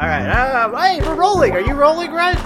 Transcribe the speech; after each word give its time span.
All 0.00 0.06
right. 0.06 0.26
Uh, 0.26 0.76
hey, 0.80 1.00
we're 1.02 1.14
rolling. 1.14 1.52
Are 1.52 1.60
you 1.60 1.74
rolling, 1.74 2.12
Red? 2.12 2.36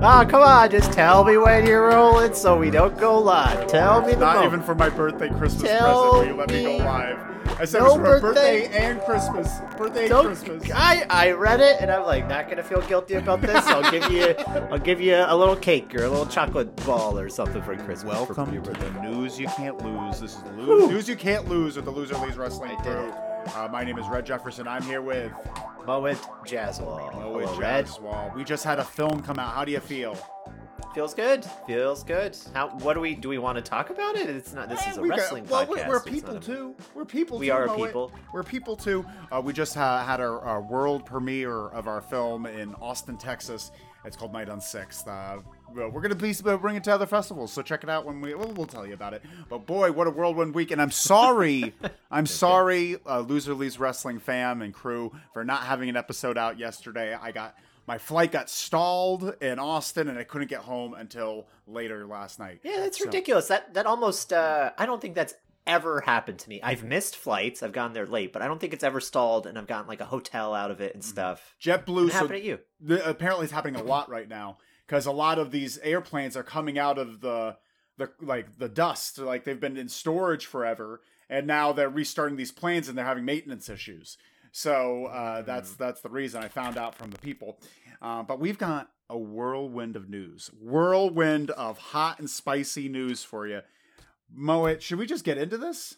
Ah, 0.00 0.24
come 0.28 0.42
on. 0.42 0.70
Just 0.70 0.92
tell 0.92 1.24
me 1.24 1.36
when 1.36 1.66
you're 1.66 1.88
rolling 1.88 2.32
so 2.34 2.56
we 2.58 2.70
don't 2.70 2.96
go 2.98 3.18
live. 3.18 3.66
Tell 3.66 4.00
me 4.00 4.14
the 4.14 4.20
Not 4.20 4.36
moment. 4.36 4.52
even 4.54 4.64
for 4.66 4.74
my 4.74 4.88
birthday 4.88 5.28
Christmas 5.28 5.62
Tell 5.70 6.12
present 6.12 6.12
will 6.12 6.24
you 6.26 6.34
let 6.34 6.50
me 6.50 6.62
go 6.62 6.72
me 6.72 6.78
live. 6.82 7.18
I 7.60 7.64
said 7.66 7.80
no 7.80 7.84
it 7.84 7.88
was 7.88 7.94
for 7.96 8.20
birthday- 8.20 8.62
birthday 8.62 8.78
and 8.88 9.00
Christmas. 9.02 9.60
Birthday 9.76 10.08
Don't- 10.08 10.24
Christmas. 10.26 10.70
I 10.74 11.04
I 11.10 11.30
read 11.32 11.60
it 11.60 11.76
and 11.80 11.90
I'm 11.90 12.04
like 12.06 12.26
not 12.28 12.48
gonna 12.48 12.62
feel 12.62 12.80
guilty 12.80 13.14
about 13.14 13.42
this. 13.42 13.64
I'll 13.66 13.90
give 13.90 14.10
you 14.10 14.34
I'll 14.70 14.78
give 14.78 15.00
you 15.00 15.16
a 15.16 15.36
little 15.36 15.56
cake 15.56 15.94
or 15.94 16.04
a 16.04 16.08
little 16.08 16.26
chocolate 16.26 16.74
ball 16.86 17.18
or 17.18 17.28
something 17.28 17.60
for 17.62 17.76
Christmas. 17.76 18.02
for 18.18 18.34
Welcome 18.34 18.54
your 18.54 18.62
to 18.62 18.72
the 18.72 18.90
news 19.02 19.38
you 19.38 19.48
can't 19.48 19.76
lose. 19.84 20.18
This 20.20 20.32
is 20.36 20.42
the 20.42 20.52
news 20.88 21.08
you 21.08 21.16
can't 21.16 21.46
lose 21.46 21.76
with 21.76 21.84
the 21.84 21.90
Loser 21.90 22.16
Leaves 22.16 22.38
Wrestling 22.38 22.70
I 22.76 22.82
did 22.82 22.92
crew. 22.92 23.12
Uh, 23.48 23.68
my 23.70 23.84
name 23.84 23.98
is 23.98 24.06
Red 24.08 24.24
Jefferson. 24.24 24.66
I'm 24.66 24.82
here 24.82 25.02
with 25.02 25.30
Moet 25.86 26.16
Jaswal. 26.46 27.12
Mo 27.14 27.38
Hello, 27.38 27.56
Red. 27.58 27.86
Jaswal. 27.86 28.34
We 28.34 28.44
just 28.44 28.64
had 28.64 28.78
a 28.78 28.84
film 28.84 29.22
come 29.22 29.38
out. 29.38 29.52
How 29.54 29.64
do 29.64 29.72
you 29.72 29.80
feel? 29.80 30.16
Feels 30.94 31.14
good. 31.14 31.44
Feels 31.66 32.02
good. 32.04 32.36
How? 32.54 32.68
What 32.78 32.94
do 32.94 33.00
we 33.00 33.14
do? 33.14 33.28
We 33.30 33.38
want 33.38 33.56
to 33.56 33.62
talk 33.62 33.90
about 33.90 34.14
it? 34.16 34.28
It's 34.28 34.52
not. 34.52 34.68
This 34.68 34.80
Eh, 34.86 34.90
is 34.90 34.96
a 34.98 35.00
we 35.02 35.08
got- 35.08 35.18
wrestling 35.18 35.46
well, 35.48 35.66
podcast. 35.66 35.88
we're- 35.88 35.96
It's 36.04 36.10
people 36.10 36.34
not 36.34 36.42
a- 36.42 36.46
too. 36.46 36.76
We're 36.94 37.04
people. 37.04 37.38
We 37.38 37.46
too, 37.46 37.52
are 37.52 37.66
Moet. 37.66 37.86
people. 37.86 38.12
We're 38.32 38.42
people 38.42 38.76
too. 38.76 39.04
Uh, 39.30 39.40
we 39.42 39.52
just 39.52 39.74
ha- 39.74 40.04
had 40.04 40.20
our, 40.20 40.40
our 40.40 40.60
world 40.60 41.04
premiere 41.06 41.68
of 41.68 41.88
our 41.88 42.00
film 42.02 42.46
in 42.46 42.74
Austin, 42.76 43.16
Texas. 43.16 43.70
It's 44.04 44.16
called 44.16 44.32
Night 44.32 44.48
on 44.50 44.60
Sixth. 44.60 45.06
Uh, 45.08 45.38
we're 45.74 46.00
gonna 46.00 46.14
be 46.14 46.32
bringing 46.32 46.76
it 46.76 46.84
to 46.84 46.92
other 46.94 47.06
festivals, 47.06 47.52
so 47.52 47.62
check 47.62 47.82
it 47.82 47.90
out 47.90 48.04
when 48.04 48.20
we. 48.20 48.34
We'll, 48.34 48.52
we'll 48.52 48.66
tell 48.66 48.86
you 48.86 48.94
about 48.94 49.14
it. 49.14 49.22
But 49.48 49.66
boy, 49.66 49.92
what 49.92 50.06
a 50.06 50.10
whirlwind 50.10 50.54
week! 50.54 50.70
And 50.70 50.80
I'm 50.80 50.90
sorry, 50.90 51.74
I'm 52.10 52.26
sorry, 52.26 52.96
uh, 53.06 53.20
Loser 53.20 53.54
Leaves 53.54 53.78
Wrestling 53.78 54.18
fam 54.18 54.62
and 54.62 54.72
crew 54.72 55.12
for 55.32 55.44
not 55.44 55.62
having 55.64 55.88
an 55.88 55.96
episode 55.96 56.36
out 56.38 56.58
yesterday. 56.58 57.14
I 57.20 57.32
got 57.32 57.56
my 57.86 57.98
flight 57.98 58.32
got 58.32 58.48
stalled 58.48 59.34
in 59.40 59.58
Austin, 59.58 60.08
and 60.08 60.18
I 60.18 60.24
couldn't 60.24 60.48
get 60.48 60.60
home 60.60 60.94
until 60.94 61.46
later 61.66 62.06
last 62.06 62.38
night. 62.38 62.60
Yeah, 62.62 62.80
that's 62.80 62.98
So- 62.98 63.06
ridiculous. 63.06 63.48
That 63.48 63.74
that 63.74 63.86
almost. 63.86 64.32
Uh, 64.32 64.70
I 64.78 64.86
don't 64.86 65.00
think 65.00 65.14
that's 65.14 65.34
ever 65.66 66.00
happened 66.00 66.40
to 66.40 66.48
me. 66.48 66.60
I've 66.60 66.82
missed 66.82 67.14
flights. 67.16 67.62
I've 67.62 67.72
gone 67.72 67.92
there 67.92 68.06
late, 68.06 68.32
but 68.32 68.42
I 68.42 68.48
don't 68.48 68.60
think 68.60 68.72
it's 68.72 68.82
ever 68.82 69.00
stalled, 69.00 69.46
and 69.46 69.56
I've 69.56 69.68
gotten 69.68 69.86
like 69.86 70.00
a 70.00 70.04
hotel 70.04 70.54
out 70.54 70.70
of 70.72 70.80
it 70.80 70.94
and 70.94 71.04
stuff. 71.04 71.54
JetBlue. 71.62 72.08
So 72.08 72.14
happened 72.14 72.30
to 72.30 72.44
you? 72.44 72.58
the, 72.80 73.08
apparently 73.08 73.44
it's 73.44 73.52
happening 73.52 73.80
a 73.80 73.84
lot 73.84 74.08
right 74.10 74.28
now 74.28 74.58
because 74.92 75.06
a 75.06 75.10
lot 75.12 75.38
of 75.38 75.50
these 75.50 75.78
airplanes 75.78 76.36
are 76.36 76.42
coming 76.42 76.78
out 76.78 76.98
of 76.98 77.22
the 77.22 77.56
the 77.96 78.10
like 78.20 78.58
the 78.58 78.68
dust 78.68 79.16
like 79.16 79.42
they've 79.42 79.58
been 79.58 79.78
in 79.78 79.88
storage 79.88 80.44
forever 80.44 81.00
and 81.30 81.46
now 81.46 81.72
they're 81.72 81.88
restarting 81.88 82.36
these 82.36 82.52
planes 82.52 82.88
and 82.88 82.98
they're 82.98 83.04
having 83.06 83.24
maintenance 83.24 83.70
issues 83.70 84.18
so 84.50 85.06
uh, 85.06 85.40
that's 85.40 85.72
that's 85.76 86.02
the 86.02 86.10
reason 86.10 86.42
i 86.42 86.48
found 86.48 86.76
out 86.76 86.94
from 86.94 87.10
the 87.10 87.18
people 87.20 87.58
uh, 88.02 88.22
but 88.22 88.38
we've 88.38 88.58
got 88.58 88.90
a 89.08 89.16
whirlwind 89.16 89.96
of 89.96 90.10
news 90.10 90.50
whirlwind 90.60 91.50
of 91.52 91.78
hot 91.78 92.18
and 92.18 92.28
spicy 92.28 92.86
news 92.86 93.24
for 93.24 93.46
you 93.46 93.60
moet 94.30 94.82
should 94.82 94.98
we 94.98 95.06
just 95.06 95.24
get 95.24 95.38
into 95.38 95.56
this 95.56 95.96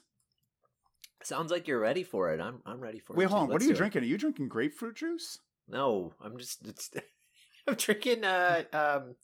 Sounds 1.22 1.50
like 1.50 1.66
you're 1.66 1.80
ready 1.80 2.02
for 2.02 2.34
it. 2.34 2.38
I'm 2.38 2.60
I'm 2.66 2.80
ready 2.80 2.98
for 2.98 3.14
wait 3.14 3.24
it. 3.24 3.30
hold 3.30 3.40
too. 3.40 3.44
on 3.44 3.48
what 3.54 3.62
are 3.62 3.64
you 3.64 3.70
it. 3.70 3.78
drinking 3.78 4.02
are 4.02 4.06
you 4.06 4.18
drinking 4.18 4.48
grapefruit 4.48 4.94
juice 4.96 5.38
No, 5.66 6.12
I'm 6.22 6.36
just. 6.36 6.66
It's, 6.66 6.90
I'm 7.68 7.74
drinking. 7.74 8.24
Uh, 8.24 8.62
um, 8.72 9.16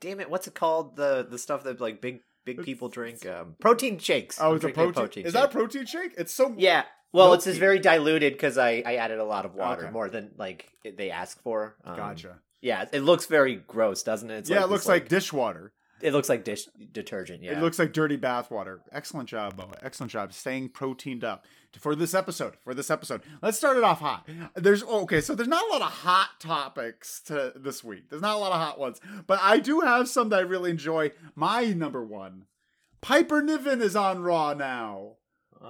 damn 0.00 0.20
it, 0.20 0.30
what's 0.30 0.46
it 0.46 0.54
called? 0.54 0.96
The 0.96 1.26
the 1.28 1.38
stuff 1.38 1.64
that 1.64 1.80
like 1.80 2.00
big 2.00 2.20
big 2.44 2.62
people 2.62 2.88
drink. 2.88 3.24
Um, 3.26 3.56
protein 3.60 3.98
shakes. 3.98 4.38
oh 4.40 4.50
I'm 4.50 4.56
it's 4.56 4.64
a 4.64 4.72
drinking 4.72 4.92
protein, 4.94 5.26
is 5.26 5.32
shake. 5.32 5.40
that 5.42 5.48
a 5.50 5.52
protein 5.52 5.86
shake 5.86 6.12
it's 6.16 6.32
so 6.32 6.54
Yeah. 6.56 6.84
Well, 7.12 7.32
it's 7.34 7.44
just 7.44 7.58
very 7.58 7.80
diluted 7.80 8.34
because 8.34 8.56
I, 8.56 8.84
I 8.86 8.94
added 8.94 9.18
a 9.18 9.24
lot 9.24 9.44
of 9.44 9.56
water, 9.56 9.82
Okay. 9.86 9.90
more 9.90 10.08
than 10.08 10.30
like 10.38 10.70
they 10.84 11.10
ask 11.10 11.42
for. 11.42 11.74
Um, 11.84 11.96
gotcha 11.96 12.38
Yeah, 12.60 12.84
it 12.92 13.00
looks 13.00 13.26
very 13.26 13.56
gross, 13.56 14.04
doesn't 14.04 14.30
it? 14.30 14.38
It's 14.38 14.50
yeah, 14.50 14.58
it 14.58 14.60
this, 14.60 14.70
looks 14.70 14.86
like, 14.86 15.08
dishwater. 15.08 15.72
it 16.00 16.12
looks 16.12 16.28
like 16.28 16.44
dish 16.44 16.66
detergent. 16.92 17.42
Yeah, 17.42 17.52
It 17.58 17.60
looks 17.62 17.80
like 17.80 17.92
dirty 17.92 18.16
bathwater. 18.16 18.78
Excellent 18.92 19.28
job, 19.28 19.56
Mo. 19.58 19.72
Excellent 19.82 20.12
job 20.12 20.32
staying 20.32 20.68
proteined 20.68 21.24
up 21.24 21.46
for 21.78 21.94
this 21.94 22.14
episode. 22.14 22.54
For 22.64 22.74
this 22.74 22.90
episode, 22.90 23.22
let's 23.42 23.58
start 23.58 23.76
it 23.76 23.84
off 23.84 24.00
hot. 24.00 24.28
There's 24.54 24.82
okay, 24.82 25.20
so 25.20 25.34
there's 25.34 25.48
not 25.48 25.64
a 25.68 25.72
lot 25.72 25.82
of 25.82 25.92
hot 25.92 26.40
topics 26.40 27.20
to 27.26 27.52
this 27.56 27.84
week. 27.84 28.10
There's 28.10 28.22
not 28.22 28.36
a 28.36 28.38
lot 28.38 28.52
of 28.52 28.58
hot 28.60 28.78
ones, 28.78 29.00
but 29.26 29.38
I 29.42 29.58
do 29.58 29.80
have 29.80 30.08
some 30.08 30.28
that 30.30 30.40
I 30.40 30.42
really 30.42 30.70
enjoy. 30.70 31.12
My 31.34 31.66
number 31.66 32.04
one, 32.04 32.46
Piper 33.00 33.42
Niven 33.42 33.80
is 33.80 33.96
on 33.96 34.22
Raw 34.22 34.54
now. 34.54 35.16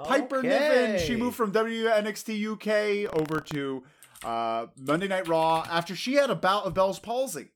Piper 0.05 0.43
Niven. 0.43 1.01
She 1.01 1.17
moved 1.17 1.37
from 1.37 1.53
WNXT 1.53 2.53
UK 3.07 3.13
over 3.15 3.41
to 3.41 3.83
uh, 4.25 4.67
Monday 4.79 5.09
Night 5.09 5.29
Raw 5.29 5.65
after 5.69 5.97
she 5.97 6.15
had 6.15 6.31
a 6.31 6.35
bout 6.35 6.65
of 6.65 6.75
Bell's 6.75 6.99
palsy. 6.99 7.49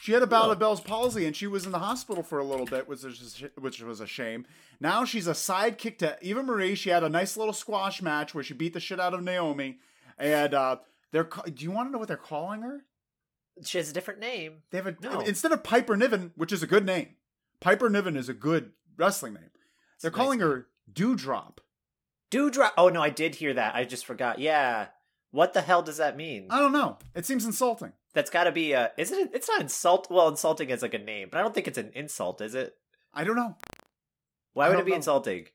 She 0.00 0.12
had 0.12 0.22
a 0.22 0.26
bout 0.26 0.50
of 0.50 0.58
Bell's 0.58 0.80
palsy 0.80 1.26
and 1.26 1.34
she 1.34 1.46
was 1.46 1.66
in 1.66 1.72
the 1.72 1.78
hospital 1.80 2.22
for 2.22 2.38
a 2.38 2.44
little 2.44 2.66
bit, 2.66 2.88
which 2.88 3.02
was 3.02 3.42
which 3.58 3.80
was 3.82 4.00
a 4.00 4.06
shame. 4.06 4.46
Now 4.80 5.04
she's 5.04 5.26
a 5.26 5.32
sidekick 5.32 5.98
to 5.98 6.16
Eva 6.22 6.42
Marie. 6.42 6.74
She 6.74 6.90
had 6.90 7.02
a 7.04 7.08
nice 7.08 7.36
little 7.36 7.52
squash 7.52 8.00
match 8.00 8.34
where 8.34 8.44
she 8.44 8.54
beat 8.54 8.72
the 8.74 8.80
shit 8.80 9.00
out 9.00 9.12
of 9.14 9.22
Naomi. 9.22 9.78
And 10.16 10.54
uh, 10.54 10.76
they're 11.12 11.28
do 11.52 11.64
you 11.64 11.70
want 11.70 11.88
to 11.88 11.92
know 11.92 11.98
what 11.98 12.08
they're 12.08 12.16
calling 12.16 12.62
her? 12.62 12.84
She 13.64 13.78
has 13.78 13.90
a 13.90 13.92
different 13.92 14.20
name. 14.20 14.62
They 14.70 14.78
have 14.78 14.86
a 14.86 14.96
No. 15.02 15.20
instead 15.20 15.50
of 15.52 15.64
Piper 15.64 15.96
Niven, 15.96 16.32
which 16.36 16.52
is 16.52 16.62
a 16.62 16.66
good 16.66 16.86
name. 16.86 17.16
Piper 17.60 17.90
Niven 17.90 18.16
is 18.16 18.28
a 18.28 18.34
good 18.34 18.70
wrestling 18.96 19.34
name. 19.34 19.50
They're 20.00 20.10
a 20.10 20.12
nice 20.12 20.16
calling 20.16 20.38
name. 20.38 20.48
her 20.48 20.66
Doudrop. 20.92 21.58
Doudrop. 22.30 22.70
Oh 22.76 22.88
no, 22.88 23.02
I 23.02 23.10
did 23.10 23.34
hear 23.34 23.52
that. 23.54 23.74
I 23.74 23.84
just 23.84 24.06
forgot. 24.06 24.38
Yeah. 24.38 24.86
What 25.30 25.52
the 25.54 25.60
hell 25.60 25.82
does 25.82 25.96
that 25.98 26.16
mean? 26.16 26.46
I 26.50 26.58
don't 26.60 26.72
know. 26.72 26.98
It 27.14 27.26
seems 27.26 27.44
insulting. 27.44 27.92
That's 28.14 28.30
got 28.30 28.44
to 28.44 28.52
be 28.52 28.72
a. 28.72 28.90
Is 28.96 29.12
it? 29.12 29.30
It's 29.34 29.48
not 29.48 29.60
insult. 29.60 30.08
Well, 30.10 30.28
insulting 30.28 30.70
is 30.70 30.82
like 30.82 30.94
a 30.94 30.98
name, 30.98 31.28
but 31.30 31.38
I 31.38 31.42
don't 31.42 31.54
think 31.54 31.68
it's 31.68 31.78
an 31.78 31.90
insult, 31.94 32.40
is 32.40 32.54
it? 32.54 32.74
I 33.14 33.24
don't 33.24 33.36
know. 33.36 33.56
Why 34.54 34.68
would 34.68 34.78
it 34.78 34.84
be 34.84 34.90
know. 34.92 34.96
insulting? 34.96 35.46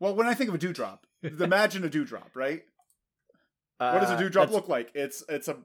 Well, 0.00 0.14
when 0.14 0.26
I 0.26 0.34
think 0.34 0.48
of 0.48 0.54
a 0.54 0.58
dewdrop, 0.58 1.06
imagine 1.22 1.84
a 1.84 1.88
dewdrop, 1.90 2.30
right? 2.34 2.62
what 3.78 4.00
does 4.00 4.10
a 4.10 4.14
Uh, 4.14 4.18
dewdrop 4.18 4.46
that's- 4.48 4.54
look 4.54 4.68
like? 4.68 4.90
It's 4.94 5.22
it's 5.28 5.48
a 5.48 5.56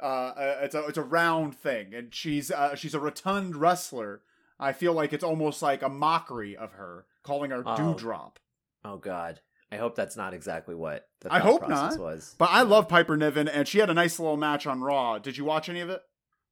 uh, 0.00 0.32
it's 0.62 0.74
a 0.74 0.86
it's 0.86 0.98
a 0.98 1.02
round 1.02 1.54
thing, 1.56 1.94
and 1.94 2.14
she's 2.14 2.50
uh, 2.50 2.74
she's 2.74 2.94
a 2.94 3.00
rotund 3.00 3.56
wrestler. 3.56 4.22
I 4.58 4.72
feel 4.72 4.94
like 4.94 5.12
it's 5.12 5.24
almost 5.24 5.60
like 5.62 5.82
a 5.82 5.88
mockery 5.88 6.56
of 6.56 6.72
her, 6.72 7.04
calling 7.22 7.50
her 7.50 7.62
Oh. 7.64 7.76
dewdrop. 7.76 8.38
Oh 8.84 8.96
God. 8.96 9.40
I 9.72 9.76
hope 9.76 9.96
that's 9.96 10.16
not 10.16 10.32
exactly 10.34 10.74
what 10.74 11.08
the 11.20 11.32
I 11.32 11.40
hope 11.40 11.62
process 11.66 11.96
not. 11.96 12.04
was. 12.04 12.34
But 12.38 12.50
I 12.52 12.62
love 12.62 12.88
Piper 12.88 13.16
Niven, 13.16 13.48
and 13.48 13.66
she 13.66 13.78
had 13.78 13.90
a 13.90 13.94
nice 13.94 14.18
little 14.18 14.36
match 14.36 14.66
on 14.66 14.80
Raw. 14.80 15.18
Did 15.18 15.36
you 15.36 15.44
watch 15.44 15.68
any 15.68 15.80
of 15.80 15.90
it? 15.90 16.00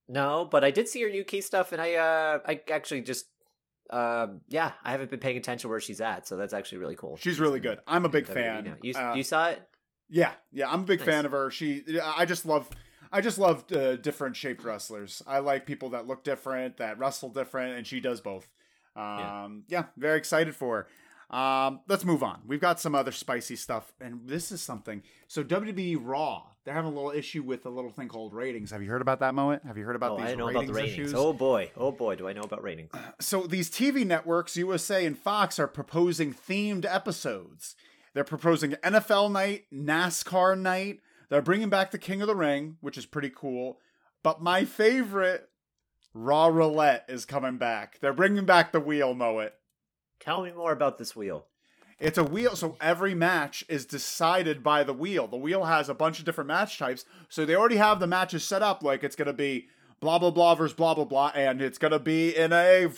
No, 0.09 0.47
but 0.51 0.65
I 0.65 0.71
did 0.71 0.89
see 0.89 1.03
her 1.03 1.09
new 1.11 1.25
key 1.25 1.41
stuff, 1.41 1.73
and 1.73 1.81
I 1.81 1.95
uh 1.95 2.39
I 2.47 2.61
actually 2.71 3.03
just 3.03 3.27
um 3.91 4.41
yeah 4.49 4.73
I 4.83 4.91
haven't 4.93 5.11
been 5.11 5.21
paying 5.21 5.37
attention 5.37 5.71
where 5.71 5.81
she's 5.81 6.01
at, 6.01 6.27
so 6.27 6.37
that's 6.37 6.53
actually 6.53 6.79
really 6.79 6.97
cool. 6.97 7.17
She's 7.17 7.39
really 7.41 7.61
good. 7.61 7.79
I'm 7.87 8.05
a 8.05 8.09
big 8.09 8.27
WWE 8.27 8.35
fan. 8.35 8.65
now. 8.65 8.75
You 8.83 8.95
Uh, 8.95 9.15
you 9.15 9.23
saw 9.23 9.49
it? 9.51 9.63
Yeah, 10.09 10.33
yeah, 10.53 10.71
I'm 10.71 10.81
a 10.81 10.85
big 10.85 11.01
Nice. 11.01 11.09
fan 11.09 11.25
of 11.27 11.33
her. 11.33 11.51
She, 11.51 11.83
I 12.03 12.27
just 12.27 12.45
love, 12.45 12.69
I 13.11 13.23
just 13.23 13.39
love 13.39 13.65
uh, 13.73 13.97
different 13.97 14.37
shaped 14.37 14.63
wrestlers. 14.63 15.23
I 15.27 15.39
like 15.39 15.65
people 15.65 15.89
that 15.91 16.07
look 16.07 16.25
different, 16.25 16.77
that 16.77 16.99
wrestle 16.99 17.31
different, 17.31 17.79
and 17.79 17.87
she 17.87 18.01
does 18.01 18.21
both. 18.21 18.47
Um, 18.97 19.65
yeah. 19.69 19.85
very 19.97 20.19
excited 20.19 20.55
for 20.55 20.77
her. 20.77 20.87
Um, 21.31 21.81
let's 21.89 22.05
move 22.05 22.23
on. 22.23 22.43
We've 22.47 22.61
got 22.61 22.81
some 22.81 22.95
other 22.95 23.13
spicy 23.13 23.57
stuff, 23.57 23.93
and 24.01 24.21
this 24.27 24.53
is 24.53 24.63
something. 24.63 25.03
So 25.27 25.43
WWE 25.43 25.99
Raw, 26.01 26.43
they're 26.65 26.75
having 26.75 26.91
a 26.91 26.95
little 26.95 27.11
issue 27.11 27.43
with 27.43 27.67
a 27.67 27.71
little 27.71 27.91
thing 27.91 28.09
called 28.09 28.33
ratings. 28.35 28.71
Have 28.71 28.83
you 28.83 28.91
heard 28.91 29.03
about 29.03 29.21
that, 29.21 29.35
Moet? 29.35 29.61
Have 29.67 29.77
you 29.79 29.85
heard 29.85 29.97
about 29.97 30.13
Oh, 30.13 30.17
these 30.19 30.27
I 30.27 30.35
know 30.35 30.47
ratings, 30.47 30.65
about 30.65 30.67
the 30.75 30.81
ratings. 30.81 30.93
issues? 30.99 31.15
Oh 31.15 31.33
boy, 31.33 31.71
oh 31.77 31.91
boy, 31.93 32.15
do 32.17 32.29
I 32.29 32.33
know 32.35 32.43
about 32.43 32.63
ratings? 32.63 32.91
so 33.21 33.47
these 33.47 33.71
TV 33.71 34.07
networks, 34.07 34.57
USA 34.57 35.05
and 35.07 35.19
Fox, 35.19 35.59
are 35.59 35.67
proposing 35.69 36.33
themed 36.35 36.85
episodes. 36.89 37.75
They're 38.13 38.23
proposing 38.25 38.73
NFL 38.83 39.33
night, 39.33 39.65
NASCAR 39.73 40.57
night. 40.59 41.01
They're 41.31 41.43
bringing 41.43 41.69
back 41.71 41.91
the 41.91 41.99
King 41.99 42.21
of 42.23 42.29
the 42.29 42.37
Ring, 42.37 42.77
which 42.81 42.97
is 42.97 43.07
pretty 43.07 43.31
cool. 43.35 43.79
But 44.23 44.41
my 44.41 44.65
favorite, 44.65 45.49
Raw 46.13 46.47
Roulette, 46.47 47.07
is 47.09 47.25
coming 47.25 47.57
back. 47.59 47.99
They're 48.01 48.13
bringing 48.13 48.45
back 48.45 48.71
the 48.73 48.79
wheel, 48.81 49.15
Moet. 49.15 49.53
Tell 50.25 50.43
me 50.43 50.53
more 50.53 50.73
about 50.73 50.99
this 50.99 51.15
wheel. 51.15 51.47
It's 52.01 52.19
a 52.19 52.25
wheel, 52.25 52.57
so 52.57 52.77
every 52.81 53.15
match 53.15 53.65
is 53.69 53.87
decided 53.87 54.63
by 54.63 54.83
the 54.83 54.93
wheel. 54.93 55.29
The 55.29 55.37
wheel 55.37 55.65
has 55.65 55.89
a 55.89 55.95
bunch 55.95 56.19
of 56.19 56.25
different 56.25 56.49
match 56.49 56.79
types, 56.79 57.05
so 57.29 57.45
they 57.45 57.55
already 57.55 57.77
have 57.77 58.01
the 58.01 58.07
matches 58.07 58.43
set 58.45 58.63
up 58.63 58.83
like 58.83 59.05
it's 59.05 59.17
going 59.17 59.27
to 59.27 59.33
be 59.33 59.69
blah 60.01 60.19
blah 60.19 60.31
blah 60.31 60.55
versus 60.55 60.75
blah 60.75 60.95
blah 60.95 61.05
blah, 61.05 61.31
and 61.35 61.63
it's 61.63 61.79
going 61.79 61.93
to 61.93 61.99
be 61.99 62.35
in 62.37 62.53
a 62.53 62.89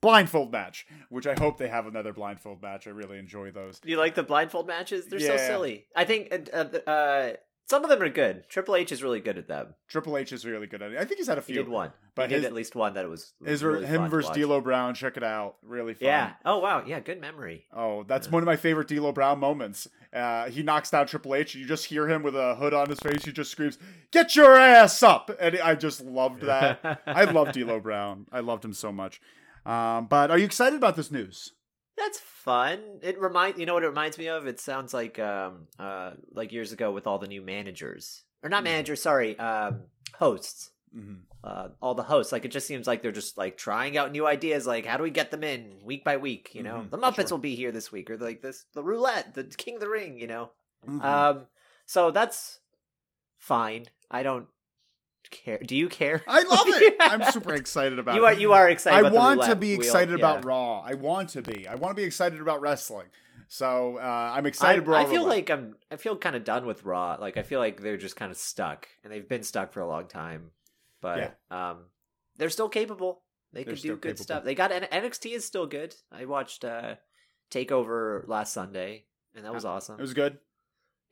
blindfold 0.00 0.52
match, 0.52 0.86
which 1.08 1.26
I 1.26 1.34
hope 1.38 1.58
they 1.58 1.68
have 1.68 1.86
another 1.86 2.12
blindfold 2.12 2.62
match. 2.62 2.86
I 2.86 2.90
really 2.90 3.18
enjoy 3.18 3.50
those. 3.50 3.80
You 3.84 3.96
like 3.96 4.14
the 4.14 4.22
blindfold 4.22 4.66
matches? 4.66 5.06
They're 5.06 5.20
so 5.20 5.36
silly. 5.36 5.86
I 5.94 6.04
think 6.04 6.32
uh, 6.52 6.64
uh, 6.86 7.32
Some 7.68 7.82
of 7.82 7.90
them 7.90 8.00
are 8.00 8.08
good. 8.08 8.48
Triple 8.48 8.76
H 8.76 8.92
is 8.92 9.02
really 9.02 9.18
good 9.18 9.36
at 9.38 9.48
them. 9.48 9.74
Triple 9.88 10.16
H 10.16 10.32
is 10.32 10.46
really 10.46 10.68
good 10.68 10.82
at 10.82 10.92
it. 10.92 10.98
I 10.98 11.04
think 11.04 11.18
he's 11.18 11.26
had 11.26 11.36
a 11.36 11.42
few. 11.42 11.56
He 11.56 11.62
did 11.62 11.68
one, 11.68 11.90
but 12.14 12.30
he 12.30 12.36
did 12.36 12.44
at 12.44 12.52
least 12.52 12.76
one 12.76 12.94
that 12.94 13.08
was, 13.08 13.32
was 13.40 13.48
His 13.50 13.64
really 13.64 13.84
him 13.84 14.08
versus. 14.08 14.30
D'Lo 14.30 14.60
Brown. 14.60 14.94
Check 14.94 15.16
it 15.16 15.24
out. 15.24 15.56
Really 15.62 15.94
fun. 15.94 16.06
Yeah. 16.06 16.32
Oh 16.44 16.58
wow. 16.58 16.84
Yeah. 16.86 17.00
Good 17.00 17.20
memory. 17.20 17.64
Oh, 17.74 18.04
that's 18.04 18.28
Yeah. 18.28 18.34
one 18.34 18.42
of 18.44 18.46
my 18.46 18.54
favorite 18.54 18.86
D'Lo 18.86 19.10
Brown 19.10 19.40
moments. 19.40 19.88
Uh, 20.12 20.48
he 20.48 20.62
knocks 20.62 20.90
down 20.90 21.08
Triple 21.08 21.34
H. 21.34 21.56
You 21.56 21.66
just 21.66 21.86
hear 21.86 22.08
him 22.08 22.22
with 22.22 22.36
a 22.36 22.54
hood 22.54 22.72
on 22.72 22.88
his 22.88 23.00
face. 23.00 23.24
He 23.24 23.32
just 23.32 23.50
screams, 23.50 23.78
"Get 24.12 24.36
your 24.36 24.54
ass 24.56 25.02
up!" 25.02 25.30
And 25.40 25.58
I 25.58 25.74
just 25.74 26.00
loved 26.04 26.42
that. 26.42 27.02
I 27.04 27.24
love 27.32 27.50
D'Lo 27.52 27.80
Brown. 27.80 28.26
I 28.30 28.40
loved 28.40 28.64
him 28.64 28.74
so 28.74 28.92
much. 28.92 29.20
Um, 29.66 30.06
but 30.06 30.30
are 30.30 30.38
you 30.38 30.44
excited 30.44 30.76
about 30.76 30.94
this 30.94 31.10
news? 31.10 31.52
That's 31.96 32.18
fun. 32.18 32.80
It 33.02 33.18
remind 33.18 33.58
you 33.58 33.66
know 33.66 33.74
what 33.74 33.82
it 33.84 33.88
reminds 33.88 34.18
me 34.18 34.28
of. 34.28 34.46
It 34.46 34.60
sounds 34.60 34.92
like 34.94 35.18
um 35.18 35.66
uh 35.78 36.12
like 36.32 36.52
years 36.52 36.72
ago 36.72 36.92
with 36.92 37.06
all 37.06 37.18
the 37.18 37.26
new 37.26 37.42
managers 37.42 38.22
or 38.42 38.48
not 38.50 38.60
Mhm. 38.62 38.64
managers. 38.64 39.00
Sorry, 39.02 39.38
um 39.38 39.84
hosts. 40.14 40.70
Mm-hmm. 40.96 41.14
Uh, 41.44 41.68
all 41.80 41.94
the 41.94 42.02
hosts. 42.02 42.32
Like 42.32 42.44
it 42.44 42.50
just 42.52 42.66
seems 42.66 42.86
like 42.86 43.02
they're 43.02 43.12
just 43.12 43.36
like 43.38 43.56
trying 43.56 43.96
out 43.96 44.12
new 44.12 44.26
ideas. 44.26 44.66
Like 44.66 44.84
how 44.86 44.96
do 44.96 45.02
we 45.02 45.10
get 45.10 45.30
them 45.30 45.44
in 45.44 45.78
week 45.84 46.04
by 46.04 46.16
week? 46.16 46.54
You 46.54 46.62
know, 46.62 46.76
Mhm, 46.86 46.90
the 46.90 46.98
Muppets 46.98 47.28
sure. 47.28 47.36
will 47.36 47.38
be 47.38 47.54
here 47.54 47.70
this 47.72 47.90
week, 47.92 48.10
or 48.10 48.16
like 48.18 48.40
this 48.42 48.64
the 48.74 48.82
roulette, 48.82 49.34
the 49.34 49.44
King 49.44 49.74
of 49.76 49.80
the 49.80 49.88
Ring. 49.88 50.18
You 50.18 50.26
know. 50.26 50.50
Mm-hmm. 50.86 51.00
Um. 51.02 51.46
So 51.86 52.10
that's 52.10 52.60
fine. 53.38 53.86
I 54.10 54.22
don't 54.22 54.46
care. 55.30 55.58
Do 55.58 55.76
you 55.76 55.88
care? 55.88 56.22
I 56.26 56.42
love 56.42 56.66
it. 56.66 56.96
I'm 57.00 57.22
super 57.32 57.54
excited 57.54 57.98
about 57.98 58.16
You 58.16 58.26
it. 58.26 58.28
are 58.28 58.32
you 58.40 58.52
are 58.52 58.68
excited. 58.68 58.96
I 58.96 59.00
about 59.00 59.12
the 59.12 59.18
want 59.18 59.42
to 59.44 59.56
be 59.56 59.72
wheel, 59.76 59.80
excited 59.86 60.10
yeah. 60.18 60.24
about 60.26 60.44
Raw. 60.44 60.80
I 60.80 60.94
want 60.94 61.30
to 61.30 61.42
be. 61.42 61.66
I 61.68 61.74
want 61.74 61.96
to 61.96 62.00
be 62.00 62.06
excited 62.06 62.40
about 62.40 62.60
wrestling. 62.60 63.06
So 63.48 63.98
uh, 63.98 64.32
I'm 64.34 64.46
excited. 64.46 64.82
about 64.82 64.96
I 64.96 65.06
feel 65.06 65.24
like 65.26 65.50
I'm. 65.50 65.76
I 65.90 65.96
feel 65.96 66.16
kind 66.16 66.34
of 66.36 66.44
done 66.44 66.66
with 66.66 66.84
Raw. 66.84 67.16
Like 67.20 67.36
I 67.36 67.42
feel 67.42 67.60
like 67.60 67.80
they're 67.80 67.96
just 67.96 68.16
kind 68.16 68.30
of 68.30 68.36
stuck, 68.36 68.88
and 69.04 69.12
they've 69.12 69.28
been 69.28 69.42
stuck 69.42 69.72
for 69.72 69.80
a 69.80 69.86
long 69.88 70.06
time. 70.08 70.50
But 71.00 71.38
um, 71.50 71.84
they're 72.36 72.50
still 72.50 72.68
capable. 72.68 73.22
They 73.52 73.62
They're 73.64 73.74
could 73.74 73.82
do 73.82 73.88
good 73.90 74.02
capable. 74.02 74.22
stuff. 74.24 74.44
They 74.44 74.54
got 74.54 74.70
NXT 74.72 75.34
is 75.34 75.46
still 75.46 75.66
good. 75.66 75.94
I 76.10 76.24
watched 76.24 76.64
uh, 76.64 76.96
Takeover 77.50 78.26
last 78.26 78.52
Sunday, 78.52 79.04
and 79.34 79.44
that 79.44 79.54
was 79.54 79.64
awesome. 79.64 79.98
it 79.98 80.02
was 80.02 80.14
good. 80.14 80.38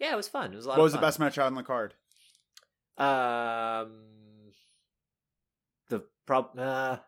yeah, 0.00 0.12
it 0.12 0.16
was 0.16 0.28
fun. 0.28 0.52
It 0.52 0.56
was 0.56 0.66
a 0.66 0.70
lot. 0.70 0.78
What 0.78 0.84
was 0.84 0.92
the 0.92 0.98
best 0.98 1.18
match 1.20 1.38
out 1.38 1.46
on 1.46 1.54
the 1.54 1.62
card? 1.62 1.94
Um, 2.96 3.90
the 5.88 6.04
prob. 6.26 6.58
Uh, 6.58 6.98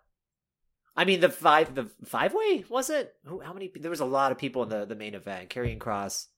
I 0.97 1.05
mean 1.05 1.21
the 1.21 1.29
five 1.29 1.75
the 1.75 1.91
five 2.05 2.35
way 2.35 2.65
was 2.69 2.91
it? 2.91 3.15
Who? 3.27 3.41
How 3.41 3.53
many? 3.53 3.71
There 3.75 3.91
was 3.91 4.01
a 4.01 4.05
lot 4.07 4.33
of 4.33 4.39
people 4.39 4.63
in 4.63 4.69
the 4.69 4.85
the 4.87 4.97
main 4.97 5.15
event. 5.15 5.51
Karrion 5.51 5.79
Cross. 5.79 6.29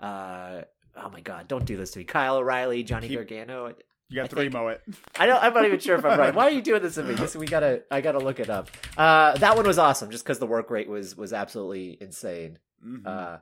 Uh, 0.00 0.62
oh 0.96 1.10
my 1.10 1.20
god! 1.20 1.48
Don't 1.48 1.64
do 1.64 1.76
this 1.76 1.92
to 1.92 1.98
me. 2.00 2.04
Kyle 2.04 2.36
O'Reilly, 2.36 2.82
Johnny 2.82 3.08
Keep- 3.08 3.18
Gargano. 3.18 3.74
You 4.08 4.22
got 4.22 4.30
three 4.30 4.48
think- 4.48 4.54
Moet. 4.54 4.80
I 5.18 5.26
don't. 5.26 5.42
I'm 5.42 5.52
not 5.52 5.64
even 5.66 5.80
sure 5.80 5.96
if 5.96 6.04
I'm 6.04 6.18
right. 6.18 6.34
Why 6.34 6.44
are 6.44 6.50
you 6.50 6.62
doing 6.62 6.80
this 6.82 6.94
to 6.94 7.02
me? 7.02 7.14
This 7.14 7.34
we 7.36 7.46
gotta. 7.46 7.82
I 7.90 8.00
gotta 8.00 8.18
look 8.20 8.38
it 8.40 8.48
up. 8.48 8.70
Uh, 8.96 9.36
that 9.38 9.56
one 9.56 9.66
was 9.66 9.78
awesome, 9.78 10.10
just 10.12 10.24
because 10.24 10.38
the 10.38 10.46
work 10.46 10.70
rate 10.70 10.88
was 10.88 11.16
was 11.16 11.32
absolutely 11.32 11.98
insane. 12.00 12.58
Mhm. 12.86 13.04
Uh, 13.06 13.38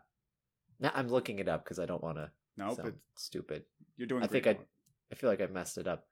now 0.80 0.90
I'm 0.94 1.08
looking 1.08 1.38
it 1.38 1.48
up 1.48 1.64
because 1.64 1.78
I 1.78 1.84
don't 1.86 2.02
want 2.02 2.16
to 2.16 2.30
nope, 2.56 2.76
sound 2.76 2.88
it, 2.88 2.94
stupid. 3.14 3.64
you're 3.98 4.06
doing. 4.08 4.22
I 4.22 4.26
think 4.26 4.46
I. 4.46 4.58
I 5.12 5.14
feel 5.14 5.30
like 5.30 5.40
I 5.40 5.46
messed 5.46 5.78
it 5.78 5.86
up. 5.86 6.06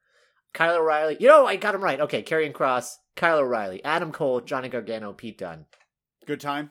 Kyle 0.53 0.77
O'Reilly. 0.77 1.17
You 1.19 1.29
know, 1.29 1.47
I 1.47 1.57
got 1.57 1.75
him 1.75 1.83
right. 1.83 2.01
Okay, 2.01 2.23
Karrion 2.23 2.53
Cross, 2.53 2.99
Kyle 3.17 3.39
O'Reilly, 3.39 3.83
Adam 3.85 4.13
Cole, 4.13 4.41
Johnny 4.41 4.69
Gargano, 4.69 5.13
Pete 5.13 5.39
Dunne. 5.39 5.67
good 6.27 6.41
time. 6.41 6.71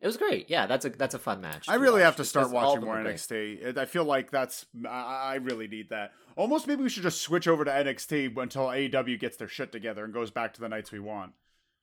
It 0.00 0.06
was 0.06 0.16
great. 0.16 0.48
Yeah, 0.48 0.66
that's 0.66 0.84
a 0.84 0.90
that's 0.90 1.14
a 1.14 1.18
fun 1.18 1.40
match. 1.40 1.68
I 1.68 1.74
really 1.74 2.00
watch 2.00 2.04
have 2.04 2.16
to 2.16 2.24
start 2.24 2.50
watching 2.50 2.84
more 2.84 3.00
are 3.00 3.02
great. 3.02 3.16
NXT. 3.16 3.76
I 3.76 3.84
feel 3.84 4.04
like 4.04 4.30
that's. 4.30 4.64
I, 4.88 5.32
I 5.32 5.34
really 5.36 5.66
need 5.66 5.90
that. 5.90 6.12
Almost 6.36 6.68
maybe 6.68 6.84
we 6.84 6.88
should 6.88 7.02
just 7.02 7.20
switch 7.20 7.48
over 7.48 7.64
to 7.64 7.70
NXT 7.70 8.36
until 8.36 8.66
AEW 8.66 9.18
gets 9.18 9.36
their 9.36 9.48
shit 9.48 9.72
together 9.72 10.04
and 10.04 10.14
goes 10.14 10.30
back 10.30 10.54
to 10.54 10.60
the 10.60 10.68
nights 10.68 10.92
we 10.92 11.00
want. 11.00 11.32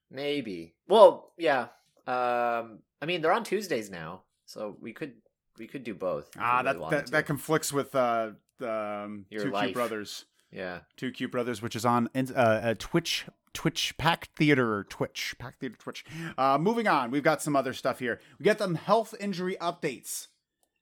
Maybe. 0.10 0.76
Well, 0.88 1.34
yeah. 1.38 1.68
Um, 2.08 2.80
I 3.02 3.06
mean, 3.06 3.22
they're 3.22 3.34
on 3.34 3.44
Tuesdays 3.44 3.90
now, 3.90 4.22
so 4.46 4.78
we 4.80 4.94
could 4.94 5.16
we 5.58 5.68
could 5.68 5.84
do 5.84 5.94
both. 5.94 6.30
Ah, 6.40 6.62
really 6.64 6.80
that 6.80 6.90
that, 6.90 7.12
that 7.12 7.26
conflicts 7.26 7.74
with 7.74 7.94
uh, 7.96 8.30
um, 8.62 9.26
Your 9.30 9.44
Two 9.46 9.52
life. 9.52 9.66
Cute 9.66 9.76
Brothers. 9.76 10.26
yeah. 10.52 10.80
Two 10.98 11.12
Cute 11.12 11.32
Brothers, 11.32 11.62
which 11.62 11.76
is 11.76 11.86
on 11.86 12.10
uh, 12.16 12.34
uh, 12.36 12.74
Twitch, 12.78 13.26
Twitch 13.54 13.96
Pack 13.98 14.30
Theater, 14.36 14.86
Twitch 14.90 15.36
Pack 15.40 15.60
Theater, 15.60 15.76
Twitch. 15.78 16.06
Uh, 16.38 16.58
moving 16.60 16.88
on, 16.88 17.12
we've 17.12 17.24
got 17.24 17.42
some 17.42 17.56
other 17.56 17.74
stuff 17.74 18.00
here. 18.00 18.20
We 18.40 18.44
get 18.44 18.60
some 18.60 18.76
health 18.76 19.14
injury 19.20 19.58
updates, 19.62 20.28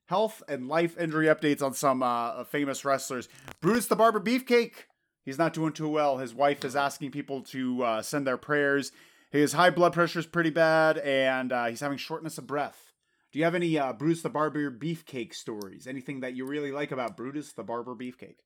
health 0.06 0.42
and 0.48 0.68
life 0.68 0.98
injury 0.98 1.26
updates 1.26 1.62
on 1.62 1.74
some 1.74 2.02
uh, 2.02 2.44
famous 2.44 2.84
wrestlers. 2.84 3.28
Brutus 3.60 3.86
the 3.86 3.96
Barber 3.96 4.20
Beefcake, 4.20 4.86
he's 5.24 5.38
not 5.38 5.52
doing 5.52 5.72
too 5.72 5.88
well. 5.88 6.18
His 6.18 6.34
wife 6.34 6.64
is 6.64 6.76
asking 6.76 7.10
people 7.10 7.42
to 7.42 7.82
uh, 7.82 8.02
send 8.02 8.26
their 8.26 8.36
prayers. 8.36 8.92
His 9.30 9.52
high 9.54 9.70
blood 9.70 9.92
pressure 9.92 10.20
is 10.20 10.26
pretty 10.26 10.50
bad, 10.50 10.98
and 10.98 11.52
uh, 11.52 11.66
he's 11.66 11.80
having 11.80 11.98
shortness 11.98 12.38
of 12.38 12.46
breath. 12.46 12.92
Do 13.34 13.40
you 13.40 13.44
have 13.46 13.56
any 13.56 13.76
uh, 13.76 13.92
Brutus 13.92 14.22
the 14.22 14.30
Barber 14.30 14.70
Beefcake 14.70 15.34
stories? 15.34 15.88
Anything 15.88 16.20
that 16.20 16.36
you 16.36 16.46
really 16.46 16.70
like 16.70 16.92
about 16.92 17.16
Brutus 17.16 17.52
the 17.52 17.64
Barber 17.64 17.96
Beefcake? 17.96 18.36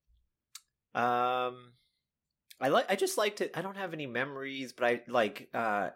Um, 0.95 1.73
I 2.59 2.69
like. 2.69 2.87
I 2.91 2.97
just 2.97 3.19
like 3.19 3.37
to. 3.37 3.57
I 3.59 3.61
don't 3.61 3.77
have 3.77 3.93
any 3.93 4.07
memories, 4.07 4.73
but 4.73 4.87
I 4.87 5.01
like. 5.07 5.51
Uh, 5.53 5.91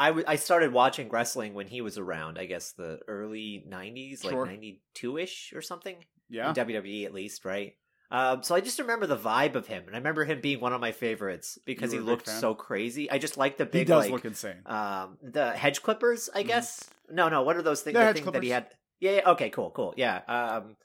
I 0.00 0.08
w- 0.08 0.24
I 0.26 0.34
started 0.34 0.72
watching 0.72 1.10
wrestling 1.10 1.54
when 1.54 1.68
he 1.68 1.80
was 1.80 1.96
around. 1.96 2.36
I 2.36 2.46
guess 2.46 2.72
the 2.72 2.98
early 3.06 3.64
'90s, 3.70 4.22
Sure. 4.22 4.32
like 4.46 4.50
'92 4.50 5.18
ish 5.18 5.52
or 5.54 5.62
something. 5.62 5.96
Yeah. 6.28 6.48
in 6.48 6.54
WWE 6.56 7.04
at 7.04 7.14
least, 7.14 7.44
right? 7.44 7.74
Um, 8.10 8.42
so 8.42 8.56
I 8.56 8.60
just 8.60 8.80
remember 8.80 9.06
the 9.06 9.16
vibe 9.16 9.54
of 9.54 9.68
him, 9.68 9.84
and 9.86 9.94
I 9.94 9.98
remember 9.98 10.24
him 10.24 10.40
being 10.40 10.58
one 10.58 10.72
of 10.72 10.80
my 10.80 10.90
favorites 10.90 11.56
because 11.66 11.92
he 11.92 11.98
were 11.98 12.02
a 12.02 12.06
big 12.06 12.10
looked 12.10 12.28
so 12.28 12.54
crazy. 12.54 13.08
I 13.10 13.18
just 13.18 13.36
like 13.36 13.58
the 13.58 13.64
He 13.66 13.70
big, 13.70 13.86
does 13.86 14.04
like, 14.04 14.10
look 14.12 14.24
insane. 14.24 14.62
um, 14.66 15.18
the 15.22 15.52
hedge 15.52 15.82
clippers. 15.82 16.28
I 16.34 16.42
Mhm. 16.42 16.46
guess 16.48 16.90
no, 17.10 17.28
no. 17.28 17.42
What 17.42 17.56
are 17.56 17.62
those 17.62 17.82
things? 17.82 17.94
The 17.94 18.04
The 18.12 18.20
thing 18.20 18.32
that 18.32 18.42
he 18.42 18.50
had. 18.50 18.66
Yeah, 19.00 19.12
yeah. 19.12 19.30
Okay. 19.32 19.50
Cool. 19.50 19.70
Cool. 19.70 19.94
Yeah. 19.96 20.20
Um, 20.28 20.76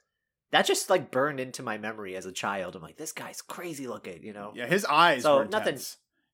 that 0.51 0.65
just 0.65 0.89
like 0.89 1.11
burned 1.11 1.39
into 1.39 1.61
my 1.63 1.77
memory 1.77 2.15
as 2.15 2.25
a 2.25 2.31
child. 2.31 2.75
I'm 2.75 2.81
like, 2.81 2.97
this 2.97 3.11
guy's 3.11 3.41
crazy 3.41 3.87
looking. 3.87 4.23
You 4.23 4.33
know. 4.33 4.51
Yeah, 4.55 4.65
his 4.67 4.85
eyes 4.85 5.23
So, 5.23 5.43
nothing- 5.43 5.79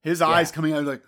His 0.01 0.19
Yeah. 0.19 0.27
eyes 0.27 0.51
coming 0.51 0.73
out 0.73 0.85
like 0.85 1.01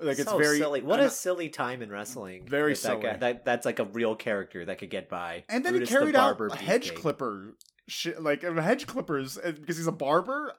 like 0.00 0.18
it's 0.18 0.28
so 0.30 0.38
very 0.38 0.58
silly. 0.58 0.82
What 0.82 0.98
and, 0.98 1.08
a 1.08 1.10
silly 1.10 1.48
time 1.48 1.82
in 1.82 1.90
wrestling. 1.90 2.46
Very 2.48 2.74
that 2.74 2.82
that 2.82 3.00
guy- 3.02 3.08
silly. 3.08 3.18
that 3.20 3.44
that's 3.44 3.66
like 3.66 3.78
a 3.78 3.84
real 3.84 4.16
character 4.16 4.64
that 4.64 4.78
could 4.78 4.90
get 4.90 5.08
by. 5.08 5.44
and 5.48 5.64
then 5.64 5.72
Brutus 5.74 5.88
he 5.88 5.94
the 5.94 5.98
carried 6.00 6.16
out 6.16 6.38
Barber 6.38 6.46
a 6.48 6.56
hedge 6.56 6.90
Beefcake. 6.92 6.96
clipper 6.96 7.56
shit 7.88 8.22
like 8.22 8.42
hedge 8.42 8.86
clippers 8.86 9.36
uh, 9.38 9.52
because 9.52 9.76
he's 9.76 9.86
a 9.88 9.92
barber 9.92 10.54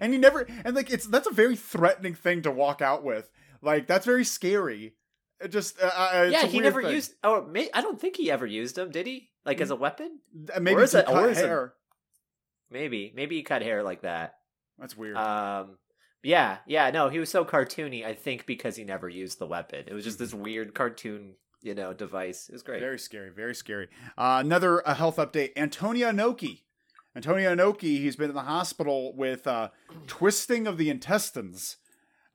and 0.00 0.12
he 0.12 0.18
never 0.18 0.46
and 0.64 0.76
like 0.76 0.90
it's 0.90 1.06
that's 1.06 1.26
a 1.26 1.32
very 1.32 1.56
threatening 1.56 2.14
thing 2.14 2.42
to 2.42 2.50
walk 2.50 2.80
out 2.82 3.02
with 3.02 3.30
like 3.62 3.86
that's 3.86 4.04
very 4.06 4.24
scary 4.24 4.94
it 5.40 5.48
just 5.48 5.80
uh, 5.82 5.86
uh, 5.86 6.28
yeah, 6.30 6.42
a 6.44 6.46
he 6.46 6.60
never 6.60 6.82
thing. 6.82 6.92
used. 6.92 7.14
Oh, 7.24 7.44
may, 7.46 7.68
I 7.74 7.80
don't 7.80 8.00
think 8.00 8.16
he 8.16 8.30
ever 8.30 8.46
used 8.46 8.74
them. 8.76 8.90
Did 8.90 9.06
he? 9.06 9.30
Like 9.44 9.60
as 9.60 9.70
a 9.70 9.76
weapon? 9.76 10.18
Uh, 10.54 10.60
maybe 10.60 10.80
or 10.80 10.82
is 10.82 10.94
it- 10.94 11.08
or 11.08 11.28
is 11.28 11.38
hair 11.38 11.74
Maybe. 12.70 13.12
Maybe 13.14 13.36
he 13.36 13.42
cut 13.42 13.62
hair 13.62 13.82
like 13.82 14.02
that. 14.02 14.34
that's 14.78 14.96
weird 14.96 15.16
Um. 15.16 15.78
Yeah. 16.22 16.58
Yeah. 16.66 16.90
No, 16.90 17.08
he 17.08 17.18
was 17.20 17.30
so 17.30 17.44
cartoony. 17.44 18.04
I 18.04 18.14
think 18.14 18.46
because 18.46 18.74
he 18.76 18.82
never 18.84 19.08
used 19.08 19.38
the 19.38 19.46
weapon. 19.46 19.84
It 19.86 19.94
was 19.94 20.02
just 20.04 20.18
this 20.18 20.34
weird 20.34 20.74
cartoon, 20.74 21.34
you 21.62 21.74
know, 21.74 21.92
device. 21.92 22.48
It 22.48 22.52
was 22.52 22.64
great. 22.64 22.80
Very 22.80 22.98
scary, 22.98 23.30
very 23.30 23.54
scary. 23.54 23.88
Uh, 24.18 24.42
another 24.44 24.86
uh, 24.88 24.94
health 24.94 25.16
update: 25.18 25.50
Antonio 25.56 26.10
Inoki. 26.10 26.62
Antonio 27.14 27.54
Inoki, 27.54 27.98
he's 28.00 28.16
been 28.16 28.30
in 28.30 28.34
the 28.34 28.42
hospital 28.42 29.14
with 29.16 29.46
uh, 29.46 29.68
twisting 30.06 30.66
of 30.66 30.76
the 30.76 30.90
intestines. 30.90 31.76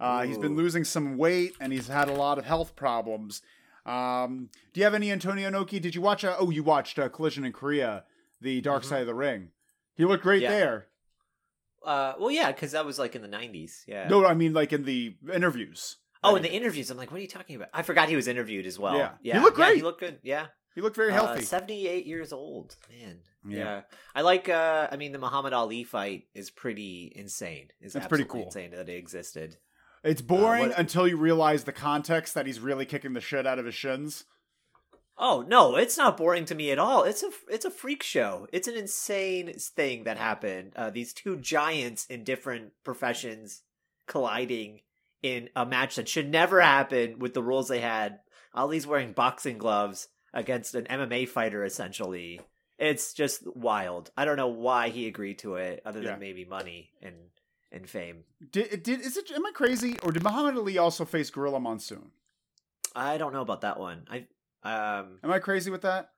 Uh, 0.01 0.23
he's 0.23 0.37
been 0.37 0.55
losing 0.55 0.83
some 0.83 1.15
weight 1.17 1.53
and 1.61 1.71
he's 1.71 1.87
had 1.87 2.09
a 2.09 2.13
lot 2.13 2.37
of 2.39 2.45
health 2.45 2.75
problems. 2.75 3.41
Um, 3.85 4.49
do 4.73 4.79
you 4.79 4.83
have 4.83 4.93
any 4.95 5.11
Antonio 5.11 5.49
Inoki? 5.49 5.81
Did 5.81 5.95
you 5.95 6.01
watch? 6.01 6.23
Uh, 6.25 6.35
oh, 6.39 6.49
you 6.49 6.63
watched 6.63 6.97
uh, 6.99 7.07
Collision 7.09 7.45
in 7.45 7.53
Korea, 7.53 8.03
the 8.41 8.61
Dark 8.61 8.83
Mhm. 8.83 8.87
Side 8.87 9.01
of 9.01 9.07
the 9.07 9.13
Ring. 9.15 9.51
He 9.95 10.05
looked 10.05 10.23
great 10.23 10.41
Yeah. 10.41 10.49
there. 10.51 10.87
Uh. 11.83 12.13
Well, 12.19 12.31
yeah, 12.31 12.51
because 12.51 12.71
that 12.73 12.85
was 12.85 12.99
like 12.99 13.15
in 13.15 13.21
the 13.21 13.27
'90s. 13.27 13.83
Yeah. 13.87 14.07
No, 14.07 14.25
I 14.25 14.33
mean 14.33 14.53
like 14.53 14.71
in 14.73 14.85
the 14.85 15.15
interviews. 15.33 15.97
Oh, 16.23 16.35
in 16.35 16.43
the 16.43 16.51
interviews, 16.51 16.91
I'm 16.91 16.97
like, 16.97 17.09
what 17.09 17.17
are 17.17 17.21
you 17.21 17.27
talking 17.27 17.55
about? 17.55 17.69
I 17.73 17.81
forgot 17.81 18.07
he 18.07 18.15
was 18.15 18.27
interviewed 18.27 18.67
as 18.67 18.77
well. 18.77 18.95
Yeah. 18.95 19.11
Yeah. 19.23 19.33
He 19.39 19.43
looked 19.43 19.57
Yeah, 19.57 19.65
great. 19.65 19.75
he 19.77 19.81
looked 19.81 19.99
good. 19.99 20.19
Yeah. 20.21 20.47
he 20.75 20.81
looked 20.81 20.95
very 20.95 21.11
Uh, 21.11 21.15
healthy. 21.25 21.41
78 21.43 22.05
years 22.05 22.31
old, 22.31 22.77
man. 22.89 23.19
Yeah. 23.47 23.57
Yeah. 23.57 23.81
I 24.15 24.21
like 24.21 24.47
uh 24.47 24.87
I 24.91 24.97
mean 24.97 25.11
the 25.11 25.17
Muhammad 25.19 25.53
Ali 25.53 25.83
fight 25.83 26.27
is 26.35 26.51
pretty 26.51 27.11
insane. 27.15 27.69
It's 27.81 27.93
That's 27.95 28.07
pretty 28.07 28.25
cool. 28.25 28.43
insane 28.45 28.69
that 28.71 28.87
it 28.87 28.93
existed. 28.95 29.57
It's 30.03 30.21
boring 30.21 30.69
what- 30.69 30.79
until 30.79 31.07
you 31.07 31.17
realize 31.17 31.63
the 31.63 31.71
context 31.71 32.33
that 32.33 32.45
he's 32.47 32.59
really 32.59 32.85
kicking 32.85 33.13
the 33.13 33.21
shit 33.21 33.45
out 33.47 33.59
of 33.59 33.65
his 33.65 33.75
shins. 33.75 34.25
Oh, 35.17 35.43
no, 35.47 35.75
it's 35.75 35.97
not 35.97 36.17
boring 36.17 36.45
to 36.45 36.55
me 36.55 36.71
at 36.71 36.79
all. 36.79 37.03
It's 37.03 37.21
a 37.21 37.29
it's 37.49 37.65
a 37.65 37.69
freak 37.71 38.01
show. 38.01 38.47
It's 38.51 38.67
an 38.67 38.75
insane 38.75 39.53
thing 39.53 40.05
that 40.05 40.17
happened. 40.17 40.73
Uh 40.75 40.89
these 40.89 41.13
two 41.13 41.37
giants 41.37 42.05
in 42.07 42.23
different 42.23 42.71
professions 42.83 43.61
colliding 44.07 44.81
in 45.21 45.49
a 45.55 45.65
match 45.65 45.95
that 45.97 46.09
should 46.09 46.29
never 46.29 46.59
happen 46.61 47.19
with 47.19 47.33
the 47.35 47.43
rules 47.43 47.67
they 47.67 47.81
had. 47.81 48.19
Ali's 48.55 48.87
wearing 48.87 49.13
boxing 49.13 49.57
gloves 49.59 50.07
against 50.33 50.73
an 50.75 50.85
MMA 50.85 51.27
fighter 51.27 51.63
essentially. 51.63 52.41
it's 52.79 53.13
just 53.13 53.43
wild. 53.55 54.09
I 54.17 54.25
don't 54.25 54.37
know 54.37 54.47
why 54.47 54.89
he 54.89 55.05
agreed 55.05 55.37
to 55.39 55.57
it, 55.57 55.83
other 55.85 55.99
than 55.99 56.07
Yeah. 56.13 56.15
maybe 56.15 56.45
money 56.45 56.89
and 56.99 57.13
and 57.71 57.89
fame. 57.89 58.23
Did 58.51 58.83
did 58.83 59.01
is 59.01 59.17
it? 59.17 59.31
Am 59.31 59.45
I 59.45 59.51
crazy? 59.51 59.97
Or 60.03 60.11
did 60.11 60.23
Muhammad 60.23 60.55
Ali 60.57 60.77
also 60.77 61.05
face 61.05 61.29
Gorilla 61.29 61.59
Monsoon? 61.59 62.11
I 62.95 63.17
don't 63.17 63.33
know 63.33 63.41
about 63.41 63.61
that 63.61 63.79
one. 63.79 64.05
I 64.09 64.25
um, 64.63 65.19
Am 65.23 65.31
I 65.31 65.39
crazy 65.39 65.71
with 65.71 65.81
that? 65.83 66.09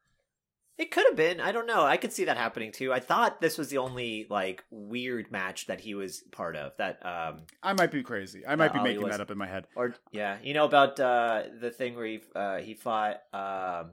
it 0.76 0.90
could 0.90 1.06
have 1.06 1.16
been. 1.16 1.40
I 1.40 1.52
don't 1.52 1.68
know. 1.68 1.84
I 1.86 1.98
could 1.98 2.12
see 2.12 2.26
that 2.26 2.36
happening 2.36 2.72
too. 2.72 2.92
I 2.92 3.00
thought 3.00 3.40
this 3.40 3.60
was 3.60 3.70
the 3.70 3.78
only 3.78 4.26
like 4.30 4.64
weird 4.72 5.32
match 5.32 5.68
that 5.68 5.80
he 5.80 5.94
was 5.94 6.24
part 6.32 6.56
of. 6.56 6.76
That 6.78 7.06
um, 7.06 7.42
I 7.62 7.74
might 7.74 7.92
be 7.92 8.02
crazy. 8.02 8.44
I 8.46 8.56
might 8.56 8.74
be 8.74 8.80
Ali 8.80 8.90
making 8.90 9.04
was- 9.04 9.12
that 9.12 9.22
up 9.22 9.30
in 9.30 9.38
my 9.38 9.46
head. 9.48 9.68
or 9.76 9.94
yeah, 10.12 10.38
you 10.44 10.56
know 10.56 10.66
about 10.66 11.00
uh 11.00 11.44
the 11.62 11.70
thing 11.70 11.96
where 11.96 12.08
he 12.08 12.22
uh 12.36 12.58
he 12.58 12.74
fought 12.74 13.22
um 13.34 13.92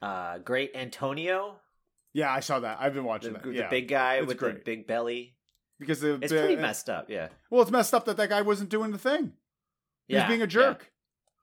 uh 0.00 0.38
Great 0.38 0.70
Antonio, 0.76 1.56
Yeah, 2.12 2.30
I 2.32 2.40
saw 2.40 2.60
that. 2.60 2.78
I've 2.80 2.94
been 2.94 3.02
the, 3.02 3.08
watching 3.08 3.32
that. 3.34 3.42
the 3.42 3.66
big 3.68 3.88
guy 3.88 4.16
It's 4.18 4.28
with 4.28 4.38
the 4.38 4.60
big 4.64 4.86
belly. 4.86 5.34
Because 5.80 6.00
the 6.00 6.14
It's 6.22 6.30
the- 6.32 6.38
pretty 6.38 6.56
messed 6.56 6.88
up. 6.88 7.10
Yeah, 7.10 7.30
Well, 7.50 7.62
it's 7.62 7.70
messed 7.72 7.92
up 7.94 8.04
that 8.04 8.16
that 8.18 8.28
guy 8.28 8.42
wasn't 8.42 8.70
doing 8.70 8.92
the 8.92 8.98
thing. 8.98 9.32
He 10.06 10.14
yeah, 10.14 10.20
was 10.22 10.28
being 10.28 10.40
a 10.40 10.44
yeah. 10.44 10.46
jerk, 10.46 10.92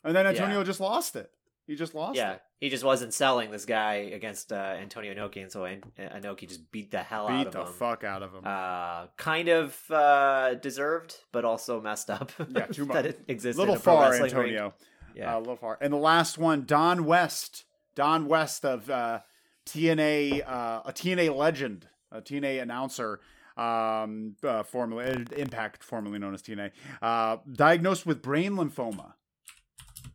and 0.06 0.16
then 0.16 0.24
Yeah. 0.26 0.32
Antonio 0.32 0.64
just 0.64 0.80
lost 0.80 1.16
it. 1.18 1.30
He 1.66 1.76
just 1.76 1.94
lost 1.94 2.16
Yeah, 2.16 2.34
it. 2.36 2.42
he 2.62 2.70
just 2.70 2.86
wasn't 2.86 3.14
selling 3.14 3.52
this 3.52 3.66
guy 3.66 3.96
against 3.96 4.54
uh, 4.54 4.56
Antonio 4.56 5.14
Inoki, 5.14 5.42
and 5.42 5.52
so 5.52 5.66
An- 5.66 5.84
Inoki 6.00 6.48
just 6.48 6.72
beat 6.72 6.92
the 6.92 7.04
hell 7.04 7.28
out 7.28 7.48
of 7.48 7.54
him. 7.56 7.62
Beat 7.62 7.68
the 7.68 7.74
fuck 7.74 8.04
out 8.06 8.24
of 8.24 8.34
him. 8.34 8.42
Uh, 8.46 9.08
kind 9.18 9.50
of 9.50 9.78
uh, 9.92 10.54
deserved, 10.56 11.18
but 11.34 11.44
also 11.44 11.82
messed 11.82 12.10
up. 12.10 12.32
Yeah, 12.50 12.68
too 12.68 12.86
much. 12.88 12.96
that 12.96 13.06
it 13.06 13.20
existed. 13.28 13.60
little 13.60 13.76
in 13.76 13.82
a 13.82 13.84
pro 13.84 13.96
far, 13.96 14.12
wrestling 14.12 14.34
ring. 14.36 14.50
Antonio. 14.56 14.74
Yeah, 15.14 15.36
Uh, 15.36 15.38
a 15.38 15.40
little 15.40 15.56
far. 15.58 15.78
And 15.82 15.92
the 15.92 15.98
last 15.98 16.38
one, 16.38 16.64
Don 16.66 17.04
West. 17.06 17.66
Don 17.96 18.28
West 18.28 18.64
of 18.64 18.90
uh, 18.90 19.22
TNA, 19.66 20.48
uh, 20.48 20.82
a 20.86 20.94
TNA 20.94 21.36
legend, 21.36 21.88
a 22.12 22.22
TNA 22.22 22.62
announcer, 22.62 23.20
um, 23.58 24.36
uh, 24.44 24.64
formerly 24.64 25.06
uh, 25.06 25.20
Impact, 25.36 25.84
formerly 25.84 26.20
known 26.20 26.34
as 26.34 26.42
TNA, 26.42 26.72
uh, 27.02 27.38
diagnosed 27.52 28.06
with 28.06 28.22
brain 28.22 28.54
lymphoma. 28.54 29.14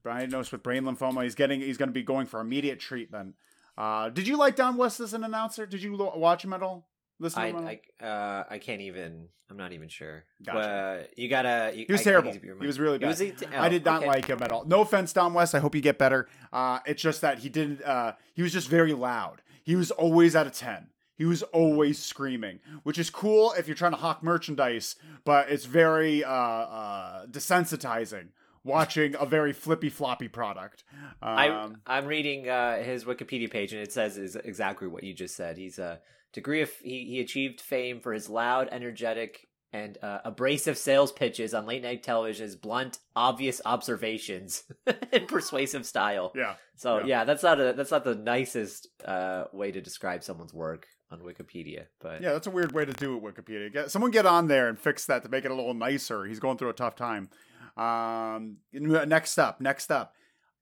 Diagnosed 0.05 0.53
with 0.53 0.63
brain 0.63 0.83
lymphoma. 0.85 1.23
He's 1.23 1.35
getting. 1.35 1.61
He's 1.61 1.77
going 1.79 1.89
to 1.89 1.93
be 1.95 2.03
going 2.03 2.27
for 2.27 2.41
immediate 2.41 2.81
treatment. 2.81 3.35
Uh, 3.77 4.09
did 4.09 4.27
you 4.27 4.37
like 4.37 4.57
Don 4.57 4.77
West 4.77 5.01
as 5.01 5.15
an 5.15 5.25
announcer? 5.25 5.65
Did 5.67 5.83
you 5.83 5.95
lo- 5.97 6.13
watch 6.17 6.45
him 6.45 6.53
at 6.53 6.63
all? 6.63 6.89
Listen 7.21 7.43
to 7.43 7.47
I 7.47 7.51
him? 7.51 7.81
I 8.01 8.05
uh 8.05 8.45
I 8.51 8.59
can't 8.59 8.81
even. 8.81 9.29
I'm 9.49 9.57
not 9.57 9.73
even 9.73 9.89
sure. 9.89 10.25
Gotcha. 10.45 10.59
Uh, 10.59 11.03
you 11.17 11.29
gotta. 11.29 11.73
You, 11.75 11.85
He 11.87 11.93
was 11.93 12.01
I- 12.01 12.03
I 12.03 12.05
terrible. 12.05 12.33
need 12.33 12.43
He 12.61 12.67
was 12.67 12.81
really 12.81 12.99
bad. 12.99 13.09
Was 13.09 13.19
he- 13.19 13.33
I 13.55 13.69
did 13.69 13.87
oh, 13.87 13.91
not 13.93 14.01
okay. 14.01 14.09
like 14.09 14.27
him 14.27 14.43
at 14.43 14.51
all. 14.51 14.65
No 14.65 14.81
offense, 14.81 15.13
Don 15.13 15.35
West. 15.35 15.55
I 15.55 15.59
hope 15.61 15.75
you 15.75 15.81
get 15.83 15.99
better. 15.99 16.27
Uh, 16.53 16.81
it's 16.87 17.03
just 17.03 17.21
that 17.21 17.41
he 17.41 17.49
didn't. 17.49 17.83
Uh, 17.83 18.15
he 18.35 18.43
was 18.43 18.53
just 18.53 18.69
very 18.69 18.93
loud. 18.95 19.43
He 19.63 19.77
was 19.77 19.91
always 19.91 20.35
at 20.35 20.47
a 20.47 20.51
ten. 20.51 20.89
He 21.23 21.27
was 21.27 21.45
always 21.45 22.01
screaming, 22.01 22.59
which 22.83 22.99
is 22.99 23.09
cool 23.09 23.53
if 23.57 23.69
you're 23.69 23.77
trying 23.77 23.93
to 23.93 23.97
hawk 23.97 24.25
merchandise, 24.25 24.97
but 25.25 25.51
it's 25.51 25.67
very 25.67 26.25
uh, 26.25 26.29
uh, 26.29 27.27
desensitizing 27.27 28.31
watching 28.65 29.15
a 29.17 29.25
very 29.25 29.53
flippy 29.53 29.89
floppy 29.89 30.27
product. 30.27 30.83
I 31.23 31.49
Um, 31.49 31.77
I'm 31.87 32.07
reading 32.07 32.49
uh, 32.49 32.83
his 32.83 33.05
Wikipedia 33.05 33.49
page 33.49 33.73
and 33.73 33.81
it 33.81 33.93
says 33.93 34.19
is 34.19 34.35
exactly 34.35 34.89
what 34.89 35.05
you 35.05 35.15
just 35.15 35.37
said. 35.37 35.59
He's 35.59 35.79
a 35.79 36.01
degree 36.33 36.61
of 36.61 36.73
he, 36.83 37.05
he 37.05 37.21
achieved 37.21 37.61
fame 37.61 38.01
for 38.01 38.13
his 38.13 38.29
loud, 38.29 38.69
energetic, 38.73 39.47
and 39.73 39.99
uh, 40.03 40.23
abrasive 40.25 40.77
sales 40.77 41.13
pitches 41.13 41.55
on 41.55 41.67
late 41.67 41.85
night 41.85 42.03
television's 42.03 42.57
blunt, 42.57 42.99
obvious 43.15 43.61
observations 43.65 44.65
and 45.13 45.29
persuasive 45.29 45.87
style. 45.87 46.33
yeah, 46.35 46.55
So 46.75 46.99
Yeah. 46.99 47.07
yeah. 47.07 47.25
that's 47.25 47.45
not 47.45 47.61
a 47.61 47.75
that's 47.75 47.93
not 47.93 48.03
the 48.03 48.17
nicest 48.17 48.89
uh, 49.05 49.45
way 49.53 49.71
to 49.71 49.81
describe 49.81 50.25
someone's 50.25 50.53
work 50.53 50.89
on 51.13 51.21
Wikipedia, 51.21 51.87
but 52.01 52.23
yeah, 52.23 52.33
that's 52.33 52.47
a 52.47 52.51
weird 52.51 52.73
way 52.73 52.85
to 52.85 52.93
do 52.93 53.17
it. 53.17 53.23
Wikipedia. 53.23 53.73
Get 53.73 53.91
someone 53.91 54.11
get 54.11 54.27
on 54.27 54.49
there 54.49 54.69
and 54.69 54.79
fix 54.79 55.05
that 55.07 55.23
to 55.23 55.29
make 55.29 55.45
it 55.45 55.51
a 55.51 55.55
little 55.55 55.75
nicer. 55.75 56.25
He's 56.25 56.41
going 56.41 56.57
through 56.57 56.71
a 56.71 56.75
tough 56.75 56.97
time. 56.97 57.29
Um, 57.77 58.57
next 58.73 59.39
up, 59.39 59.61
next 59.61 59.91
up, 59.91 60.15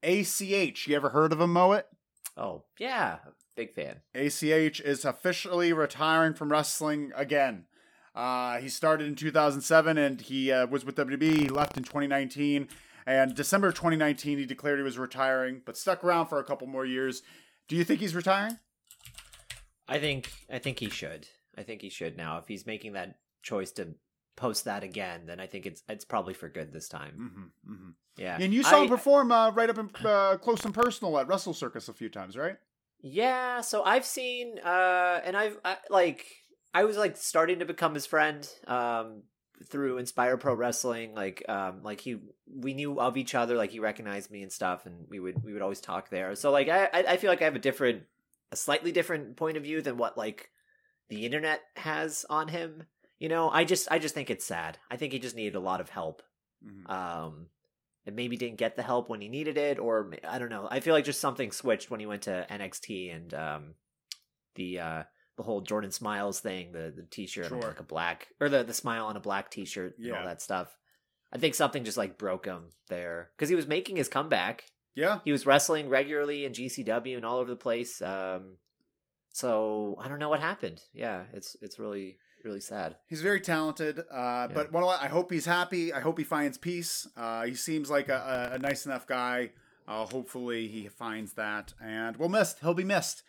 ACH. 0.02 0.87
You 0.87 0.97
ever 0.97 1.11
heard 1.11 1.33
of 1.33 1.40
him, 1.40 1.52
Moet? 1.52 1.87
oh 2.37 2.64
yeah, 2.78 3.19
big 3.57 3.73
fan. 3.73 4.00
ACH 4.14 4.80
is 4.80 5.04
officially 5.04 5.73
retiring 5.73 6.35
from 6.35 6.50
wrestling 6.50 7.12
again. 7.14 7.66
Uh, 8.14 8.59
he 8.59 8.69
started 8.69 9.07
in 9.07 9.14
2007 9.14 9.97
and 9.97 10.21
he 10.21 10.50
uh, 10.50 10.66
was 10.66 10.85
with 10.85 10.97
WWE. 10.97 11.37
He 11.37 11.49
left 11.49 11.76
in 11.76 11.85
2019. 11.85 12.69
And 13.07 13.35
December 13.35 13.71
2019, 13.71 14.38
he 14.38 14.47
declared 14.47 14.78
he 14.78 14.83
was 14.83 14.99
retiring, 14.99 15.62
but 15.64 15.76
stuck 15.76 16.04
around 16.04 16.26
for 16.26 16.38
a 16.38 16.45
couple 16.45 16.66
more 16.66 16.85
years. 16.85 17.23
Do 17.69 17.76
you 17.76 17.85
think 17.85 18.00
he's 18.00 18.14
retiring? 18.14 18.59
I 19.90 19.99
think 19.99 20.30
I 20.50 20.59
think 20.59 20.78
he 20.78 20.88
should. 20.88 21.26
I 21.59 21.62
think 21.64 21.82
he 21.82 21.90
should 21.90 22.16
now. 22.16 22.38
If 22.38 22.47
he's 22.49 22.64
making 22.66 22.92
that 22.94 23.18
choice 23.42 23.73
to 23.73 23.88
post 24.37 24.64
that 24.64 24.85
again, 24.85 25.23
then 25.26 25.40
I 25.40 25.47
think 25.47 25.66
it's 25.66 25.82
it's 25.88 26.04
probably 26.04 26.32
for 26.35 26.49
good 26.49 26.73
this 26.73 26.88
time. 26.88 27.12
Mm-hmm, 27.14 27.73
mm-hmm. 27.75 27.90
Yeah. 28.16 28.38
And 28.40 28.54
you 28.54 28.62
saw 28.62 28.78
I- 28.80 28.82
him 28.85 28.88
perform 28.88 29.32
uh, 29.32 29.50
right 29.50 29.68
up 29.68 29.78
in, 29.78 29.90
uh, 30.04 30.37
close 30.37 30.64
and 30.64 30.73
personal 30.75 31.18
at 31.18 31.26
Wrestle 31.26 31.54
Circus 31.54 31.88
a 31.88 31.92
few 31.92 32.09
times, 32.09 32.37
right? 32.37 32.56
Yeah, 33.02 33.62
so 33.62 33.82
I've 33.82 34.04
seen 34.04 34.59
uh 34.59 35.20
and 35.25 35.37
I've 35.37 35.59
I, 35.64 35.78
like 35.88 36.26
I 36.73 36.85
was 36.85 36.97
like 36.97 37.16
starting 37.16 37.59
to 37.61 37.64
become 37.64 37.94
his 37.94 38.06
friend 38.06 38.49
um 38.66 39.23
through 39.68 39.99
Inspire 39.99 40.37
Pro 40.37 40.54
Wrestling 40.54 41.14
like 41.14 41.42
um 41.49 41.82
like 41.82 42.00
he 42.00 42.18
we 42.47 42.75
knew 42.75 43.00
of 43.00 43.16
each 43.16 43.35
other 43.35 43.56
like 43.56 43.70
he 43.70 43.80
recognized 43.80 44.30
me 44.30 44.42
and 44.42 44.52
stuff 44.52 44.87
and 44.87 45.06
we 45.09 45.18
would 45.18 45.42
we 45.42 45.52
would 45.52 45.62
always 45.62 45.80
talk 45.80 46.11
there. 46.11 46.35
So 46.35 46.50
like 46.50 46.68
I 46.68 46.85
I 46.92 47.04
I 47.09 47.16
feel 47.16 47.30
like 47.30 47.40
I 47.40 47.47
have 47.47 47.56
a 47.56 47.61
different 47.61 48.02
a 48.52 48.57
slightly 48.57 48.92
different 48.92 49.37
point 49.37 49.57
of 49.57 49.62
view 49.62 49.83
than 49.83 49.97
what 49.97 50.16
like 50.19 50.50
the 51.09 51.25
internet 51.26 51.61
has 51.76 52.25
on 52.30 52.49
him. 52.49 52.85
You 53.19 53.28
know, 53.28 53.50
I 53.50 53.64
just 53.64 53.90
I 53.90 53.99
just 53.99 54.14
think 54.14 54.30
it's 54.30 54.45
sad. 54.47 54.78
I 54.90 54.97
think 54.97 55.12
he 55.12 55.19
just 55.19 55.37
needed 55.37 55.54
a 55.57 55.61
lot 55.61 55.80
of 55.80 55.88
help 55.90 56.23
Mhm. 56.64 56.90
um 56.90 57.47
and 58.04 58.14
maybe 58.16 58.37
didn't 58.37 58.59
get 58.59 58.76
the 58.76 58.83
help 58.83 59.09
when 59.09 59.23
he 59.23 59.28
needed 59.28 59.57
it 59.57 59.78
or 59.78 60.12
i 60.28 60.38
don't 60.38 60.50
know 60.50 60.69
i 60.71 60.80
feel 60.80 60.92
like 60.92 61.07
just 61.07 61.21
something 61.21 61.52
switched 61.52 61.90
when 61.90 62.00
he 62.00 62.04
went 62.07 62.21
to 62.23 62.47
nxt 62.50 63.14
and 63.16 63.33
um 63.33 63.75
the 64.57 64.78
uh 64.78 65.02
the 65.38 65.42
whole 65.42 65.62
Jordan 65.62 65.90
Myles 66.02 66.40
thing 66.40 66.73
the 66.73 66.92
the 66.95 67.07
t-shirt 67.11 67.47
Sure. 67.47 67.62
like 67.62 67.80
a 67.80 67.83
black 67.83 68.28
or 68.40 68.50
the 68.50 68.62
the 68.62 68.75
smile 68.75 69.07
on 69.07 69.16
a 69.16 69.21
black 69.21 69.50
t-shirt 69.50 69.97
and 69.99 70.12
all 70.12 70.25
that 70.26 70.42
stuff 70.42 70.76
i 71.33 71.38
think 71.38 71.54
something 71.54 71.83
just 71.85 71.97
like 71.97 72.19
broke 72.19 72.45
him 72.45 72.64
there 72.88 73.30
because 73.37 73.49
he 73.49 73.54
was 73.54 73.66
making 73.66 73.97
his 73.97 74.09
comeback 74.11 74.64
Yeah. 74.94 75.20
he 75.25 75.32
was 75.32 75.47
wrestling 75.47 75.88
regularly 75.88 76.44
in 76.44 76.52
gcw 76.52 77.16
and 77.16 77.25
all 77.25 77.38
over 77.38 77.50
the 77.50 77.56
place 77.56 78.02
um 78.02 78.56
so 79.32 79.97
i 80.00 80.09
don't 80.09 80.18
know 80.18 80.28
what 80.28 80.40
happened 80.40 80.80
yeah 80.92 81.25
it's 81.32 81.56
it's 81.62 81.78
really 81.78 82.18
really 82.44 82.61
sad 82.61 82.97
He's 83.06 83.20
very 83.20 83.40
talented, 83.40 84.00
uh, 84.11 84.49
but 84.49 84.73
one, 84.73 84.82
I 84.85 85.09
hope 85.09 85.30
he's 85.30 85.44
happy. 85.44 85.92
I 85.92 86.00
hope 86.00 86.16
he 86.16 86.25
finds 86.25 86.56
peace. 86.56 87.06
Uh, 87.14 87.44
he 87.44 87.54
seems 87.54 87.90
like 87.90 88.09
a, 88.09 88.50
a, 88.52 88.54
a 88.54 88.59
nice 88.59 88.87
enough 88.87 89.06
guy. 89.06 89.50
Uh, 89.87 90.06
hopefully, 90.06 90.66
he 90.68 90.88
finds 90.88 91.35
that, 91.35 91.75
and 91.85 92.16
we'll 92.16 92.30
miss. 92.30 92.56
He'll 92.62 92.73
be 92.73 92.82
missed. 92.85 93.25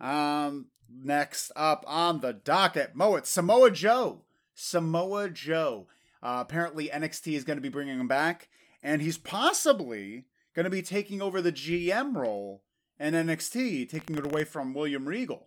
Um, 0.00 0.66
next 0.90 1.52
up 1.54 1.84
on 1.86 2.20
the 2.20 2.32
docket, 2.32 2.96
Moet 2.96 3.26
Samoa 3.28 3.70
Joe. 3.70 4.22
Samoa 4.54 5.30
Joe. 5.30 5.86
Uh, 6.20 6.38
apparently, 6.40 6.88
NXT 6.88 7.34
is 7.34 7.44
going 7.44 7.58
to 7.58 7.62
be 7.62 7.68
bringing 7.68 8.00
him 8.00 8.08
back, 8.08 8.48
and 8.82 9.00
he's 9.00 9.18
possibly 9.18 10.24
going 10.56 10.64
to 10.64 10.70
be 10.70 10.82
taking 10.82 11.22
over 11.22 11.40
the 11.40 11.52
GM 11.52 12.16
role 12.16 12.64
in 12.98 13.14
NXT, 13.14 13.88
taking 13.88 14.16
it 14.18 14.24
away 14.26 14.42
from 14.44 14.74
William 14.74 15.06
Regal. 15.06 15.46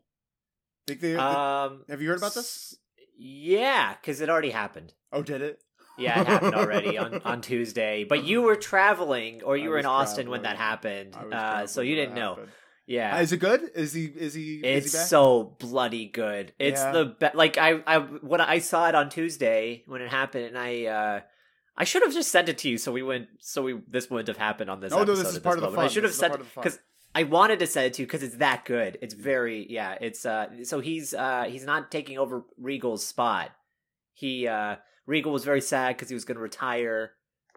Think 0.88 1.02
they, 1.02 1.16
um 1.16 1.84
have 1.90 2.02
you 2.02 2.08
heard 2.10 2.18
about 2.20 2.34
this? 2.36 2.78
yeah 3.18 3.96
because 4.00 4.22
it 4.22 4.30
already 4.30 4.52
happened 4.52 4.94
Oh, 5.12 5.22
did 5.24 5.42
it? 5.42 5.60
Yeah, 5.98 6.22
it 6.22 6.28
happened 6.28 6.56
already 6.56 6.98
on, 6.98 7.22
on 7.26 7.42
Tuesday. 7.42 8.06
But 8.06 8.24
you 8.24 8.42
were 8.44 8.56
traveling, 8.56 9.42
or 9.44 9.58
you 9.58 9.66
I 9.66 9.70
were 9.70 9.78
in 9.80 9.86
Austin 9.86 10.30
when 10.30 10.44
that 10.44 10.56
happened, 10.56 11.14
uh, 11.16 11.68
so 11.68 11.82
you 11.82 11.96
didn't 11.96 12.16
know. 12.16 12.30
happened. 12.36 12.52
Yeah, 12.88 13.18
Uh, 13.18 13.22
Is 13.22 13.32
it 13.34 13.38
good? 13.38 13.62
Is 13.76 13.94
he? 13.94 14.06
Is 14.06 14.34
he? 14.34 14.62
it's 14.64 14.88
is 14.88 14.94
he 14.94 14.98
so 15.00 15.56
bloody 15.60 16.06
good. 16.08 16.54
It's 16.58 16.80
Yeah. 16.82 16.92
the 16.92 17.06
best. 17.06 17.36
like 17.36 17.58
I 17.58 17.82
I 17.86 17.98
when 18.00 18.40
I 18.40 18.60
saw 18.60 18.88
it 18.88 18.96
on 18.96 19.10
Tuesday 19.10 19.84
when 19.88 20.02
it 20.02 20.10
happened, 20.10 20.46
and 20.46 20.58
I 20.58 20.86
uh 20.86 21.20
I 21.80 21.86
should 21.86 22.04
have 22.04 22.14
just 22.14 22.30
sent 22.30 22.50
it 22.50 22.58
to 22.60 22.70
you 22.70 22.78
so 22.78 22.92
we 22.92 23.02
went 23.02 23.28
so 23.40 23.64
we 23.64 23.80
this 23.88 24.10
wouldn't 24.10 24.28
have 24.28 24.38
happened 24.38 24.70
on 24.70 24.82
this. 24.82 24.92
No, 24.92 24.98
no, 24.98 25.04
episode 25.04 25.24
this 25.24 25.34
is 25.34 25.40
part 25.40 25.58
of 25.58 25.62
the 25.62 25.70
moment. 25.70 25.86
I 25.86 25.88
should 25.88 26.04
have 26.04 26.10
This 26.10 26.16
is 26.16 26.20
sent 26.20 26.32
part 26.32 26.42
of 26.42 26.48
the 26.48 26.52
fun. 26.52 26.64
because 26.64 26.80
I 27.16 27.24
wanted 27.24 27.60
to 27.60 27.68
send 27.68 27.88
it 27.88 27.94
to 27.94 28.02
you 28.02 28.06
because 28.06 28.22
it's 28.22 28.36
that 28.36 28.66
good. 28.66 28.98
It's 29.02 29.14
very 29.14 29.66
yeah. 29.70 29.98
It's 30.00 30.26
uh 30.26 30.64
so 30.64 30.82
he's 30.82 31.14
uh 31.14 31.46
he's 31.48 31.66
not 31.66 31.90
taking 31.90 32.18
over 32.18 32.44
Regal's 32.58 33.06
spot. 33.08 33.52
He 34.14 34.48
uh 34.48 34.76
Regal 35.06 35.32
was 35.32 35.44
very 35.46 35.62
sad 35.62 35.96
because 35.96 36.10
he 36.10 36.14
was 36.14 36.26
going 36.26 36.36
to 36.36 36.42
retire, 36.44 37.14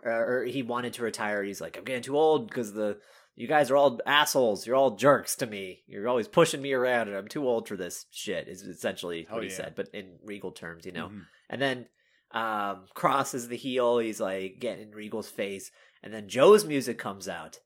uh, 0.07 0.09
or 0.11 0.45
he 0.45 0.63
wanted 0.63 0.95
to 0.95 1.03
retire. 1.03 1.43
He's 1.43 1.61
like, 1.61 1.77
I'm 1.77 1.85
getting 1.85 2.03
too 2.03 2.17
old 2.17 2.49
because 2.49 2.73
the 2.73 2.99
you 3.35 3.47
guys 3.47 3.71
are 3.71 3.77
all 3.77 4.01
assholes. 4.07 4.67
You're 4.67 4.77
all 4.77 4.97
jerks 4.97 5.37
to 5.37 5.47
me. 5.47 5.83
You're 5.87 6.09
always 6.09 6.29
pushing 6.29 6.63
me 6.63 6.73
around, 6.73 7.09
and 7.09 7.17
I'm 7.17 7.29
too 7.29 7.47
old 7.47 7.69
for 7.69 7.77
this 7.77 8.07
shit. 8.11 8.49
Is 8.49 8.63
essentially 8.63 9.27
what 9.29 9.43
he 9.43 9.51
yeah. 9.51 9.57
said, 9.57 9.73
but 9.75 9.89
in 9.93 10.17
Regal 10.25 10.53
terms, 10.53 10.87
you 10.87 10.93
know. 10.93 11.09
Mhm. 11.09 11.23
And 11.51 11.61
then 11.61 11.87
um 12.33 12.85
Cross 12.95 13.35
is 13.35 13.49
the 13.49 13.57
heel. 13.57 13.99
He's 13.99 14.21
like 14.21 14.59
getting 14.59 14.89
in 14.89 14.91
Regal's 14.93 15.29
face, 15.29 15.71
and 16.03 16.13
then 16.13 16.29
Joe's 16.29 16.65
music 16.65 16.99
comes 16.99 17.29
out, 17.29 17.61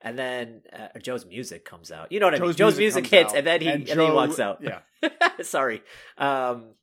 and 0.00 0.18
then 0.18 0.62
uh, 0.72 0.98
Joe's 0.98 1.26
music 1.26 1.64
comes 1.64 1.90
out. 1.90 2.12
You 2.12 2.20
know 2.20 2.26
what 2.26 2.34
I 2.34 2.38
mean? 2.38 2.52
Joe's 2.52 2.78
music 2.78 3.04
music, 3.04 3.06
hits, 3.06 3.32
out, 3.32 3.38
and 3.38 3.46
then 3.46 3.60
he 3.60 3.68
and 3.68 3.88
and, 3.88 4.00
then 4.00 4.06
he 4.06 4.12
walks 4.12 4.38
out. 4.38 4.62
yeah. 4.62 4.80
Sorry. 5.42 5.82
Um, 6.18 6.74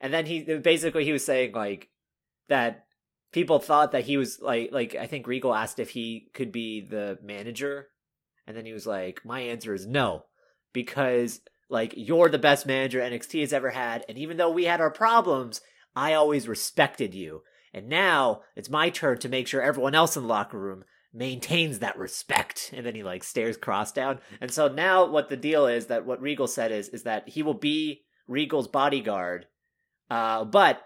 and 0.00 0.12
then 0.12 0.26
he 0.26 0.42
basically 0.42 1.04
he 1.04 1.12
was 1.12 1.24
saying 1.24 1.52
like 1.52 1.88
that 2.48 2.86
people 3.32 3.58
thought 3.58 3.92
that 3.92 4.04
he 4.04 4.16
was 4.16 4.40
like 4.40 4.70
like 4.72 4.94
I 4.94 5.06
think 5.06 5.26
Regal 5.26 5.54
asked 5.54 5.78
if 5.78 5.90
he 5.90 6.30
could 6.34 6.52
be 6.52 6.80
the 6.80 7.18
manager, 7.22 7.88
and 8.46 8.56
then 8.56 8.66
he 8.66 8.72
was 8.72 8.86
like, 8.86 9.24
"My 9.24 9.40
answer 9.40 9.74
is 9.74 9.86
no, 9.86 10.24
because 10.72 11.40
like 11.68 11.94
you're 11.96 12.28
the 12.28 12.38
best 12.38 12.66
manager 12.66 13.00
NXT 13.00 13.40
has 13.40 13.52
ever 13.52 13.70
had, 13.70 14.04
and 14.08 14.18
even 14.18 14.36
though 14.36 14.50
we 14.50 14.64
had 14.64 14.80
our 14.80 14.90
problems, 14.90 15.60
I 15.94 16.14
always 16.14 16.48
respected 16.48 17.14
you, 17.14 17.42
and 17.72 17.88
now 17.88 18.42
it's 18.56 18.70
my 18.70 18.90
turn 18.90 19.18
to 19.18 19.28
make 19.28 19.48
sure 19.48 19.62
everyone 19.62 19.94
else 19.94 20.16
in 20.16 20.22
the 20.22 20.28
locker 20.28 20.58
room." 20.58 20.84
maintains 21.12 21.80
that 21.80 21.98
respect 21.98 22.70
and 22.76 22.86
then 22.86 22.94
he 22.94 23.02
like 23.02 23.24
stares 23.24 23.56
cross 23.56 23.92
down 23.92 24.20
and 24.40 24.50
so 24.50 24.68
now 24.68 25.04
what 25.04 25.28
the 25.28 25.36
deal 25.36 25.66
is 25.66 25.86
that 25.86 26.06
what 26.06 26.20
regal 26.20 26.46
said 26.46 26.70
is 26.70 26.88
is 26.90 27.02
that 27.02 27.28
he 27.28 27.42
will 27.42 27.54
be 27.54 28.02
regal's 28.28 28.68
bodyguard 28.68 29.46
uh 30.08 30.44
but 30.44 30.82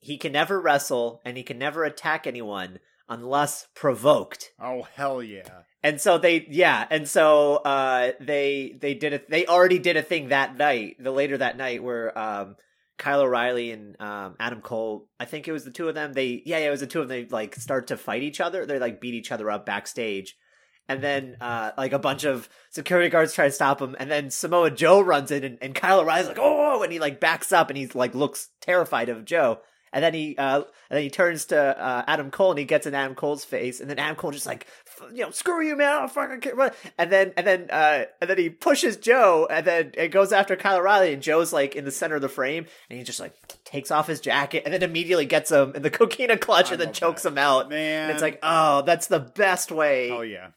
he 0.00 0.16
can 0.16 0.32
never 0.32 0.60
wrestle 0.60 1.20
and 1.24 1.36
he 1.36 1.42
can 1.42 1.58
never 1.58 1.84
attack 1.84 2.26
anyone 2.26 2.78
unless 3.08 3.66
provoked 3.74 4.50
Oh 4.60 4.86
hell 4.94 5.22
yeah! 5.22 5.62
and 5.82 6.00
so 6.00 6.18
they 6.18 6.46
yeah 6.48 6.86
and 6.90 7.08
so 7.08 7.56
uh 7.56 8.12
they 8.20 8.76
they 8.80 8.94
did 8.94 9.12
a 9.12 9.20
they 9.28 9.46
already 9.46 9.78
did 9.78 9.96
a 9.96 10.02
thing 10.02 10.28
that 10.28 10.56
night 10.56 10.96
the 10.98 11.10
later 11.10 11.36
that 11.36 11.56
night 11.56 11.82
where 11.82 12.16
um 12.18 12.56
Kyle 12.98 13.20
O'Reilly 13.20 13.70
and 13.70 14.00
um, 14.00 14.34
Adam 14.38 14.60
Cole, 14.60 15.08
I 15.18 15.24
think 15.24 15.48
it 15.48 15.52
was 15.52 15.64
the 15.64 15.70
two 15.70 15.88
of 15.88 15.94
them. 15.94 16.12
They, 16.12 16.42
yeah, 16.44 16.58
yeah, 16.58 16.66
it 16.66 16.70
was 16.70 16.80
the 16.80 16.86
two 16.86 17.00
of 17.00 17.08
them. 17.08 17.16
They 17.16 17.28
like 17.28 17.54
start 17.54 17.86
to 17.86 17.96
fight 17.96 18.22
each 18.22 18.40
other. 18.40 18.66
They 18.66 18.78
like 18.78 19.00
beat 19.00 19.14
each 19.14 19.32
other 19.32 19.50
up 19.50 19.64
backstage, 19.64 20.36
and 20.88 21.02
then 21.02 21.36
uh, 21.40 21.70
like 21.78 21.92
a 21.92 21.98
bunch 21.98 22.24
of 22.24 22.48
security 22.70 23.08
guards 23.08 23.32
try 23.32 23.46
to 23.46 23.52
stop 23.52 23.80
him. 23.80 23.96
And 23.98 24.10
then 24.10 24.30
Samoa 24.30 24.70
Joe 24.70 25.00
runs 25.00 25.30
in, 25.30 25.44
and, 25.44 25.58
and 25.62 25.74
Kyle 25.74 26.00
O'Reilly's 26.00 26.28
like, 26.28 26.38
oh, 26.40 26.82
and 26.82 26.92
he 26.92 26.98
like 26.98 27.20
backs 27.20 27.52
up, 27.52 27.70
and 27.70 27.78
he's 27.78 27.94
like 27.94 28.14
looks 28.14 28.50
terrified 28.60 29.08
of 29.08 29.24
Joe. 29.24 29.60
And 29.92 30.04
then 30.04 30.14
he, 30.14 30.36
uh, 30.36 30.56
and 30.56 30.64
then 30.96 31.02
he 31.02 31.10
turns 31.10 31.46
to 31.46 31.58
uh, 31.58 32.04
Adam 32.06 32.30
Cole, 32.30 32.50
and 32.50 32.58
he 32.58 32.64
gets 32.64 32.86
in 32.86 32.94
Adam 32.94 33.14
Cole's 33.14 33.44
face, 33.44 33.80
and 33.80 33.88
then 33.88 33.98
Adam 33.98 34.16
Cole 34.16 34.30
just 34.32 34.46
like, 34.46 34.66
"F- 34.86 35.08
you 35.12 35.22
know, 35.24 35.30
screw 35.30 35.62
you, 35.66 35.76
man, 35.76 35.88
I 35.94 35.98
don't 36.00 36.10
fucking 36.12 36.40
care. 36.40 36.56
what-" 36.56 36.74
And 36.98 37.10
then, 37.10 37.32
and 37.36 37.46
then, 37.46 37.68
uh, 37.70 38.04
and 38.20 38.28
then 38.30 38.38
he 38.38 38.50
pushes 38.50 38.96
Joe, 38.96 39.46
and 39.50 39.66
then 39.66 39.92
it 39.94 40.08
goes 40.08 40.32
after 40.32 40.56
Kyle 40.56 40.78
O'Reilly, 40.78 41.12
and 41.12 41.22
Joe's 41.22 41.52
like 41.52 41.74
in 41.76 41.84
the 41.84 41.90
center 41.90 42.16
of 42.16 42.22
the 42.22 42.28
frame, 42.28 42.66
and 42.90 42.98
he 42.98 43.04
just 43.04 43.20
like 43.20 43.32
takes 43.64 43.90
off 43.90 44.06
his 44.06 44.20
jacket, 44.20 44.62
and 44.64 44.74
then 44.74 44.82
immediately 44.82 45.26
gets 45.26 45.50
him 45.50 45.72
in 45.74 45.82
the 45.82 45.90
coquina 45.98 46.36
clutch, 46.36 46.68
I 46.70 46.72
and 46.72 46.80
then 46.82 46.92
chokes 46.92 47.22
that. 47.22 47.30
him 47.32 47.38
out. 47.38 47.68
Man, 47.70 48.04
And 48.04 48.12
it's 48.12 48.22
like, 48.22 48.38
oh, 48.42 48.82
that's 48.82 49.06
the 49.06 49.20
best 49.20 49.70
way 49.72 50.10
oh 50.10 50.20
yeah. 50.22 50.48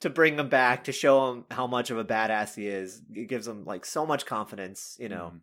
to 0.00 0.10
bring 0.10 0.38
him 0.38 0.48
back 0.48 0.84
to 0.84 0.92
show 0.92 1.30
him 1.32 1.44
how 1.50 1.66
much 1.66 1.90
of 1.90 1.98
a 1.98 2.04
badass 2.04 2.54
he 2.54 2.66
is. 2.68 3.02
It 3.14 3.28
gives 3.28 3.46
him 3.48 3.64
like 3.64 3.84
so 3.84 4.06
much 4.06 4.24
confidence, 4.26 4.96
you 5.00 5.08
know. 5.08 5.32
Mhm. 5.34 5.40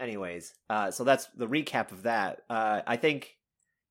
Anyways, 0.00 0.54
uh, 0.70 0.90
so 0.90 1.04
that's 1.04 1.26
the 1.36 1.46
recap 1.46 1.92
of 1.92 2.04
that. 2.04 2.40
Uh, 2.48 2.80
I 2.86 2.96
think 2.96 3.36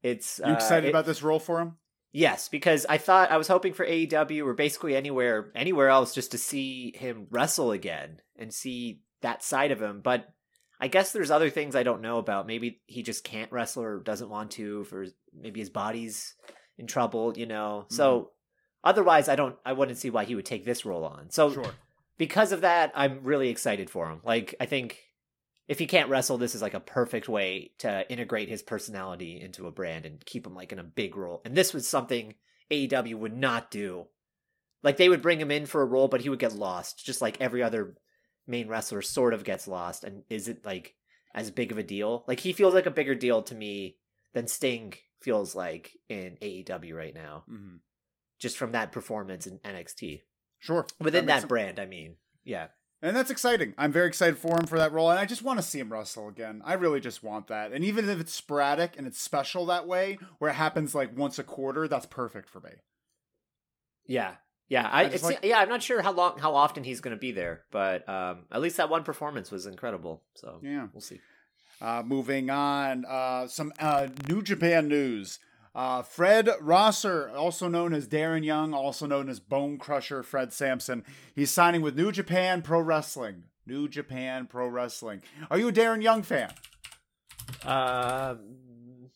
it's 0.04 0.40
You 0.40 0.52
uh, 0.52 0.54
excited 0.56 0.88
it- 0.88 0.90
about 0.90 1.06
this 1.06 1.22
role 1.24 1.40
for 1.40 1.60
him? 1.62 1.78
Yes, 2.12 2.50
because 2.50 2.88
I 2.90 2.98
thought 2.98 3.30
I 3.30 3.38
was 3.38 3.48
hoping 3.48 3.74
for 3.74 3.86
AEW 3.86 4.44
or 4.48 4.56
basically 4.56 4.96
anywhere 4.96 5.52
anywhere 5.54 5.90
else 5.90 6.16
just 6.16 6.32
to 6.32 6.40
see 6.40 6.92
him 6.98 7.28
wrestle 7.30 7.72
again 7.72 8.20
and 8.36 8.52
see 8.52 9.02
that 9.22 9.44
side 9.44 9.70
of 9.70 9.80
him. 9.80 10.02
But 10.02 10.28
I 10.82 10.88
guess 10.88 11.12
there's 11.12 11.30
other 11.30 11.52
things 11.52 11.76
I 11.76 11.84
don't 11.84 12.02
know 12.02 12.18
about. 12.18 12.48
Maybe 12.48 12.82
he 12.88 13.04
just 13.04 13.24
can't 13.24 13.52
wrestle 13.52 13.84
or 13.84 14.00
doesn't 14.00 14.30
want 14.30 14.50
to 14.52 14.86
for 14.86 15.06
maybe 15.40 15.60
his 15.60 15.70
body's 15.70 16.34
in 16.80 16.88
trouble, 16.88 17.38
you 17.38 17.46
know. 17.46 17.86
So 17.90 18.32
otherwise 18.84 19.30
I 19.30 19.36
don't 19.36 19.56
I 19.64 19.74
wouldn't 19.74 20.00
see 20.00 20.10
why 20.10 20.26
he 20.26 20.34
would 20.34 20.46
take 20.46 20.66
this 20.66 20.86
role 20.86 21.04
on. 21.06 21.30
So 21.30 21.52
Sure. 21.54 21.76
because 22.18 22.52
of 22.54 22.62
that, 22.62 22.92
I'm 22.96 23.20
really 23.24 23.50
excited 23.50 23.88
for 23.92 24.10
him. 24.10 24.22
Like, 24.24 24.56
I 24.60 24.66
think 24.66 24.98
if 25.70 25.78
he 25.78 25.86
can't 25.86 26.10
wrestle, 26.10 26.40
this 26.40 26.56
is 26.56 26.64
like 26.64 26.74
a 26.74 26.80
perfect 26.80 27.30
way 27.30 27.72
to 27.78 28.12
integrate 28.12 28.50
his 28.50 28.64
personality 28.64 29.40
into 29.40 29.68
a 29.68 29.72
brand 29.72 30.04
and 30.06 30.26
keep 30.26 30.46
him 30.46 30.56
like 30.56 30.72
in 30.72 30.80
a 30.80 30.84
big 30.84 31.16
role. 31.16 31.44
And 31.46 31.56
this 31.56 31.76
was 31.76 31.88
something 31.88 32.34
AEW 32.72 33.14
would 33.16 33.38
not 33.38 33.70
do. 33.70 34.08
Like, 34.82 34.98
they 34.98 35.10
would 35.10 35.22
bring 35.22 35.40
him 35.40 35.52
in 35.52 35.68
for 35.68 35.82
a 35.82 35.86
role, 35.86 36.08
but 36.08 36.22
he 36.22 36.30
would 36.30 36.40
get 36.40 36.54
lost, 36.54 37.06
just 37.06 37.22
like 37.22 37.40
every 37.40 37.62
other 37.62 37.96
main 38.48 38.68
wrestler 38.68 39.04
sort 39.04 39.34
of 39.36 39.44
gets 39.44 39.68
lost 39.68 40.04
and 40.04 40.24
isn't 40.30 40.66
like 40.66 40.96
as 41.36 41.52
big 41.52 41.72
of 41.72 41.78
a 41.78 41.84
deal. 41.84 42.24
Like, 42.28 42.40
he 42.40 42.52
feels 42.52 42.74
like 42.74 42.88
a 42.88 42.92
bigger 42.92 43.14
deal 43.14 43.44
to 43.44 43.56
me 43.56 43.98
than 44.34 44.48
Sting 44.48 44.94
feels 45.22 45.54
like 45.54 45.92
in 46.08 46.38
AEW 46.42 46.96
right 46.96 47.14
now, 47.14 47.44
hmm 47.48 47.76
just 48.40 48.58
from 48.58 48.72
that 48.72 48.94
performance 48.94 49.46
in 49.48 49.60
NXT. 49.60 50.22
Sure. 50.60 50.88
Within 50.98 51.26
makes 51.26 51.42
that 51.42 51.50
brand, 51.50 51.78
I 51.78 51.86
mean. 51.86 52.16
Yeah. 52.46 52.68
And 53.02 53.16
that's 53.16 53.32
exciting. 53.32 53.74
I'm 53.78 53.94
very 53.94 54.08
excited 54.08 54.38
for 54.38 54.60
him 54.60 54.66
for 54.68 54.78
that 54.78 54.92
role, 54.92 55.10
and 55.10 55.18
I 55.18 55.26
just 55.26 55.42
want 55.42 55.58
to 55.58 55.64
see 55.64 55.80
him 55.80 55.92
wrestle 55.92 56.28
again. 56.28 56.62
I 56.66 56.74
really 56.74 57.00
just 57.00 57.24
want 57.24 57.48
that. 57.48 57.72
And 57.72 57.84
even 57.86 58.10
if 58.10 58.20
it's 58.20 58.34
sporadic 58.34 58.96
and 58.98 59.08
it's 59.08 59.22
special 59.22 59.66
that 59.68 59.88
way, 59.88 60.18
where 60.40 60.52
it 60.52 60.56
happens 60.56 60.94
like 60.94 61.18
once 61.18 61.40
a 61.40 61.44
quarter, 61.44 61.88
that's 61.88 62.06
perfect 62.06 62.50
for 62.50 62.60
me. 62.60 62.72
Yeah, 64.06 64.34
yeah. 64.68 64.90
I, 64.92 65.04
I 65.04 65.06
it's, 65.06 65.24
like- 65.24 65.40
yeah. 65.44 65.60
I'm 65.60 65.70
not 65.70 65.82
sure 65.82 66.02
how 66.02 66.12
long, 66.12 66.40
how 66.40 66.56
often 66.56 66.84
he's 66.84 67.00
going 67.00 67.16
to 67.16 67.20
be 67.20 67.32
there, 67.32 67.62
but 67.72 68.08
um, 68.10 68.46
at 68.52 68.60
least 68.60 68.78
that 68.78 68.90
one 68.90 69.04
performance 69.04 69.50
was 69.50 69.66
incredible. 69.66 70.22
So 70.36 70.60
Yeah. 70.62 70.88
we'll 70.94 71.02
see. 71.02 71.22
Uh, 71.82 72.04
moving 72.06 72.50
on, 72.50 73.06
uh, 73.06 73.48
some 73.48 73.72
uh, 73.80 74.08
New 74.28 74.42
Japan 74.42 74.90
news. 74.90 75.40
Uh, 75.80 76.02
Fred 76.02 76.50
Rosser, 76.60 77.30
also 77.30 77.70
known 77.70 77.94
as 77.94 78.06
Darren 78.06 78.44
Young, 78.44 78.74
also 78.74 79.06
known 79.06 79.30
as 79.30 79.40
Bone 79.40 79.78
Crusher 79.78 80.24
Fred 80.24 80.52
Sampson, 80.52 81.06
he's 81.34 81.52
signing 81.52 81.82
with 81.82 81.96
New 81.96 82.12
Japan 82.12 82.62
Pro 82.62 82.82
Wrestling. 82.82 83.46
New 83.66 83.88
Japan 83.88 84.46
Pro 84.46 84.68
Wrestling. 84.68 85.22
Are 85.50 85.58
you 85.58 85.70
a 85.70 85.72
Darren 85.72 86.04
Young 86.04 86.22
fan? 86.22 86.52
Um, 87.64 89.10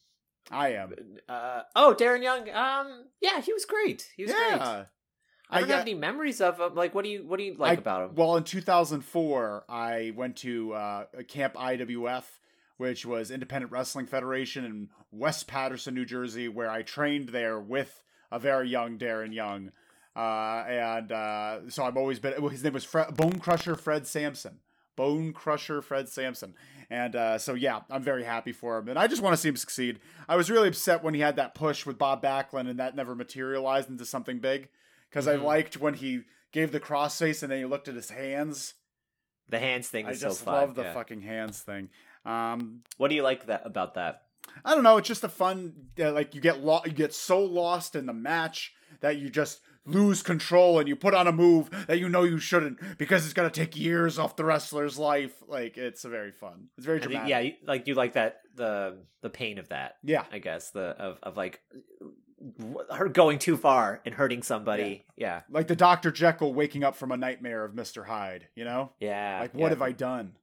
I 0.50 0.70
am. 0.76 0.94
uh, 1.28 1.64
oh, 1.76 1.98
Darren 2.00 2.24
Young. 2.24 2.50
Um, 2.50 3.08
yeah, 3.20 3.42
he 3.42 3.52
was 3.52 3.66
great. 3.66 4.10
He 4.16 4.24
was 4.24 4.32
great. 4.32 4.62
I 4.62 4.86
don't 5.60 5.68
got- 5.68 5.70
have 5.70 5.82
any 5.82 5.96
memories 5.96 6.40
of 6.40 6.62
him. 6.62 6.76
Like, 6.76 6.96
what 6.96 7.04
do 7.04 7.10
you 7.10 7.26
what 7.28 7.40
do 7.40 7.44
you 7.44 7.56
like 7.58 7.78
I- 7.78 7.82
about 7.82 8.10
him? 8.10 8.16
Well, 8.16 8.38
in 8.38 8.46
2004, 8.46 9.66
I 9.68 10.14
went 10.16 10.38
to 10.38 10.74
uh, 10.74 11.06
Camp 11.28 11.56
IWF, 11.56 12.24
which 12.78 13.06
was 13.06 13.32
Independent 13.32 13.72
Wrestling 13.72 14.06
Federation 14.08 14.66
in 14.66 14.90
West 15.12 15.48
Paterson, 15.48 15.94
New 15.94 16.06
Jersey, 16.06 16.48
where 16.48 16.70
I 16.70 16.82
trained 16.82 17.30
there 17.30 17.60
with 17.60 18.02
a 18.32 18.40
very 18.40 18.70
young 18.70 18.98
Darren 18.98 19.34
Young. 19.34 19.72
Uh, 20.16 20.64
and 20.68 21.12
uh, 21.12 21.70
so 21.70 21.84
I've 21.86 21.98
always 21.98 22.20
been, 22.20 22.34
well, 22.40 22.50
his 22.50 22.64
name 22.64 22.74
was 22.74 22.84
Fred, 22.84 23.16
Bone 23.16 23.40
Crusher 23.40 23.76
Fred 23.76 24.06
Sampson. 24.08 24.60
Bone 24.96 25.34
Crusher 25.34 25.82
Fred 25.82 26.08
Sampson. 26.08 26.54
And 26.90 27.16
uh, 27.16 27.38
so, 27.40 27.56
yeah, 27.56 27.80
I'm 27.90 28.04
very 28.04 28.24
happy 28.24 28.52
for 28.52 28.78
him. 28.78 28.90
And 28.90 29.00
I 29.00 29.08
just 29.08 29.24
want 29.24 29.34
to 29.34 29.42
see 29.42 29.50
him 29.50 29.56
succeed. 29.56 30.00
I 30.30 30.36
was 30.36 30.52
really 30.52 30.68
upset 30.68 31.04
when 31.04 31.16
he 31.16 31.20
had 31.22 31.38
that 31.38 31.56
push 31.56 31.86
with 31.86 31.98
Bob 31.98 32.22
Backlund 32.22 32.70
and 32.70 32.80
that 32.80 32.96
never 32.96 33.16
materialized 33.16 33.90
into 33.90 34.06
something 34.06 34.38
big. 34.40 34.70
Because 35.10 35.26
Mhm. 35.26 35.32
I 35.32 35.36
liked 35.38 35.78
when 35.78 35.96
he 35.96 36.22
gave 36.52 36.72
the 36.72 36.80
crossface 36.80 37.42
and 37.42 37.52
then 37.52 37.60
he 37.60 37.66
looked 37.66 37.88
at 37.88 37.96
his 37.96 38.10
hands. 38.12 38.76
the 39.50 39.60
hands 39.60 39.90
thing 39.90 40.08
I 40.08 40.12
is 40.12 40.22
just 40.22 40.40
so 40.40 40.46
fun. 40.46 40.54
I 40.54 40.58
just 40.60 40.68
love 40.68 40.76
the 40.76 40.84
yeah. 40.84 40.94
fucking 40.94 41.22
hands 41.22 41.60
thing. 41.62 41.90
Um, 42.26 42.82
What 42.98 43.10
do 43.10 43.16
you 43.16 43.24
like 43.24 43.48
that 43.48 43.64
about 43.66 43.96
that? 43.96 44.24
I 44.64 44.76
don't 44.76 44.84
know. 44.84 44.98
It's 44.98 45.08
just 45.08 45.24
a 45.24 45.30
fun, 45.30 45.74
uh, 46.00 46.12
like 46.12 46.36
you 46.36 46.42
get 46.42 46.64
lo- 46.64 46.82
you 46.86 46.92
get 46.92 47.14
so 47.14 47.44
lost 47.44 47.96
in 47.96 48.06
the 48.06 48.14
match 48.14 48.74
that 49.02 49.18
you 49.18 49.30
just 49.30 49.62
lose 49.86 50.22
control 50.24 50.80
and 50.80 50.88
you 50.88 50.96
put 50.96 51.14
on 51.14 51.28
a 51.28 51.32
move 51.32 51.70
that 51.88 52.00
you 52.00 52.08
know 52.08 52.24
you 52.24 52.38
shouldn't 52.38 52.80
because 52.98 53.26
it's 53.26 53.34
gonna 53.34 53.50
take 53.50 53.76
years 53.76 54.18
off 54.20 54.36
the 54.36 54.46
wrestler's 54.46 54.98
life. 54.98 55.34
Like 55.48 55.78
it's 55.78 56.04
very 56.04 56.32
fun. 56.32 56.70
It's 56.78 56.86
very 56.86 57.00
think, 57.00 57.12
dramatic. 57.12 57.30
yeah, 57.30 57.40
you- 57.40 57.54
like 57.66 57.88
you 57.88 57.96
like 57.96 58.14
that 58.14 58.42
the 58.56 58.98
the 59.22 59.30
pain 59.30 59.58
of 59.58 59.70
that. 59.70 59.96
yeah. 60.04 60.26
I 60.32 60.40
guess 60.40 60.70
the 60.72 60.90
of 61.00 61.20
of 61.24 61.36
like 61.36 61.62
her 62.92 63.08
going 63.10 63.40
too 63.40 63.58
far 63.58 64.02
and 64.06 64.14
hurting 64.14 64.44
somebody. 64.44 65.06
Yeah, 65.16 65.42
Like 65.50 65.68
the 65.68 65.76
Doctor 65.78 66.12
Jekyll 66.12 66.54
waking 66.54 66.84
up 66.84 66.96
from 66.96 67.12
a 67.12 67.18
nightmare 67.18 67.64
of 67.64 67.74
Mister 67.74 68.04
Hyde. 68.04 68.48
You 68.56 68.66
know, 68.66 68.92
yeah. 69.00 69.40
like 69.42 69.52
yeah. 69.54 69.62
what 69.62 69.72
have 69.72 69.82
I 69.82 69.92
done? 69.94 70.34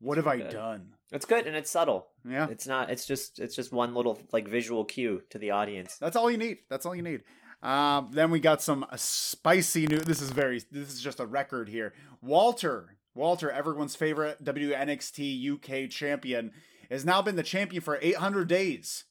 What 0.00 0.16
have 0.18 0.26
I 0.26 0.38
good. 0.38 0.50
done? 0.50 0.92
It's 1.12 1.24
good 1.24 1.46
and 1.46 1.56
it's 1.56 1.70
subtle. 1.70 2.08
Yeah. 2.28 2.48
It's 2.50 2.66
not. 2.66 2.90
It's 2.90 3.06
just. 3.06 3.38
It's 3.38 3.54
just 3.54 3.72
one 3.72 3.94
little 3.94 4.18
like 4.32 4.48
visual 4.48 4.84
cue 4.84 5.22
to 5.30 5.38
the 5.38 5.52
audience. 5.52 5.96
That's 5.98 6.16
all 6.16 6.30
you 6.30 6.36
need. 6.38 6.58
That's 6.68 6.84
all 6.84 6.94
you 6.94 7.02
need. 7.02 7.22
Um, 7.62 8.10
then 8.12 8.30
we 8.30 8.40
got 8.40 8.60
some 8.62 8.84
spicy 8.96 9.86
new. 9.86 9.98
This 9.98 10.20
is 10.20 10.30
very. 10.30 10.62
This 10.70 10.92
is 10.92 11.00
just 11.00 11.20
a 11.20 11.26
record 11.26 11.68
here. 11.68 11.94
Walter, 12.20 12.96
Walter, 13.14 13.50
everyone's 13.50 13.96
favorite 13.96 14.44
WNXT 14.44 15.52
UK 15.52 15.90
champion, 15.90 16.52
has 16.90 17.04
now 17.04 17.22
been 17.22 17.36
the 17.36 17.42
champion 17.42 17.82
for 17.82 17.98
800 18.02 18.48
days. 18.48 19.04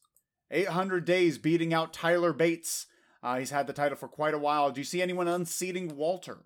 800 0.52 1.06
days, 1.06 1.38
beating 1.38 1.74
out 1.74 1.94
Tyler 1.94 2.34
Bates. 2.34 2.86
Uh, 3.24 3.40
he's 3.40 3.50
had 3.50 3.66
the 3.66 3.74
title 3.74 3.98
for 3.98 4.08
quite 4.08 4.36
a 4.36 4.38
while. 4.40 4.70
Do 4.70 4.80
you 4.80 4.86
see 4.86 5.02
anyone 5.02 5.28
unseating 5.28 5.96
Walter? 5.96 6.44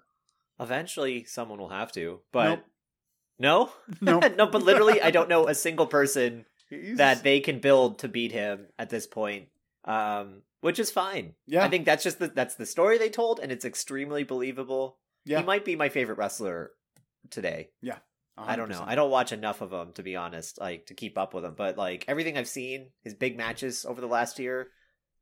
Eventually, 0.60 1.26
someone 1.26 1.60
will 1.60 1.70
have 1.70 1.92
to. 1.94 2.22
But 2.32 2.50
Nope. 2.50 2.66
No, 3.40 3.72
No. 4.02 4.20
no. 4.38 4.48
But 4.48 4.64
literally, 4.64 5.02
I 5.02 5.12
don't 5.12 5.30
know 5.30 5.48
a 5.48 5.56
single 5.68 5.88
person 5.88 6.46
He's- 6.70 6.98
that 6.98 7.24
they 7.24 7.40
can 7.40 7.60
build 7.60 8.00
to 8.00 8.08
beat 8.08 8.32
him 8.32 8.68
at 8.78 8.90
this 8.90 9.08
point. 9.08 9.48
um, 9.86 10.42
which 10.62 10.78
is 10.78 10.92
fine. 10.92 11.36
Yeah. 11.48 11.64
I 11.64 11.70
think 11.70 11.86
that's 11.86 12.04
just 12.04 12.20
the 12.20 12.28
that's 12.28 12.56
the 12.56 12.66
story 12.66 12.98
they 12.98 13.10
told, 13.10 13.40
and 13.40 13.50
it's 13.50 13.64
extremely 13.64 14.24
believable. 14.26 14.98
Yeah. 15.24 15.40
He 15.40 15.46
might 15.46 15.64
be 15.64 15.78
my 15.78 15.88
favorite 15.88 16.18
wrestler 16.18 16.72
today. 17.30 17.70
Yeah. 17.82 17.98
I 18.38 18.56
don't 18.56 18.70
know. 18.70 18.84
I 18.86 18.96
don't 18.96 19.10
watch 19.12 19.32
enough 19.34 19.60
of 19.62 19.72
him 19.74 19.92
to 19.94 20.04
be 20.04 20.16
honest, 20.16 20.60
like 20.62 20.86
to 20.88 20.94
keep 20.94 21.18
up 21.18 21.34
with 21.34 21.44
him. 21.46 21.56
But 21.58 21.78
like 21.78 22.06
everything 22.08 22.38
I've 22.38 22.48
seen, 22.48 22.88
his 23.04 23.14
big 23.14 23.38
matches 23.38 23.86
over 23.86 24.00
the 24.02 24.08
last 24.08 24.38
year, 24.40 24.68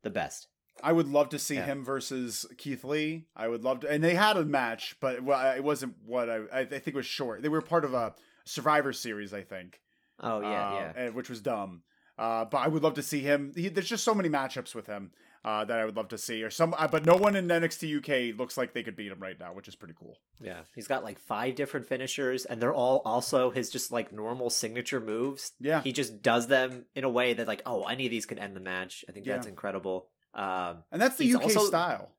the 0.03 0.09
best. 0.11 0.47
I 0.83 0.91
would 0.91 1.07
love 1.07 1.29
to 1.29 1.39
see 1.39 1.55
Yeah. 1.55 1.65
him 1.65 1.83
versus 1.83 2.45
Keith 2.57 2.83
Lee. 2.83 3.25
I 3.35 3.47
would 3.47 3.63
love 3.63 3.81
to, 3.81 3.89
and 3.89 4.03
they 4.03 4.15
had 4.15 4.37
a 4.37 4.45
match, 4.45 4.95
but 4.99 5.23
well, 5.23 5.55
it 5.55 5.63
wasn't 5.63 5.95
what 6.05 6.29
I. 6.29 6.41
I 6.51 6.65
think 6.65 6.87
it 6.87 6.95
was 6.95 7.05
short. 7.05 7.41
They 7.41 7.49
were 7.49 7.61
part 7.61 7.85
of 7.85 7.93
a 7.93 8.13
Survivor 8.45 8.93
Series, 8.93 9.33
I 9.33 9.41
think. 9.43 9.81
Oh 10.19 10.41
yeah, 10.41 10.47
uh, 10.69 10.73
yeah. 10.73 10.93
and- 10.95 11.15
which 11.15 11.29
was 11.29 11.41
dumb. 11.41 11.83
Uh, 12.17 12.45
but 12.45 12.57
I 12.57 12.67
would 12.67 12.81
love 12.81 12.95
to 12.95 13.03
see 13.03 13.19
him. 13.19 13.53
He, 13.55 13.69
there's 13.69 13.87
just 13.87 14.03
so 14.03 14.15
many 14.15 14.27
matchups 14.27 14.73
with 14.73 14.87
him 14.87 15.11
uh, 15.45 15.63
that 15.65 15.77
I 15.77 15.85
would 15.85 15.95
love 15.95 16.07
to 16.07 16.17
see. 16.17 16.41
Or 16.41 16.49
some, 16.49 16.73
uh, 16.75 16.87
but 16.87 17.05
no 17.05 17.15
one 17.15 17.35
in 17.35 17.47
NXT 17.47 17.97
UK 17.99 18.35
looks 18.35 18.57
like 18.57 18.73
they 18.73 18.81
could 18.81 18.95
beat 18.95 19.11
him 19.11 19.19
right 19.19 19.39
now, 19.39 19.53
which 19.53 19.67
is 19.67 19.75
pretty 19.75 19.93
cool. 19.99 20.17
Yeah, 20.41 20.61
he's 20.73 20.87
got 20.87 21.03
like 21.03 21.19
five 21.19 21.53
different 21.53 21.85
finishers, 21.85 22.45
and 22.45 22.59
they're 22.59 22.73
all 22.73 23.03
also 23.05 23.51
his 23.51 23.69
just 23.69 23.91
like 23.91 24.11
normal 24.11 24.49
signature 24.49 24.99
moves. 24.99 25.51
Yeah. 25.59 25.81
He 25.83 25.91
just 25.91 26.23
does 26.23 26.47
them 26.47 26.85
in 26.95 27.03
a 27.03 27.09
way 27.09 27.33
that 27.35 27.47
like, 27.47 27.61
oh, 27.67 27.83
any 27.83 28.05
of 28.05 28.09
these 28.11 28.25
could 28.25 28.39
end 28.39 28.55
the 28.55 28.61
match. 28.61 29.05
I 29.07 29.11
think 29.11 29.27
that's 29.27 29.45
incredible. 29.45 30.07
Um, 30.37 30.83
And 30.91 31.01
that's 31.01 31.17
the 31.17 31.33
UK 31.33 31.43
also- 31.43 31.65
style. 31.65 32.11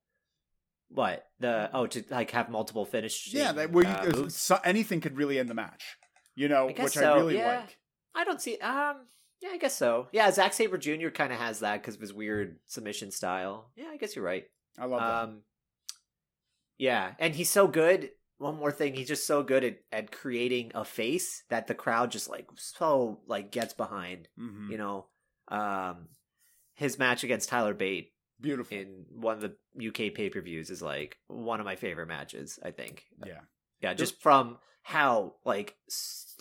what 0.89 1.29
the 1.39 1.71
oh 1.73 1.87
to 1.87 2.03
like 2.11 2.31
have 2.33 2.49
multiple 2.51 2.85
finishes? 2.85 3.33
Yeah, 3.33 3.53
that 3.53 3.71
where 3.71 3.87
uh, 3.87 4.05
moves? 4.07 4.37
so, 4.37 4.59
anything 4.65 5.01
could 5.01 5.17
really 5.17 5.39
end 5.39 5.49
the 5.49 5.55
match. 5.55 5.97
You 6.35 6.49
know, 6.49 6.69
I 6.69 6.73
which 6.73 6.93
so, 6.95 7.13
I 7.13 7.17
really 7.17 7.37
yeah. 7.37 7.61
like. 7.61 7.79
I 8.15 8.25
don't 8.25 8.41
see. 8.41 8.59
Um, 8.59 8.97
yeah, 9.41 9.51
I 9.53 9.57
guess 9.59 9.77
so. 9.77 10.09
Yeah, 10.13 10.31
Zack 10.33 10.53
Sabre 10.53 10.79
Jr. 10.79 11.11
kind 11.11 11.33
of 11.33 11.39
has 11.39 11.61
that 11.61 11.81
because 11.81 11.95
of 11.95 12.01
his 12.01 12.13
weird 12.13 12.59
submission 12.67 13.11
style. 13.13 13.71
Yeah, 13.77 13.89
I 13.93 13.97
guess 13.97 14.17
you're 14.17 14.25
right. 14.25 14.45
I 14.79 14.87
love 14.87 15.01
that. 15.01 15.25
Um, 15.25 15.43
yeah, 16.79 17.13
and 17.19 17.35
he's 17.35 17.51
so 17.51 17.67
good. 17.69 18.11
One 18.39 18.57
more 18.57 18.71
thing, 18.71 18.95
he's 18.95 19.09
just 19.09 19.27
so 19.27 19.43
good 19.43 19.65
at, 19.65 19.79
at 19.91 20.13
creating 20.13 20.71
a 20.75 20.85
face 20.85 21.43
that 21.51 21.67
the 21.67 21.75
crowd 21.75 22.13
just 22.13 22.29
like 22.29 22.47
so 22.57 23.21
like 23.27 23.51
gets 23.51 23.75
behind. 23.75 24.29
Mhm. 24.39 24.71
You 24.71 24.79
know, 24.79 25.07
um, 25.49 26.09
his 26.79 26.97
match 26.97 27.25
against 27.25 27.49
Tyler 27.49 27.75
Bate 27.75 28.13
Beautiful. 28.41 28.79
in 28.79 29.05
one 29.11 29.35
of 29.35 29.41
the 29.41 29.89
UK 29.89 30.15
pay 30.15 30.31
per 30.31 30.41
views 30.41 30.71
is 30.71 30.81
like 30.81 31.19
one 31.27 31.59
of 31.59 31.67
my 31.67 31.75
favorite 31.75 32.07
matches. 32.07 32.59
I 32.65 32.71
think. 32.71 33.05
yeah. 33.27 33.41
Yeah, 33.81 33.95
just 33.95 34.21
from 34.23 34.59
how 34.83 35.35
like 35.45 35.77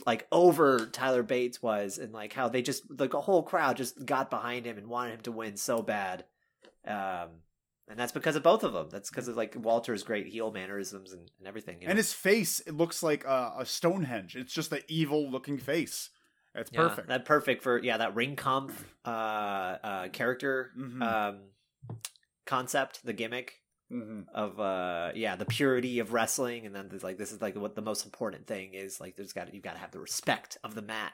like 0.06 0.28
over 0.32 0.86
Tyler 0.86 1.24
Bates 1.24 1.62
was, 1.62 1.98
and 1.98 2.14
like 2.14 2.34
how 2.34 2.50
they 2.50 2.62
just 2.62 2.84
like 3.00 3.16
a 3.16 3.22
whole 3.22 3.42
crowd 3.42 3.78
just 3.78 4.06
got 4.06 4.30
behind 4.30 4.66
him 4.66 4.78
and 4.78 4.88
wanted 4.88 5.16
him 5.16 5.22
to 5.22 5.32
win 5.32 5.58
so 5.58 5.82
bad. 5.82 6.26
Um, 6.86 7.30
and 7.90 7.98
that's 7.98 8.12
because 8.12 8.36
of 8.36 8.44
both 8.44 8.64
of 8.64 8.74
them. 8.74 8.90
That's 8.92 9.10
because 9.10 9.28
of 9.28 9.38
like 9.38 9.56
Walter's 9.58 10.04
great 10.04 10.28
heel 10.28 10.52
mannerisms 10.52 11.14
and, 11.14 11.32
and 11.40 11.48
everything. 11.48 11.82
you 11.82 11.88
And 11.88 11.98
his 11.98 12.14
face, 12.14 12.60
it 12.60 12.76
looks 12.76 13.02
like 13.02 13.24
a, 13.26 13.54
a 13.60 13.66
Stonehenge. 13.66 14.36
It's 14.36 14.54
just 14.54 14.72
an 14.72 14.82
evil 14.88 15.32
looking 15.32 15.58
face. 15.58 16.10
It's 16.58 16.72
Yeah, 16.74 16.88
perfect. 16.88 17.08
That 17.08 17.26
perfect 17.26 17.64
for 17.64 17.78
yeah 17.80 17.98
that 17.98 18.16
ring 18.16 18.36
comp 18.36 18.72
uh 19.06 19.10
uh 19.10 20.08
character 20.10 20.72
Mhm. 20.78 21.02
um 21.02 21.40
concept, 22.46 23.06
the 23.06 23.14
gimmick 23.14 23.62
hmm 23.90 24.22
of 24.34 24.60
uh 24.60 25.12
yeah 25.16 25.36
the 25.38 25.46
purity 25.46 26.00
of 26.00 26.12
wrestling, 26.12 26.66
and 26.66 26.76
then 26.76 26.90
there's 26.90 27.04
like 27.04 27.18
this 27.18 27.32
is 27.32 27.42
like 27.42 27.56
what 27.56 27.76
the 27.76 27.82
most 27.82 28.06
important 28.06 28.46
thing 28.48 28.74
is 28.74 29.00
like 29.00 29.16
there's 29.16 29.34
got 29.34 29.54
you've 29.54 29.64
got 29.64 29.74
to 29.74 29.80
have 29.80 29.92
the 29.92 30.00
respect 30.00 30.58
of 30.64 30.76
the 30.76 30.82
mat. 30.82 31.14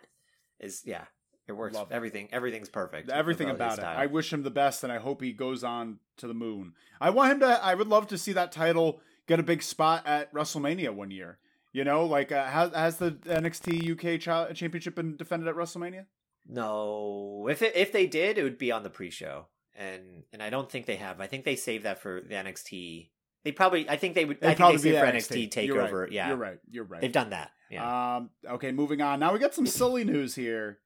Is 0.59 0.81
yeah. 0.85 1.05
It 1.45 1.51
works. 1.51 1.75
Love 1.75 1.91
it. 1.91 1.93
Everything, 1.93 2.29
everything's 2.31 2.69
perfect. 2.69 3.09
Everything 3.09 3.49
about 3.49 3.73
it. 3.73 3.81
style. 3.81 3.97
I 3.97 4.05
wish 4.05 4.31
him 4.31 4.43
the 4.43 4.49
best, 4.49 4.81
and 4.81 4.93
I 4.93 4.97
hope 4.97 5.21
he 5.21 5.33
goes 5.33 5.61
on 5.61 5.99
to 6.15 6.25
the 6.25 6.33
moon. 6.33 6.71
I 7.01 7.09
want 7.09 7.33
him 7.33 7.39
to. 7.41 7.61
I 7.61 7.75
would 7.75 7.89
love 7.89 8.07
to 8.07 8.17
see 8.17 8.31
that 8.31 8.53
title 8.53 9.01
get 9.27 9.41
a 9.41 9.43
big 9.43 9.61
spot 9.61 10.07
at 10.07 10.33
WrestleMania 10.33 10.91
one 10.95 11.11
year. 11.11 11.39
You 11.73 11.83
know, 11.83 12.05
like 12.05 12.31
uh, 12.31 12.45
has 12.45 12.71
has 12.73 12.97
the 12.97 13.11
NXT 13.11 14.15
UK 14.15 14.21
cha- 14.21 14.53
Championship 14.53 14.95
been 14.95 15.17
defended 15.17 15.49
at 15.49 15.55
WrestleMania? 15.55 16.05
No, 16.47 17.47
if 17.49 17.61
it, 17.61 17.75
if 17.75 17.91
they 17.91 18.05
did, 18.05 18.37
it 18.37 18.43
would 18.43 18.59
be 18.59 18.71
on 18.71 18.83
the 18.83 18.91
pre-show, 18.91 19.47
and 19.75 20.23
and 20.31 20.43
I 20.43 20.51
don't 20.51 20.69
think 20.69 20.85
they 20.85 20.97
have. 20.97 21.19
I 21.19 21.25
think 21.27 21.45
they 21.45 21.55
saved 21.55 21.85
that 21.85 21.99
for 21.99 22.21
the 22.21 22.35
NXT. 22.35 23.09
They 23.43 23.51
probably. 23.51 23.89
I 23.89 23.97
think 23.97 24.13
they 24.13 24.23
would. 24.23 24.37
It'd 24.37 24.45
I 24.45 24.47
think 24.49 24.59
probably 24.59 24.77
they 24.77 24.91
be 24.91 24.95
saved 24.95 25.29
for 25.29 25.35
NXT. 25.35 25.49
NXT 25.49 25.65
You're 25.65 25.77
right. 25.77 25.91
takeover. 25.91 26.11
Yeah, 26.11 26.27
you're 26.27 26.37
right. 26.37 26.59
You're 26.69 26.83
right. 26.83 27.01
They've 27.01 27.11
done 27.11 27.31
that. 27.31 27.51
Yeah. 27.71 28.17
Um, 28.17 28.29
okay, 28.47 28.71
moving 28.71 29.01
on. 29.01 29.19
Now 29.19 29.33
we 29.33 29.39
got 29.39 29.55
some 29.55 29.65
silly 29.65 30.03
news 30.03 30.35
here. 30.35 30.79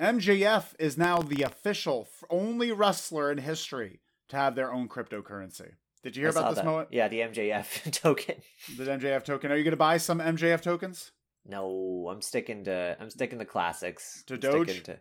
MJF 0.00 0.74
is 0.78 0.96
now 0.96 1.18
the 1.18 1.42
official 1.42 2.08
only 2.30 2.70
wrestler 2.70 3.32
in 3.32 3.38
history 3.38 4.00
to 4.28 4.36
have 4.36 4.54
their 4.54 4.72
own 4.72 4.88
cryptocurrency. 4.88 5.72
Did 6.02 6.16
you 6.16 6.22
hear 6.22 6.30
I 6.30 6.40
about 6.40 6.50
this 6.50 6.58
that. 6.58 6.64
moment? 6.64 6.88
Yeah, 6.92 7.08
the 7.08 7.20
MJF 7.20 7.92
token. 8.00 8.36
The 8.76 8.84
MJF 8.84 9.24
token. 9.24 9.52
Are 9.52 9.56
you 9.56 9.64
going 9.64 9.72
to 9.72 9.76
buy 9.76 9.98
some 9.98 10.18
MJF 10.18 10.62
tokens? 10.62 11.12
No, 11.46 12.08
I'm 12.10 12.22
sticking 12.22 12.64
to. 12.64 12.96
I'm 13.00 13.10
sticking 13.10 13.38
to 13.38 13.44
classics. 13.44 14.24
To 14.26 14.34
I'm 14.34 14.40
Doge? 14.40 14.82
To 14.84 14.98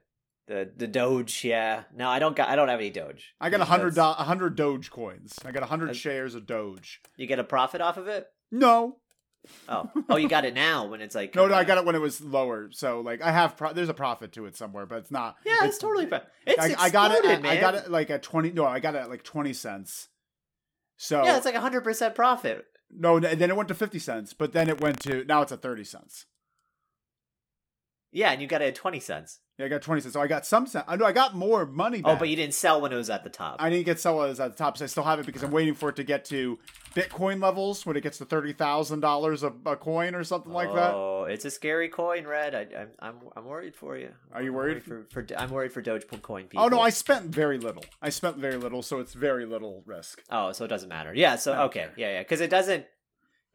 the 0.48 0.72
the 0.76 0.88
Doge. 0.88 1.44
Yeah. 1.44 1.84
No, 1.96 2.10
I 2.10 2.20
don't 2.20 2.36
got. 2.36 2.50
I 2.50 2.56
don't 2.56 2.70
have 2.70 2.80
any 2.80 2.90
Doge. 2.90 3.34
I 3.40 3.50
got 3.50 3.62
a 3.62 3.66
hundred 3.66 3.98
a 3.98 4.14
hundred 4.14 4.56
Doge 4.56 4.90
coins. 4.92 5.34
I 5.46 5.52
got 5.52 5.64
a 5.64 5.68
hundred 5.68 5.96
shares 5.96 6.36
of 6.36 6.46
Doge. 6.46 7.02
You 7.18 7.28
get 7.28 7.40
a 7.40 7.44
profit 7.44 7.82
off 7.82 7.98
of 7.98 8.08
it. 8.08 8.28
No, 8.52 8.98
Oh, 9.68 9.90
oh, 10.10 10.18
you 10.18 10.28
got 10.28 10.46
it 10.46 10.54
now 10.54 10.86
when 10.88 11.02
it's 11.02 11.16
like. 11.16 11.34
no, 11.36 11.48
no. 11.48 11.56
I 11.56 11.64
got 11.64 11.78
it 11.78 11.86
when 11.86 11.96
it 11.96 12.02
was 12.02 12.20
lower. 12.22 12.70
So 12.72 13.02
like, 13.02 13.22
I 13.22 13.32
have 13.32 13.56
pro- 13.56 13.74
there's 13.74 13.90
a 13.90 13.94
profit 13.94 14.34
to 14.34 14.46
it 14.46 14.56
somewhere, 14.56 14.86
but 14.86 15.00
it's 15.00 15.12
not. 15.12 15.38
Yeah, 15.46 15.66
it's, 15.66 15.78
totally. 15.78 16.08
Fa- 16.08 16.28
it's 16.46 16.60
I, 16.60 16.76
I 16.86 16.90
got 16.90 17.12
it. 17.12 17.24
At, 17.26 17.42
man. 17.42 17.58
I 17.58 17.62
got 17.62 17.76
it 17.76 17.90
like 17.90 18.10
at 18.10 18.24
twenty. 18.24 18.52
No, 18.52 18.66
I 18.66 18.80
got 18.80 18.96
it 18.96 19.00
at 19.00 19.10
like 19.10 19.24
twenty 19.24 19.54
cents. 19.54 20.10
So 21.02 21.24
Yeah, 21.24 21.38
it's 21.38 21.46
like 21.46 21.56
hundred 21.56 21.86
percent 21.86 22.14
profit. 22.14 22.66
no, 22.92 23.16
and 23.16 23.24
then 23.40 23.50
it 23.50 23.56
went 23.56 23.70
to 23.70 23.74
fifty 23.74 24.00
cents, 24.00 24.34
but 24.34 24.52
then 24.52 24.68
it 24.68 24.82
went 24.82 25.00
to 25.04 25.24
now 25.24 25.42
it's 25.42 25.52
at 25.54 25.62
thirty 25.62 25.86
cents. 25.86 26.26
Yeah, 28.12 28.32
and 28.32 28.42
you 28.42 28.48
got 28.48 28.62
it 28.62 28.66
at 28.68 28.76
twenty 28.76 29.00
cents. 29.00 29.40
Yeah, 29.60 29.66
I 29.66 29.68
got 29.68 29.82
twenty 29.82 30.00
cents. 30.00 30.14
So 30.14 30.22
I 30.22 30.28
got 30.28 30.46
some 30.46 30.66
cents. 30.68 30.86
I 30.88 30.96
know 30.96 31.04
I 31.04 31.12
got 31.12 31.36
more 31.36 31.66
money. 31.66 32.02
Oh, 32.06 32.16
but 32.16 32.30
you 32.30 32.38
didn't 32.38 32.54
sell 32.54 32.80
when 32.80 32.94
it 32.94 32.96
was 32.96 33.10
at 33.10 33.26
the 33.26 33.30
top. 33.30 33.58
I 33.60 33.70
didn't 33.70 33.86
get 33.86 34.00
sellers 34.00 34.40
at 34.40 34.54
the 34.54 34.58
top, 34.58 34.78
so 34.78 34.86
I 34.86 34.88
still 34.88 35.04
have 35.04 35.20
it 35.20 35.26
because 35.26 35.44
I'm 35.44 35.52
waiting 35.52 35.74
for 35.74 35.90
it 35.90 35.98
to 35.98 36.04
get 36.06 36.24
to 36.26 36.58
Bitcoin 36.96 37.42
levels 37.42 37.86
when 37.86 37.98
it 37.98 38.02
gets 38.02 38.20
to 38.20 38.26
thirty 38.26 38.54
thousand 38.54 39.02
dollars 39.02 39.44
a 39.44 39.52
a 39.66 39.76
coin 39.76 40.16
or 40.16 40.24
something 40.24 40.54
like 40.54 40.74
that. 40.74 40.94
Oh, 40.94 41.26
it's 41.26 41.44
a 41.44 41.52
scary 41.52 41.90
coin, 41.90 42.26
Red. 42.26 42.56
I, 42.56 42.68
I'm 42.80 42.90
I'm 43.00 43.16
I'm 43.36 43.46
worried 43.46 43.76
for 43.76 43.98
you. 43.98 44.14
Are 44.32 44.42
you 44.42 44.52
I'm 44.52 44.56
worried? 44.56 44.82
for, 44.82 45.06
for 45.10 45.26
I'm 45.38 45.50
worried 45.50 45.74
for 45.74 45.82
Dogecoin 45.82 46.50
people. 46.50 46.64
Oh 46.64 46.70
no, 46.70 46.80
I 46.80 46.90
spent 46.90 47.26
very 47.26 47.58
little. 47.58 47.84
I 48.02 48.10
spent 48.10 48.38
very 48.38 48.56
little, 48.56 48.82
so 48.82 49.00
it's 49.00 49.14
very 49.14 49.46
little 49.46 49.84
risk. 49.86 50.24
Oh, 50.32 50.54
so 50.54 50.64
it 50.64 50.70
doesn't 50.70 50.90
matter. 50.90 51.14
Yeah. 51.14 51.36
So 51.36 51.54
okay. 51.64 51.80
care. 51.82 51.94
Yeah, 51.98 52.12
yeah. 52.14 52.20
Because 52.22 52.40
it 52.40 52.50
doesn't. 52.50 52.86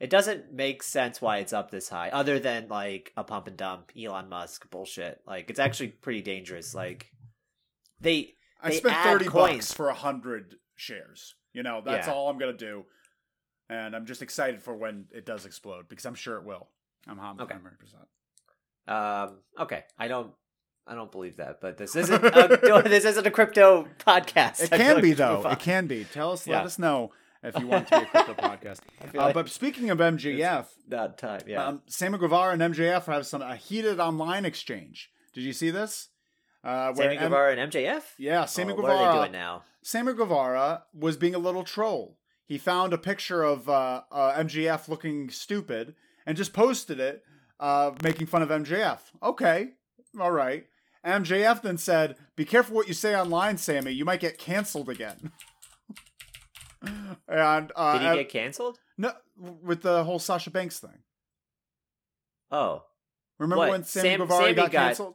It 0.00 0.10
doesn't 0.10 0.52
make 0.52 0.82
sense 0.82 1.22
why 1.22 1.38
it's 1.38 1.52
up 1.52 1.70
this 1.70 1.88
high, 1.88 2.10
other 2.10 2.38
than 2.38 2.68
like 2.68 3.12
a 3.16 3.24
pump 3.24 3.46
and 3.46 3.56
dump 3.56 3.92
Elon 3.98 4.28
Musk 4.28 4.68
bullshit. 4.70 5.20
Like 5.26 5.50
it's 5.50 5.60
actually 5.60 5.88
pretty 5.88 6.20
dangerous. 6.22 6.74
Like 6.74 7.06
they 8.00 8.34
I 8.60 8.70
They 8.70 8.76
spent 8.76 8.96
thirty 9.04 9.26
coins. 9.26 9.56
bucks 9.56 9.72
for 9.72 9.88
a 9.88 9.94
hundred 9.94 10.56
shares. 10.76 11.34
You 11.52 11.62
know, 11.62 11.80
that's 11.84 12.06
Yeah. 12.08 12.12
all 12.12 12.28
I'm 12.28 12.38
gonna 12.38 12.52
do, 12.52 12.84
and 13.70 13.94
I'm 13.94 14.04
just 14.06 14.20
excited 14.20 14.62
for 14.62 14.74
when 14.76 15.06
it 15.12 15.24
does 15.24 15.46
explode 15.46 15.88
because 15.88 16.04
I'm 16.06 16.16
sure 16.16 16.36
it 16.38 16.44
will. 16.44 16.68
I'm 17.06 17.18
hum- 17.18 17.38
Okay. 17.40 17.54
100. 17.54 17.78
percent 17.78 18.02
Um. 18.88 19.38
Okay. 19.58 19.84
I 19.98 20.08
don't. 20.08 20.32
I 20.86 20.94
don't 20.96 21.10
believe 21.12 21.36
that. 21.38 21.60
But 21.60 21.76
this 21.78 21.94
isn't. 22.02 22.22
a, 22.24 22.82
this 22.84 23.04
isn't 23.04 23.26
a 23.26 23.30
crypto 23.30 23.88
podcast. 24.00 24.60
It 24.64 24.70
can 24.70 24.94
like 24.94 25.02
be 25.02 25.12
though. 25.12 25.48
It 25.48 25.60
can 25.60 25.86
be. 25.86 26.04
Tell 26.04 26.32
us. 26.32 26.46
Let 26.46 26.64
us 26.66 26.78
know 26.78 27.12
if 27.44 27.58
you 27.58 27.66
want 27.66 27.86
to 27.88 27.98
be 28.00 28.04
a 28.04 28.06
crypto 28.08 28.34
podcast. 28.48 28.80
Uh, 29.02 29.08
like 29.18 29.34
but 29.34 29.48
speaking 29.48 29.90
of 29.90 29.98
MJF, 29.98 30.66
that 30.88 31.18
time. 31.18 31.40
Yeah. 31.46 31.66
um, 31.66 31.82
Sammy 31.86 32.18
Guevara 32.18 32.52
and 32.52 32.62
MJF 32.74 33.04
have 33.06 33.26
some 33.26 33.42
a 33.42 33.54
heated 33.56 34.00
online 34.00 34.44
exchange. 34.44 35.10
Did 35.32 35.42
you 35.44 35.52
see 35.52 35.70
this? 35.70 36.08
Uh, 36.64 36.92
where 36.94 37.08
Sammy 37.08 37.18
M- 37.18 37.22
Guevara 37.24 37.56
and 37.56 37.70
MJF. 37.72 38.02
yeah, 38.18 38.44
Sammy 38.46 38.72
Oh, 38.72 38.76
Guevara. 38.76 38.94
What 38.96 39.02
are 39.04 39.12
they 39.12 39.18
doing 39.20 39.32
now? 39.32 39.62
Sammy 39.82 40.14
Guevara 40.14 40.84
was 40.94 41.16
being 41.18 41.34
a 41.34 41.38
little 41.38 41.62
troll. 41.64 42.16
He 42.46 42.56
found 42.58 42.92
a 42.92 42.98
picture 42.98 43.42
of 43.42 43.68
uh, 43.68 44.02
uh, 44.10 44.32
MJF 44.34 44.88
looking 44.88 45.28
stupid 45.30 45.94
and 46.26 46.36
just 46.36 46.52
posted 46.54 47.00
it, 47.00 47.22
uh, 47.60 47.92
making 48.02 48.26
fun 48.26 48.42
of 48.42 48.48
MJF. 48.48 48.98
Okay, 49.22 49.68
all 50.18 50.30
right. 50.32 50.64
MJF 51.04 51.60
then 51.60 51.76
said, 51.76 52.16
"Be 52.36 52.46
careful 52.46 52.76
what 52.76 52.88
you 52.88 52.94
say 52.94 53.14
online, 53.14 53.58
Sammy. 53.58 53.92
You 53.92 54.06
might 54.06 54.20
get 54.20 54.38
canceled 54.38 54.88
again." 54.88 55.32
and 57.28 57.72
uh, 57.76 57.98
Did 57.98 58.10
he 58.10 58.16
get 58.24 58.28
canceled? 58.30 58.78
no 58.98 59.12
with 59.62 59.82
the 59.82 60.04
whole 60.04 60.18
Sasha 60.18 60.50
Banks 60.50 60.78
thing? 60.78 60.98
Oh, 62.50 62.82
Remember 63.38 63.58
What? 63.58 63.70
when 63.70 63.84
Sammy 63.84 64.10
Sam- 64.10 64.20
Guevara 64.20 64.40
Sammy 64.42 64.54
got, 64.54 64.70
got- 64.70 64.86
canceled? 64.86 65.14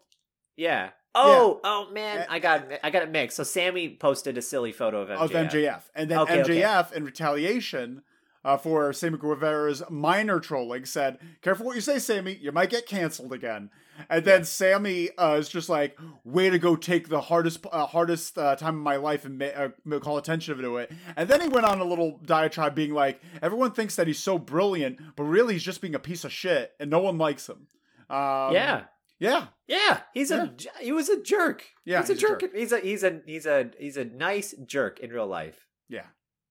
yeah. 0.58 0.90
Oh, 1.16 1.60
oh 1.64 1.90
man, 1.92 2.20
Eh. 2.20 2.26
I 2.30 2.40
got 2.40 2.68
I 2.84 2.90
got 2.92 3.02
it 3.02 3.10
mixed. 3.10 3.38
So 3.38 3.44
Sammy 3.44 3.90
posted 4.00 4.38
a 4.38 4.42
silly 4.44 4.72
photo 4.72 5.02
of 5.02 5.10
MJF. 5.10 5.22
Of 5.24 5.32
MJF, 5.32 5.82
and 5.96 6.12
then 6.12 6.20
Okay, 6.20 6.42
okay. 6.42 6.62
MJF 6.62 6.92
in 6.94 7.04
retaliation 7.04 8.04
uh, 8.46 8.58
for 8.58 8.94
Sammy 8.94 9.18
Guevara's 9.18 9.82
minor 9.90 10.40
trolling 10.40 10.86
said, 10.86 11.18
"Careful 11.42 11.66
what 11.66 11.76
you 11.76 11.82
say, 11.82 11.98
Sammy. 11.98 12.36
You 12.40 12.52
might 12.52 12.70
get 12.70 12.86
canceled 12.86 13.34
again." 13.34 13.72
And 14.10 14.24
then 14.26 14.44
Sammy 14.46 15.10
uh, 15.18 15.36
is 15.36 15.50
just 15.50 15.70
like, 15.70 15.98
"Way 16.24 16.50
to 16.50 16.60
go! 16.60 16.76
Take 16.76 17.10
the 17.10 17.22
hardest 17.22 17.66
uh, 17.72 17.86
hardest 17.88 18.38
uh, 18.38 18.56
time 18.56 18.76
of 18.78 18.82
my 18.84 18.98
life 18.98 19.26
and 19.26 19.38
ma- 19.38 19.46
uh, 19.46 20.00
call 20.00 20.18
attention 20.18 20.58
to 20.58 20.78
it." 20.78 20.92
And 21.16 21.28
then 21.30 21.42
he 21.42 21.48
went 21.48 21.66
on 21.66 21.80
a 21.80 21.86
little 21.86 22.20
diatribe, 22.26 22.76
being 22.76 22.94
like, 22.94 23.22
"Everyone 23.42 23.72
thinks 23.72 23.96
that 23.96 24.08
he's 24.08 24.20
so 24.20 24.38
brilliant, 24.38 25.00
but 25.16 25.24
really 25.24 25.54
he's 25.56 25.64
just 25.64 25.82
being 25.82 25.96
a 25.96 26.00
piece 26.00 26.24
of 26.24 26.32
shit, 26.32 26.74
and 26.80 26.90
no 26.90 27.00
one 27.00 27.18
likes 27.18 27.50
him." 27.50 27.68
Um, 28.10 28.54
yeah, 28.54 28.84
yeah, 29.20 29.48
yeah. 29.68 30.02
He's 30.14 30.32
a 30.32 30.54
he 30.80 30.92
was 30.92 31.10
a 31.10 31.22
jerk. 31.22 31.66
Yeah, 31.86 32.02
he's, 32.02 32.10
a, 32.10 32.14
he's 32.14 32.24
a 32.24 32.28
jerk. 32.28 32.42
jerk. 32.42 32.56
He's 32.56 32.72
a 32.72 32.80
he's 32.80 33.04
a 33.04 33.22
he's 33.26 33.46
a 33.46 33.72
he's 33.78 33.98
a 33.98 34.06
nice 34.06 34.54
jerk 34.66 35.00
in 35.00 35.12
real 35.12 35.28
life. 35.28 35.68
yeah. 35.90 36.06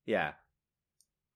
Yeah. 0.06 0.32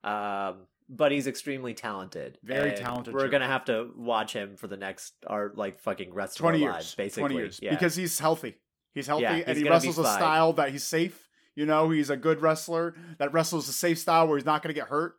Um, 0.05 0.66
but 0.94 1.11
he's 1.11 1.26
extremely 1.26 1.72
talented. 1.74 2.38
Very 2.44 2.68
and 2.70 2.78
talented 2.78 3.14
We're 3.14 3.28
gonna 3.28 3.46
have 3.46 3.64
to 3.64 3.90
watch 3.96 4.33
him 4.35 4.57
for 4.57 4.66
the 4.68 4.76
next 4.76 5.14
our 5.26 5.50
like 5.57 5.81
fucking 5.81 6.12
rest 6.12 6.37
of 6.37 6.42
20 6.42 6.59
our 6.59 6.61
years 6.61 6.74
lives, 6.74 6.94
basically. 6.94 7.20
20 7.22 7.35
years 7.37 7.61
Yeah. 7.62 7.70
because 7.70 7.96
he's 7.96 8.18
healthy 8.18 8.57
he's 8.94 9.07
healthy 9.07 9.22
Yeah, 9.24 9.33
and 9.46 9.57
he's 9.57 9.64
he 9.64 9.68
wrestles 9.70 9.98
a 9.98 10.05
style 10.05 10.52
that 10.55 10.68
he's 10.70 10.85
safe 10.85 11.28
you 11.55 11.64
know 11.66 11.88
he's 11.90 12.11
a 12.11 12.16
good 12.16 12.42
wrestler 12.42 12.94
that 13.18 13.33
wrestles 13.33 13.68
a 13.68 13.72
safe 13.72 13.98
style 13.98 14.28
where 14.28 14.37
he's 14.37 14.44
not 14.46 14.62
going 14.62 14.74
to 14.74 14.78
get 14.81 14.88
hurt 14.88 15.14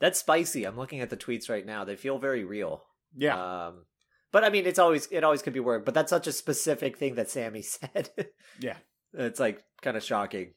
that's 0.00 0.18
spicy. 0.18 0.64
I'm 0.64 0.76
looking 0.76 1.00
at 1.00 1.08
the 1.08 1.16
tweets 1.16 1.48
right 1.48 1.64
now. 1.64 1.84
They 1.84 1.94
feel 1.96 2.18
very 2.18 2.44
real. 2.44 2.82
yeah 3.16 3.66
Um, 3.68 3.84
but 4.32 4.42
I 4.42 4.50
mean, 4.50 4.66
it's 4.66 4.80
always 4.80 5.06
it 5.12 5.22
always 5.22 5.40
could 5.40 5.52
be 5.52 5.60
work. 5.60 5.84
But 5.84 5.94
that's 5.94 6.10
such 6.10 6.26
a 6.26 6.32
specific 6.32 6.96
thing 6.98 7.14
that 7.14 7.30
Sammy 7.30 7.62
said. 7.76 8.10
yeah 8.58 8.76
it's 9.14 9.38
like 9.38 9.62
kind 9.82 9.96
of 9.96 10.02
shocking. 10.02 10.54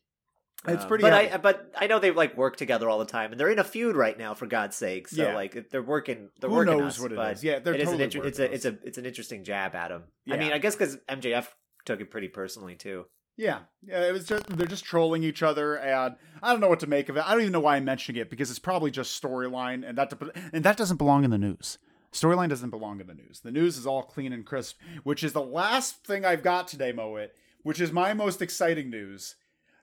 It's 0.67 0.84
Um, 0.84 0.88
pretty 0.88 1.04
But 1.04 1.13
heavy. 1.13 1.32
I 1.32 1.38
but 1.38 1.72
I 1.78 1.88
know 1.88 2.00
they 2.00 2.12
like 2.12 2.36
work 2.36 2.56
together 2.56 2.89
all 2.89 3.00
the 3.00 3.06
time, 3.06 3.32
and 3.32 3.39
they're 3.39 3.52
in 3.52 3.60
a 3.60 3.63
feud 3.63 3.96
right 3.96 4.17
now. 4.17 4.34
For 4.34 4.48
God's 4.48 4.76
sake, 4.76 5.08
so 5.08 5.22
Yeah. 5.24 5.36
like 5.36 5.70
they're 5.70 5.84
working. 5.84 6.30
They're 6.39 6.50
who 6.50 6.56
working 6.58 6.78
knows 6.80 6.93
us, 6.96 7.00
what 7.00 7.12
it 7.12 7.20
is 7.20 7.43
yeah 7.43 7.60
they're 7.60 7.74
it 7.76 7.82
is 7.82 7.86
totally 7.86 8.04
an 8.04 8.12
inter- 8.12 8.28
it's 8.28 8.39
a 8.39 8.52
it's 8.54 8.65
a 8.65 8.78
it's 8.84 8.98
an 8.98 9.06
interesting 9.06 9.43
jab 9.43 9.76
at 9.76 9.91
him. 9.91 10.04
I 10.30 10.38
mean, 10.38 10.52
I 10.52 10.58
guess 10.58 10.76
because 10.76 10.98
MJF 11.08 11.48
took 11.86 12.02
it 12.02 12.10
pretty 12.12 12.28
personally 12.28 12.76
too. 12.76 13.06
yeah 13.38 13.60
yeah 13.84 14.04
it 14.04 14.12
was 14.12 14.26
just 14.26 14.48
they're 14.48 14.65
just 14.67 14.84
trolling 14.84 15.22
each 15.24 15.43
other 15.43 15.76
and 15.78 16.15
i 16.41 16.52
don't 16.52 16.60
know 16.60 16.67
what 16.67 16.80
to 16.80 16.88
make 16.88 17.08
of 17.08 17.15
it 17.17 17.24
i 17.26 17.32
don't 17.32 17.41
even 17.41 17.54
know 17.54 17.60
why 17.60 17.76
i'm 17.78 17.86
mentioning 17.86 18.20
it 18.20 18.32
because 18.32 18.50
it's 18.50 18.58
probably 18.60 18.89
just 18.89 19.22
storyline 19.24 19.88
and 19.88 19.96
that 19.98 20.12
and 20.52 20.63
that 20.65 20.76
doesn't 20.76 20.98
belong 20.98 21.24
in 21.24 21.30
the 21.30 21.38
news 21.38 21.78
storyline 22.12 22.50
doesn't 22.50 22.72
belong 22.72 23.00
in 23.00 23.06
the 23.06 23.13
news 23.13 23.41
the 23.41 23.52
news 23.52 23.78
is 23.78 23.86
all 23.86 24.02
clean 24.02 24.34
and 24.34 24.43
crisp 24.46 24.80
which 25.04 25.24
is 25.24 25.34
the 25.34 25.41
last 25.41 26.04
thing 26.04 26.26
i've 26.26 26.41
got 26.41 26.67
today 26.67 26.91
moet 26.91 27.30
which 27.62 27.80
is 27.80 27.91
my 27.91 28.12
most 28.13 28.41
exciting 28.41 28.89
news 28.89 29.36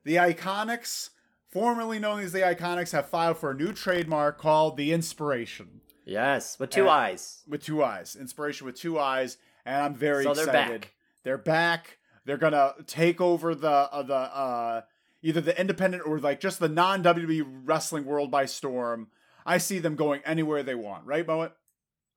the 0.04 0.16
IIconics 0.16 1.10
formerly 1.50 1.98
known 1.98 2.20
as 2.20 2.32
the 2.32 2.40
IIconics 2.40 2.92
have 2.92 3.08
filed 3.08 3.38
for 3.38 3.50
a 3.50 3.54
new 3.54 3.72
trademark 3.72 4.38
called 4.38 4.76
the 4.76 4.90
IInspiration 4.90 5.80
Yes, 6.04 6.58
with 6.58 6.70
two 6.70 6.88
Uh, 6.88 6.92
eyes. 6.92 7.42
with 7.48 7.62
two 7.64 7.82
eyes 7.82 8.14
inspiration 8.16 8.66
with 8.66 8.76
two 8.76 8.98
eyes 8.98 9.38
and 9.64 9.76
i'm 9.76 9.94
very 9.94 10.24
So 10.24 10.34
they're 10.34 10.44
excited 10.44 10.80
back. 10.82 10.94
they're 11.22 11.38
back 11.38 11.98
they're 12.26 12.36
gonna 12.36 12.74
take 12.86 13.20
over 13.20 13.54
the 13.54 13.68
uh, 13.70 14.02
the 14.02 14.14
uh 14.14 14.82
either 15.22 15.40
the 15.40 15.58
independent 15.58 16.02
or 16.06 16.18
like 16.18 16.40
just 16.40 16.58
the 16.60 16.68
non 16.68 17.02
WWE 17.02 17.42
wrestling 17.64 18.04
world 18.04 18.30
by 18.30 18.44
storm. 18.44 19.08
I 19.46 19.56
see 19.58 19.78
them 19.78 19.94
going 19.96 20.20
anywhere 20.26 20.62
they 20.62 20.74
want, 20.74 21.06
right, 21.06 21.26
Moet? 21.26 21.52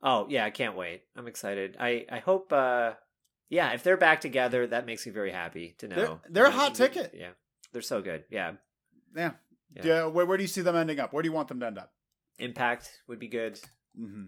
Oh 0.04 0.28
yeah, 0.30 0.44
I 0.46 0.50
can't 0.50 0.76
wait. 0.76 1.04
I'm 1.16 1.28
excited. 1.28 1.78
I 1.80 2.06
I 2.12 2.20
hope. 2.20 2.52
uh 2.52 2.94
Yeah, 3.50 3.72
if 3.72 3.84
they're 3.84 3.96
back 3.98 4.20
together, 4.20 4.68
that 4.68 4.86
makes 4.86 5.06
me 5.06 5.12
very 5.14 5.32
happy 5.32 5.76
to 5.78 5.88
know. 5.88 5.96
They're- 5.96 6.20
they're 6.30 6.46
a 6.48 6.52
hot 6.52 6.76
ticket. 6.76 7.14
Yeah, 7.14 7.32
they're 7.74 7.82
so 7.82 8.02
good. 8.02 8.24
Yeah, 8.30 8.54
Yeah. 9.16 9.32
Yeah. 9.76 9.82
Yeah. 9.86 10.06
where, 10.06 10.26
where 10.26 10.38
do 10.38 10.44
you 10.44 10.48
see 10.48 10.62
them 10.62 10.76
ending 10.76 11.00
up? 11.00 11.14
Where 11.14 11.22
do 11.22 11.28
you 11.28 11.34
want 11.34 11.48
them 11.50 11.60
to 11.60 11.66
end 11.68 11.78
up? 11.78 11.92
Impact 12.40 12.90
would 13.08 13.20
be 13.20 13.28
good. 13.28 13.60
Mm-hmm. 14.00 14.26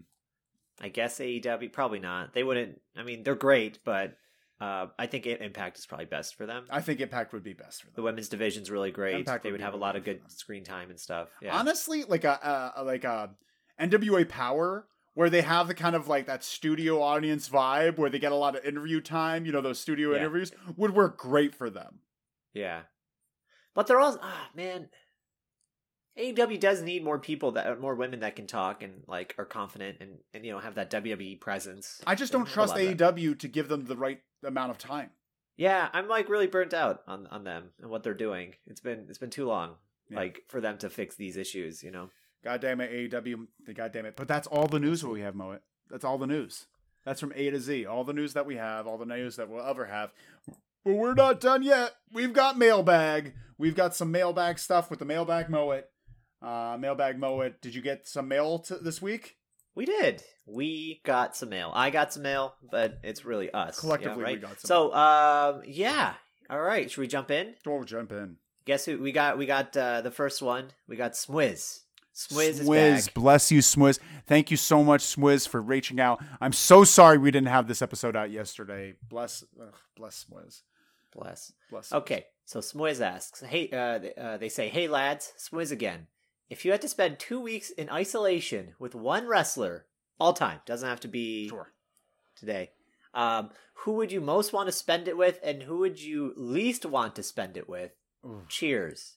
I 0.81 0.89
guess 0.89 1.19
AEW 1.19 1.71
probably 1.73 1.99
not. 1.99 2.33
They 2.33 2.43
wouldn't. 2.43 2.79
I 2.97 3.03
mean, 3.03 3.23
they're 3.23 3.35
great, 3.35 3.79
but 3.83 4.15
uh 4.61 4.87
I 4.97 5.05
think 5.07 5.25
Impact 5.25 5.77
is 5.77 5.85
probably 5.85 6.05
best 6.05 6.35
for 6.35 6.45
them. 6.45 6.65
I 6.69 6.81
think 6.81 6.99
Impact 6.99 7.31
would 7.33 7.43
be 7.43 7.53
best 7.53 7.81
for 7.81 7.87
them. 7.87 7.93
The 7.95 8.01
women's 8.01 8.29
division's 8.29 8.69
really 8.71 8.91
great. 8.91 9.15
Impact 9.15 9.43
they 9.43 9.51
would 9.51 9.59
would 9.59 9.65
have 9.65 9.73
a 9.73 9.77
lot 9.77 9.95
of 9.95 10.03
good 10.03 10.15
good 10.15 10.21
for 10.23 10.27
them. 10.27 10.31
screen 10.31 10.63
time 10.63 10.89
and 10.89 10.99
stuff. 10.99 11.29
Yeah. 11.41 11.55
Honestly, 11.57 12.03
like 12.03 12.23
a, 12.25 12.73
a 12.75 12.83
like 12.83 13.03
a 13.03 13.31
NWA 13.79 14.27
Power 14.27 14.87
where 15.13 15.29
they 15.29 15.41
have 15.41 15.67
the 15.67 15.73
kind 15.73 15.95
of 15.95 16.07
like 16.07 16.25
that 16.27 16.43
studio 16.43 17.01
audience 17.01 17.47
vibe 17.49 17.97
where 17.97 18.09
they 18.09 18.19
get 18.19 18.31
a 18.31 18.35
lot 18.35 18.55
of 18.55 18.63
interview 18.65 19.01
time, 19.01 19.45
you 19.45 19.51
know, 19.51 19.61
those 19.61 19.79
studio 19.79 20.11
Yeah. 20.11 20.17
interviews 20.17 20.51
would 20.77 20.93
work 20.93 21.17
great 21.17 21.53
for 21.55 21.69
them. 21.69 21.99
Yeah. 22.53 22.81
But 23.75 23.87
they're 23.87 23.99
all 23.99 24.17
ah 24.21 24.49
man. 24.55 24.89
AEW 26.17 26.59
does 26.59 26.81
need 26.81 27.03
more 27.03 27.17
people 27.19 27.51
that 27.53 27.79
more 27.79 27.95
women 27.95 28.19
that 28.21 28.35
can 28.35 28.45
talk 28.45 28.83
and 28.83 29.03
like 29.07 29.35
are 29.37 29.45
confident 29.45 29.97
and, 30.01 30.17
and 30.33 30.45
you 30.45 30.51
know 30.51 30.59
have 30.59 30.75
that 30.75 30.91
WWE 30.91 31.39
presence. 31.39 32.01
I 32.05 32.15
just 32.15 32.33
don't 32.33 32.47
trust. 32.47 32.75
AEW 32.75 33.39
to 33.39 33.47
give 33.47 33.69
them 33.69 33.85
the 33.85 33.95
right 33.95 34.19
amount 34.43 34.71
of 34.71 34.77
time. 34.77 35.11
Yeah, 35.55 35.87
I'm 35.93 36.07
like 36.07 36.29
really 36.29 36.47
burnt 36.47 36.73
out 36.73 37.01
on 37.07 37.27
on 37.27 37.43
them 37.43 37.69
and 37.81 37.89
what 37.89 38.03
they're 38.03 38.13
doing. 38.13 38.55
It's 38.67 38.81
been 38.81 39.05
it's 39.07 39.17
been 39.17 39.29
too 39.29 39.45
long 39.45 39.75
Yeah. 40.09 40.17
like 40.17 40.43
for 40.49 40.59
them 40.59 40.77
to 40.79 40.89
fix 40.89 41.15
these 41.15 41.37
issues, 41.37 41.83
you 41.83 41.91
know. 41.91 42.09
God 42.43 42.61
damn 42.61 42.81
it, 42.81 42.91
AEW. 43.11 43.47
The 43.65 43.73
goddamn 43.73 44.05
it. 44.05 44.15
But 44.15 44.27
that's 44.27 44.47
all 44.47 44.67
the 44.67 44.79
news 44.79 45.01
that 45.01 45.09
we 45.09 45.21
have, 45.21 45.35
Moet. 45.35 45.61
That's 45.89 46.03
all 46.05 46.17
the 46.17 46.27
news. 46.27 46.67
That's 47.05 47.19
from 47.19 47.33
A 47.35 47.49
to 47.49 47.59
Z. 47.59 47.85
All 47.85 48.03
the 48.03 48.13
news 48.13 48.33
that 48.33 48.45
we 48.45 48.55
have, 48.57 48.87
all 48.87 48.97
the 48.97 49.05
news 49.05 49.35
that 49.37 49.49
we'll 49.49 49.65
ever 49.65 49.85
have. 49.85 50.11
But 50.85 50.93
we're 50.93 51.13
not 51.13 51.39
done 51.39 51.63
yet. 51.63 51.93
We've 52.11 52.33
got 52.33 52.57
mailbag. 52.57 53.33
We've 53.57 53.75
got 53.75 53.95
some 53.95 54.11
mailbag 54.11 54.59
stuff 54.59 54.89
with 54.89 54.99
the 54.99 55.05
mailbag 55.05 55.49
Moet. 55.49 55.85
Uh, 56.41 56.77
mailbag 56.79 57.19
Moet. 57.19 57.61
Did 57.61 57.75
you 57.75 57.81
get 57.81 58.07
some 58.07 58.27
mail 58.27 58.59
t- 58.59 58.75
this 58.81 59.01
week? 59.01 59.35
We 59.75 59.85
did. 59.85 60.23
We 60.45 61.01
got 61.05 61.35
some 61.35 61.49
mail. 61.49 61.71
I 61.73 61.89
got 61.89 62.13
some 62.13 62.23
mail, 62.23 62.55
but 62.71 62.99
it's 63.03 63.25
really 63.25 63.51
us. 63.51 63.75
yeah, 63.77 63.79
Collectively, 63.81 64.23
we 64.23 64.35
got 64.37 64.59
some 64.59 64.67
So, 64.67 64.93
um, 64.93 65.61
yeah. 65.65 66.13
All 66.49 66.61
right. 66.61 66.89
Should 66.89 67.01
we 67.01 67.07
jump 67.07 67.29
in? 67.31 67.55
Oh, 67.67 67.83
jump 67.83 68.11
in. 68.11 68.37
Guess 68.65 68.85
who 68.85 68.97
we 68.97 69.11
got? 69.11 69.37
We 69.37 69.45
got 69.45 69.75
uh, 69.75 70.01
the 70.01 70.11
first 70.11 70.41
one. 70.41 70.71
We 70.87 70.95
got 70.95 71.11
is 71.11 71.83
Swizz, 72.13 73.05
back. 73.05 73.13
bless 73.13 73.51
you, 73.51 73.59
Swizz. 73.59 73.99
Thank 74.27 74.51
you 74.51 74.57
so 74.57 74.83
much, 74.83 75.01
Swizz, 75.01 75.47
for 75.47 75.61
reaching 75.61 75.99
out. 75.99 76.21
I'm 76.41 76.51
so 76.51 76.83
sorry 76.83 77.17
we 77.17 77.31
didn't 77.31 77.47
have 77.47 77.67
this 77.67 77.81
episode 77.81 78.15
out 78.15 78.29
yesterday. 78.31 78.95
Bless, 79.07 79.43
ugh, 79.59 79.73
bless 79.95 80.25
Swizz. 80.25 80.63
Bless. 81.13 81.53
Bless. 81.69 81.91
Okay, 81.91 82.25
so 82.45 82.59
Swizz 82.59 83.01
asks, 83.01 83.41
"Hey, 83.41 83.69
uh, 83.71 83.99
uh, 84.21 84.37
they 84.37 84.49
say, 84.49 84.69
hey 84.69 84.87
lads, 84.87 85.33
Swizz 85.37 85.71
again. 85.71 86.07
If 86.49 86.65
you 86.65 86.71
had 86.71 86.81
to 86.81 86.89
spend 86.89 87.19
two 87.19 87.39
weeks 87.39 87.69
in 87.69 87.89
isolation 87.89 88.73
with 88.79 88.95
one 88.95 89.27
wrestler, 89.27 89.85
all 90.19 90.33
time, 90.33 90.61
doesn't 90.65 90.87
have 90.87 90.99
to 91.01 91.07
be 91.07 91.47
Sure. 91.49 91.71
today, 92.35 92.71
um, 93.13 93.49
who 93.73 93.93
would 93.93 94.11
you 94.11 94.21
most 94.21 94.51
want 94.53 94.67
to 94.67 94.71
spend 94.71 95.07
it 95.07 95.17
with, 95.17 95.39
and 95.43 95.63
who 95.63 95.77
would 95.79 95.99
you 96.01 96.33
least 96.35 96.85
want 96.85 97.15
to 97.15 97.23
spend 97.23 97.55
it 97.57 97.67
with? 97.69 97.91
Ooh, 98.25 98.45
Cheers. 98.49 99.15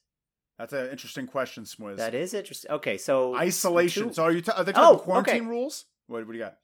that's 0.57 0.73
an 0.73 0.89
interesting 0.89 1.27
question, 1.27 1.63
Swizz. 1.65 1.97
That 1.97 2.13
is 2.15 2.33
interesting. 2.33 2.71
Okay, 2.71 2.97
so 2.97 3.35
Isolation. 3.35 4.07
two- 4.09 4.13
So 4.13 4.23
are 4.23 4.31
you? 4.31 4.41
T- 4.41 4.51
are 4.51 4.63
they 4.63 4.71
Oh, 4.71 4.75
talking 4.75 4.95
okay. 4.95 5.03
quarantine 5.05 5.47
rules? 5.47 5.85
What, 6.07 6.25
what 6.25 6.31
do 6.33 6.37
you 6.37 6.43
got? 6.43 6.57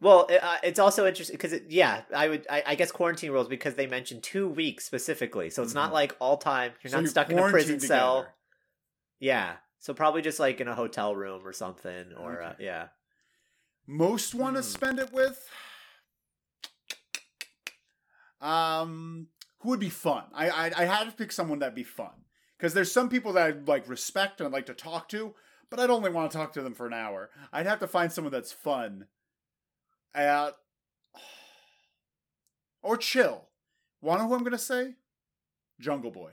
Well, 0.00 0.28
uh, 0.30 0.56
it's 0.62 0.78
also 0.78 1.06
interesting 1.06 1.34
because 1.34 1.52
it, 1.52 1.64
yeah, 1.70 2.02
I 2.14 2.28
would 2.28 2.46
I, 2.50 2.62
I 2.66 2.74
guess 2.74 2.90
quarantine 2.92 3.30
rules 3.30 3.48
because 3.48 3.74
they 3.74 3.86
mentioned 3.86 4.22
two 4.22 4.48
weeks 4.48 4.84
specifically, 4.84 5.48
so 5.50 5.62
it's 5.62 5.72
not 5.74 5.90
Mhm. 5.90 5.94
like 5.94 6.16
all 6.20 6.36
time. 6.36 6.72
You're 6.82 6.90
So 6.90 6.96
not 6.98 7.02
you 7.02 7.08
stuck 7.08 7.30
in 7.30 7.38
a 7.38 7.42
prison 7.42 7.78
quarantine 7.78 7.80
cell. 7.88 8.26
Yeah, 9.20 9.56
so 9.78 9.94
probably 9.94 10.20
just 10.20 10.38
like 10.40 10.60
in 10.60 10.68
a 10.68 10.74
hotel 10.74 11.14
room 11.16 11.46
or 11.46 11.52
something, 11.52 12.12
or 12.18 12.42
uh, 12.42 12.54
yeah. 12.58 12.88
Most 13.86 14.34
want 14.34 14.56
to 14.56 14.62
Hmm. 14.62 14.66
spend 14.68 14.98
it 14.98 15.12
with. 15.12 15.48
Um, 18.40 19.28
who 19.60 19.70
would 19.70 19.80
be 19.80 19.88
fun? 19.90 20.24
I 20.34 20.50
I, 20.50 20.72
I 20.76 20.84
had 20.84 21.04
to 21.04 21.12
pick 21.12 21.32
someone 21.32 21.60
that'd 21.60 21.74
be 21.74 21.82
fun 21.84 22.24
because 22.58 22.74
there's 22.74 22.92
some 22.92 23.08
people 23.08 23.32
that 23.34 23.46
I 23.46 23.50
like 23.66 23.88
respect 23.88 24.40
and 24.40 24.46
I'd 24.46 24.52
like 24.52 24.66
to 24.66 24.74
talk 24.74 25.08
to, 25.10 25.34
but 25.70 25.80
I'd 25.80 25.90
only 25.90 26.10
want 26.10 26.30
to 26.30 26.36
talk 26.36 26.52
to 26.54 26.62
them 26.62 26.74
for 26.74 26.86
an 26.86 26.92
hour. 26.92 27.30
I'd 27.52 27.66
have 27.66 27.78
to 27.80 27.86
find 27.86 28.12
someone 28.12 28.32
that's 28.32 28.52
fun. 28.52 29.06
Uh, 30.14 30.50
or 32.82 32.96
chill. 32.96 33.48
Wanna 34.00 34.22
know 34.22 34.28
who 34.28 34.34
I'm 34.34 34.44
gonna 34.44 34.58
say? 34.58 34.94
Jungle 35.80 36.10
Boy. 36.10 36.32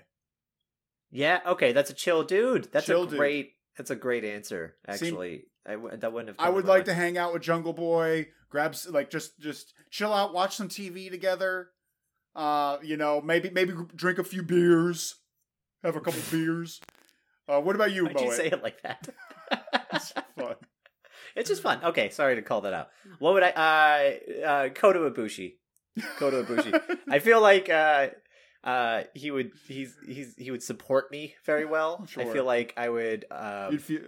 Yeah, 1.10 1.40
okay, 1.46 1.74
that's 1.74 1.90
a 1.90 1.94
chill 1.94 2.24
dude. 2.24 2.70
That's 2.72 2.86
Chill 2.86 3.04
a 3.04 3.08
dude. 3.08 3.18
great. 3.18 3.54
That's 3.78 3.90
a 3.90 3.96
great 3.96 4.24
answer. 4.24 4.76
See- 4.96 5.08
Actually, 5.08 5.44
I 5.66 5.74
w- 5.74 5.96
that 5.98 6.12
wouldn't 6.14 6.30
have. 6.30 6.46
I 6.46 6.50
would 6.50 6.66
like 6.66 6.86
to 6.86 6.94
hang 6.94 7.18
out 7.18 7.34
with 7.34 7.42
Jungle 7.42 7.74
Boy, 7.74 8.30
grab 8.50 8.76
like 8.90 9.10
just 9.10 9.40
just 9.40 9.74
chill 9.90 10.14
out, 10.14 10.34
watch 10.34 10.56
some 10.56 10.70
TV 10.70 11.10
together. 11.10 11.70
Uh, 12.36 12.78
you 12.82 12.96
know, 12.98 13.20
maybe 13.22 13.50
maybe 13.50 13.74
drink 13.96 14.20
a 14.20 14.24
few 14.24 14.42
beers, 14.44 15.16
have 15.84 15.96
a 15.96 16.02
couple 16.02 16.22
beers. 16.32 16.80
Uh, 17.48 17.60
what 17.60 17.76
about 17.76 17.92
you, 17.92 18.06
Why'd 18.06 18.22
you 18.22 18.34
say 18.34 18.48
it 18.48 18.64
like 18.64 18.82
that? 18.84 19.10
It's 19.94 20.14
fun. 20.38 20.56
It's 21.36 21.50
just 21.50 21.62
fun. 21.62 21.84
Okay, 21.84 22.10
sorry 22.10 22.36
to 22.36 22.42
call 22.42 22.62
that 22.62 22.74
out. 22.74 22.90
What 23.20 23.34
would 23.34 23.44
I? 23.44 23.50
Uh, 23.52 24.46
uh, 24.46 24.70
Kota 24.70 25.00
Ibushi. 25.00 25.54
Kota 26.18 26.44
Ibushi. 26.44 26.98
I 27.10 27.20
feel 27.20 27.42
like 27.42 27.70
uh, 27.70 28.08
uh, 28.64 29.04
he 29.14 29.32
would. 29.32 29.52
He's 29.68 29.96
he's 30.06 30.36
he 30.38 30.52
would 30.52 30.64
support 30.64 31.12
me 31.12 31.36
very 31.46 31.66
well. 31.66 32.08
I 32.18 32.26
feel 32.26 32.46
like 32.46 32.74
I 32.78 32.90
would. 32.90 33.26
Um, 33.32 33.72
You'd 33.74 33.82
feel 33.82 34.02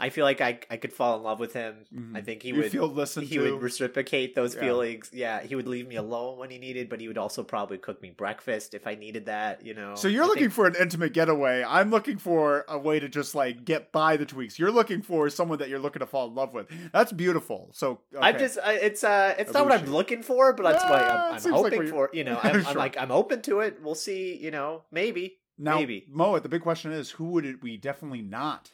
I 0.00 0.08
feel 0.10 0.24
like 0.24 0.40
I 0.40 0.58
I 0.70 0.76
could 0.78 0.92
fall 0.92 1.16
in 1.16 1.22
love 1.22 1.38
with 1.38 1.52
him. 1.52 1.84
Mhm. 1.94 2.16
I 2.16 2.22
think 2.22 2.42
he 2.42 2.48
you 2.48 2.56
would 2.56 2.72
feel 2.72 2.88
listened 2.88 3.26
he 3.28 3.36
to. 3.36 3.52
would 3.52 3.62
reciprocate 3.62 4.34
those 4.34 4.54
Yeah. 4.54 4.60
feelings. 4.62 5.10
Yeah, 5.12 5.42
he 5.42 5.54
would 5.54 5.68
leave 5.68 5.86
me 5.86 5.96
alone 5.96 6.38
when 6.38 6.50
he 6.50 6.58
needed, 6.58 6.88
but 6.88 7.00
he 7.00 7.06
would 7.08 7.18
also 7.18 7.42
probably 7.42 7.78
cook 7.78 8.00
me 8.02 8.10
breakfast 8.10 8.74
if 8.74 8.86
I 8.86 8.94
needed 8.94 9.26
that. 9.26 9.64
You 9.64 9.74
know. 9.74 9.94
so 9.94 10.08
you're 10.08 10.24
I 10.24 10.26
looking 10.26 10.44
think- 10.44 10.52
for 10.54 10.66
an 10.66 10.74
intimate 10.80 11.12
getaway. 11.12 11.62
I'm 11.62 11.90
looking 11.90 12.18
for 12.18 12.64
a 12.68 12.78
way 12.78 12.98
to 12.98 13.08
just 13.08 13.34
like 13.34 13.64
get 13.64 13.92
by 13.92 14.16
the 14.16 14.24
tweaks. 14.26 14.58
You're 14.58 14.70
looking 14.72 15.02
for 15.02 15.28
someone 15.30 15.58
that 15.58 15.68
you're 15.68 15.78
looking 15.78 16.00
to 16.00 16.06
fall 16.06 16.26
in 16.28 16.34
love 16.34 16.54
with. 16.54 16.66
That's 16.92 17.12
beautiful. 17.12 17.70
So 17.72 18.00
I'm 18.18 18.38
just 18.38 18.58
I 18.64 18.72
it's 18.74 19.04
uh 19.04 19.34
it's 19.38 19.52
not 19.52 19.66
what 19.66 19.78
I'm 19.78 19.86
looking 19.92 20.22
for, 20.22 20.52
but 20.54 20.62
that's 20.64 20.84
what 20.84 21.02
Ah, 21.02 21.26
I'm, 21.28 21.32
I'm 21.34 21.38
seems 21.40 21.54
like 21.60 21.72
hoping 21.74 21.88
for. 21.88 22.10
You 22.12 22.24
know, 22.24 22.40
I'm, 22.42 22.66
I'm 22.66 22.76
like 22.76 22.96
I'm 22.98 23.10
open 23.10 23.42
to 23.42 23.60
it. 23.60 23.78
We'll 23.82 23.94
see. 23.94 24.36
You 24.36 24.50
know, 24.50 24.82
maybe 24.90 25.38
now, 25.58 25.76
maybe. 25.78 26.06
Mo. 26.08 26.38
The 26.38 26.48
big 26.48 26.62
question 26.62 26.90
is, 26.90 27.10
who 27.10 27.26
would 27.32 27.44
it, 27.44 27.62
we 27.62 27.76
definitely 27.76 28.22
not 28.22 28.70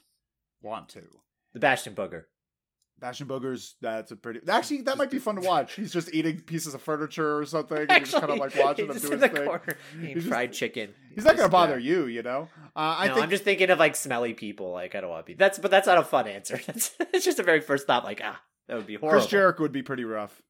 want 0.67 0.91
to? 0.91 1.03
the 1.55 1.61
Bastion 1.61 1.95
Booger. 1.95 2.25
Bastion 2.99 3.27
Boogers, 3.27 3.75
that's 3.83 4.11
a 4.11 4.17
pretty. 4.17 4.41
Actually, 4.49 4.83
that 4.83 4.97
might 4.99 5.11
be 5.11 5.19
fun 5.19 5.37
to 5.37 5.41
watch. 5.47 5.75
He's 5.75 5.93
just 5.93 6.15
eating 6.15 6.41
pieces 6.41 6.73
of 6.75 6.81
furniture 6.83 7.39
or 7.39 7.45
something. 7.45 7.77
And 7.77 7.91
you're 7.91 8.01
just 8.01 8.13
kind 8.13 8.31
of 8.31 8.39
like 8.39 8.55
watching 8.59 8.87
him 8.87 8.93
he's 8.93 9.03
do 9.03 9.09
in 9.13 9.13
his 9.13 9.21
the 9.21 9.29
thing. 9.37 9.47
corner 9.47 9.77
eating 9.99 10.07
He's 10.07 10.15
just- 10.17 10.29
fried 10.29 10.53
chicken. 10.55 10.95
He's 11.15 11.25
not 11.25 11.37
gonna 11.37 11.49
bother 11.51 11.75
uh, 11.75 11.79
you, 11.79 12.07
you 12.07 12.23
know. 12.23 12.49
Uh, 12.75 12.97
I 12.99 13.09
no, 13.09 13.15
think 13.15 13.25
I'm 13.25 13.31
just 13.31 13.45
thinking 13.45 13.69
of 13.71 13.79
like 13.79 13.97
smelly 13.97 14.33
people. 14.35 14.73
Like 14.73 14.95
I 14.95 15.01
don't 15.03 15.11
want 15.11 15.25
to 15.27 15.31
be. 15.33 15.35
That's 15.37 15.59
but 15.59 15.71
that's 15.71 15.87
not 15.87 15.99
a 15.99 16.03
fun 16.05 16.27
answer. 16.27 16.59
That's 16.67 16.91
it's 17.13 17.25
just 17.25 17.39
a 17.39 17.43
very 17.43 17.61
first 17.61 17.87
thought. 17.87 18.05
Like 18.05 18.21
ah, 18.25 18.41
that 18.69 18.77
would 18.77 18.87
be 18.87 18.95
horrible. 18.97 19.19
Chris 19.21 19.31
Jericho 19.31 19.63
would 19.63 19.73
be 19.73 19.83
pretty 19.83 20.05
rough. 20.05 20.41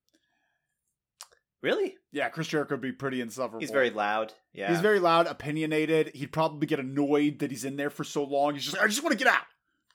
really? 1.62 1.96
Yeah, 2.12 2.28
Chris 2.28 2.46
Jericho 2.46 2.74
would 2.74 2.80
be 2.80 2.92
pretty 2.92 3.20
insufferable. 3.20 3.60
He's 3.60 3.70
very 3.70 3.90
loud. 3.90 4.32
Yeah. 4.52 4.70
He's 4.70 4.80
very 4.80 5.00
loud, 5.00 5.26
opinionated. 5.26 6.12
He'd 6.14 6.32
probably 6.32 6.66
get 6.66 6.78
annoyed 6.80 7.40
that 7.40 7.50
he's 7.50 7.64
in 7.64 7.76
there 7.76 7.90
for 7.90 8.04
so 8.04 8.24
long. 8.24 8.54
He's 8.54 8.64
just, 8.64 8.76
like, 8.76 8.84
I 8.84 8.88
just 8.88 9.02
want 9.02 9.18
to 9.18 9.22
get 9.22 9.32
out. 9.32 9.42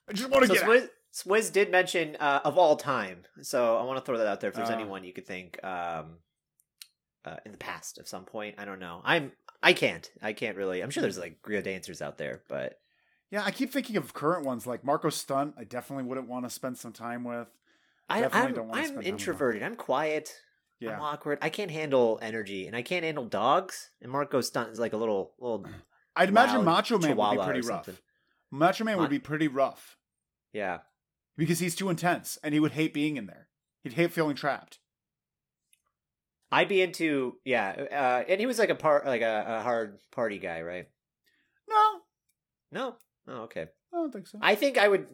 I 0.10 0.14
just 0.14 0.30
want 0.30 0.44
to 0.44 0.48
so 0.48 0.54
get 0.54 0.64
out. 0.64 0.70
Swizz, 0.70 0.90
Swizz 1.14 1.52
did 1.52 1.72
mention 1.72 2.16
uh, 2.20 2.42
of 2.44 2.58
all 2.58 2.76
time, 2.76 3.24
so 3.42 3.78
I 3.78 3.84
want 3.84 4.00
to 4.00 4.06
throw 4.06 4.18
that 4.18 4.28
out 4.28 4.40
there. 4.42 4.50
If 4.50 4.56
there's 4.56 4.70
Uh. 4.70 4.74
anyone 4.74 5.04
you 5.04 5.14
could 5.14 5.26
think 5.28 5.62
um, 5.64 6.18
uh, 7.26 7.38
in 7.46 7.52
the 7.52 7.58
past 7.58 7.98
at 7.98 8.08
some 8.08 8.26
point, 8.26 8.56
I 8.58 8.66
don't 8.66 8.80
know. 8.80 9.02
I'm 9.04 9.32
I 9.64 9.74
can't. 9.74 10.10
I 10.22 10.34
can't 10.34 10.58
really. 10.58 10.82
I'm 10.82 10.90
sure 10.90 11.02
there's 11.02 11.20
like 11.20 11.38
real 11.46 11.62
dancers 11.62 12.02
out 12.02 12.18
there, 12.18 12.42
but 12.48 12.80
Yeah, 13.30 13.44
I 13.46 13.52
keep 13.52 13.72
thinking 13.72 13.96
of 13.98 14.14
current 14.14 14.46
ones 14.46 14.66
like 14.68 14.84
Marko 14.84 15.10
Stunt. 15.10 15.56
I 15.58 15.64
definitely 15.64 16.06
wouldn't 16.06 16.28
want 16.28 16.46
to 16.46 16.50
spend 16.50 16.78
some 16.78 16.92
time 16.94 17.24
with. 17.24 17.48
I, 18.10 18.22
Definitely 18.22 18.50
I'm 18.50 18.56
don't 18.56 18.68
wanna 18.68 18.82
spend 18.82 18.90
I'm 18.90 18.94
time 18.96 18.98
with 18.98 19.08
introverted. 19.08 19.64
I'm 19.64 19.76
quiet. 19.76 20.36
Yeah, 20.80 20.96
I'm 20.96 21.02
awkward. 21.02 21.38
I 21.42 21.50
can't 21.50 21.70
handle 21.72 22.18
energy, 22.22 22.66
and 22.68 22.76
I 22.76 22.82
can't 22.82 23.06
handle 23.06 23.26
dogs. 23.26 23.92
And 24.02 24.12
Marko 24.12 24.42
Stunt 24.42 24.72
is 24.72 24.80
like 24.80 24.94
a 24.94 24.98
little 24.98 25.34
little. 25.40 25.66
I'd 26.16 26.30
imagine 26.30 26.66
Macho 26.66 26.98
Man 26.98 27.16
would 27.16 27.38
be 27.38 27.44
pretty 27.44 27.62
rough. 27.62 27.86
something. 27.86 27.98
Macho 28.52 28.84
Man 28.84 28.98
would 28.98 29.10
be 29.10 29.20
pretty 29.20 29.48
rough 29.48 29.98
Yeah. 30.54 30.80
because 31.38 31.60
he's 31.60 31.76
too 31.76 31.90
intense 31.90 32.38
and 32.44 32.54
he 32.54 32.60
would 32.60 32.74
hate 32.74 32.94
being 32.94 33.16
in 33.18 33.26
there. 33.26 33.48
He'd 33.84 33.94
hate 33.94 34.12
feeling 34.12 34.36
trapped. 34.36 34.80
I'd 36.52 36.68
be 36.68 36.82
into 36.82 37.38
yeah, 37.46 37.70
uh, 37.92 38.24
and 38.30 38.40
he 38.40 38.46
was 38.46 38.60
like 38.60 38.70
a 38.70 38.76
part 38.76 39.06
like 39.06 39.22
a, 39.22 39.46
a 39.48 39.62
hard 39.62 40.00
party 40.12 40.38
guy, 40.38 40.62
right? 40.62 40.88
No, 41.70 42.00
No, 42.72 42.96
oh 43.28 43.42
okay. 43.44 43.68
I 43.94 43.98
don't 43.98 44.12
think 44.12 44.28
so. 44.28 44.38
I 44.42 44.56
think 44.56 44.78
I 44.78 44.88
would 44.90 45.08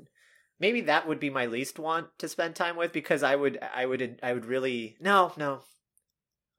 maybe 0.60 0.82
that 0.82 1.08
would 1.08 1.20
be 1.20 1.30
my 1.30 1.46
least 1.46 1.78
want 1.78 2.08
to 2.20 2.28
spend 2.28 2.56
time 2.56 2.76
with 2.76 2.92
because 2.92 3.22
I 3.22 3.36
would 3.36 3.60
I 3.62 3.86
would 3.86 4.20
I 4.24 4.34
would 4.34 4.46
really 4.46 4.98
no 5.00 5.32
no 5.38 5.62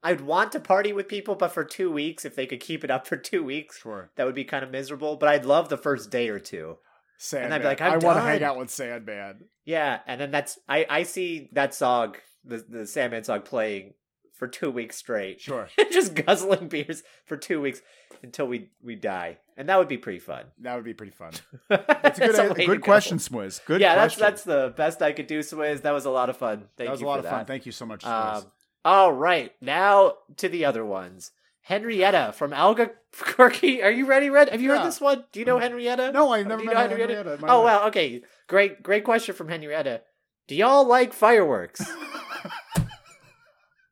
I 0.01 0.11
would 0.11 0.21
want 0.21 0.51
to 0.53 0.59
party 0.59 0.93
with 0.93 1.07
people, 1.07 1.35
but 1.35 1.51
for 1.51 1.63
two 1.63 1.91
weeks 1.91 2.25
if 2.25 2.35
they 2.35 2.45
could 2.45 2.59
keep 2.59 2.83
it 2.83 2.91
up 2.91 3.05
for 3.05 3.17
two 3.17 3.43
weeks, 3.43 3.79
sure. 3.79 4.11
that 4.15 4.25
would 4.25 4.35
be 4.35 4.45
kind 4.45 4.63
of 4.63 4.71
miserable. 4.71 5.17
But 5.17 5.29
I'd 5.29 5.45
love 5.45 5.69
the 5.69 5.77
first 5.77 6.09
day 6.09 6.29
or 6.29 6.39
two. 6.39 6.77
Sandman. 7.17 7.51
I'd 7.51 7.59
be 7.59 7.65
like, 7.65 7.81
I 7.81 7.97
want 7.97 8.17
to 8.17 8.21
hang 8.21 8.43
out 8.43 8.57
with 8.57 8.69
Sandman. 8.69 9.45
Yeah, 9.65 9.99
and 10.07 10.21
then 10.21 10.31
that's 10.31 10.57
I 10.69 10.85
I 10.89 11.03
see 11.03 11.49
that 11.53 11.73
song 11.73 12.15
the 12.45 12.65
the 12.67 12.87
Sandman 12.87 13.25
song 13.25 13.41
playing 13.41 13.93
for 14.39 14.47
two 14.47 14.71
weeks 14.71 14.95
straight. 14.95 15.41
Sure. 15.41 15.67
just 15.91 16.15
guzzling 16.15 16.69
beers 16.69 17.03
for 17.25 17.35
two 17.35 17.59
weeks 17.59 17.81
until 18.23 18.47
we 18.47 18.69
we 18.81 18.95
die, 18.95 19.37
and 19.57 19.67
that 19.67 19.77
would 19.77 19.89
be 19.89 19.97
pretty 19.97 20.19
fun. 20.19 20.45
That 20.61 20.75
would 20.75 20.85
be 20.85 20.93
pretty 20.93 21.11
fun. 21.11 21.33
That's 21.69 22.19
a 22.19 22.53
good, 22.53 22.65
good 22.65 22.81
question, 22.81 23.17
Swizz. 23.17 23.63
Good 23.65 23.81
yeah, 23.81 23.95
that's 23.95 24.15
question. 24.15 24.21
that's 24.21 24.43
the 24.43 24.73
best 24.75 25.01
I 25.01 25.11
could 25.11 25.27
do. 25.27 25.39
Swizz, 25.39 25.81
that 25.81 25.91
was 25.91 26.05
a 26.05 26.09
lot 26.09 26.29
of 26.29 26.37
fun. 26.37 26.69
Thank 26.77 26.87
that 26.87 26.91
was 26.91 27.01
you 27.01 27.07
a 27.07 27.09
lot 27.09 27.19
of 27.19 27.25
that. 27.25 27.31
fun. 27.31 27.45
Thank 27.45 27.65
you 27.65 27.71
so 27.71 27.85
much, 27.85 28.03
Swizz. 28.03 28.37
Um, 28.37 28.51
all 28.85 29.11
right, 29.13 29.51
now 29.61 30.13
to 30.37 30.49
the 30.49 30.65
other 30.65 30.85
ones. 30.85 31.31
Henrietta 31.61 32.33
from 32.35 32.51
Albuquerque. 32.53 33.81
Are 33.83 33.91
you 33.91 34.05
ready, 34.07 34.29
Red? 34.29 34.49
Have 34.49 34.61
you 34.61 34.71
Yeah. 34.71 34.77
heard 34.79 34.87
this 34.87 34.99
one? 35.01 35.25
Do 35.31 35.39
you 35.39 35.45
know 35.45 35.59
Henrietta? 35.59 36.11
no, 36.11 36.31
I've 36.31 36.47
never 36.47 36.61
you 36.63 36.67
met 36.67 36.77
Henrietta. 36.89 37.13
Henrietta? 37.13 37.45
Oh 37.47 37.61
wow, 37.63 37.87
okay. 37.87 38.21
Great, 38.47 38.81
great 38.81 39.03
question 39.03 39.35
from 39.35 39.49
Henrietta. 39.49 40.01
Do 40.47 40.55
y'all 40.55 40.87
like 40.87 41.13
fireworks? 41.13 41.79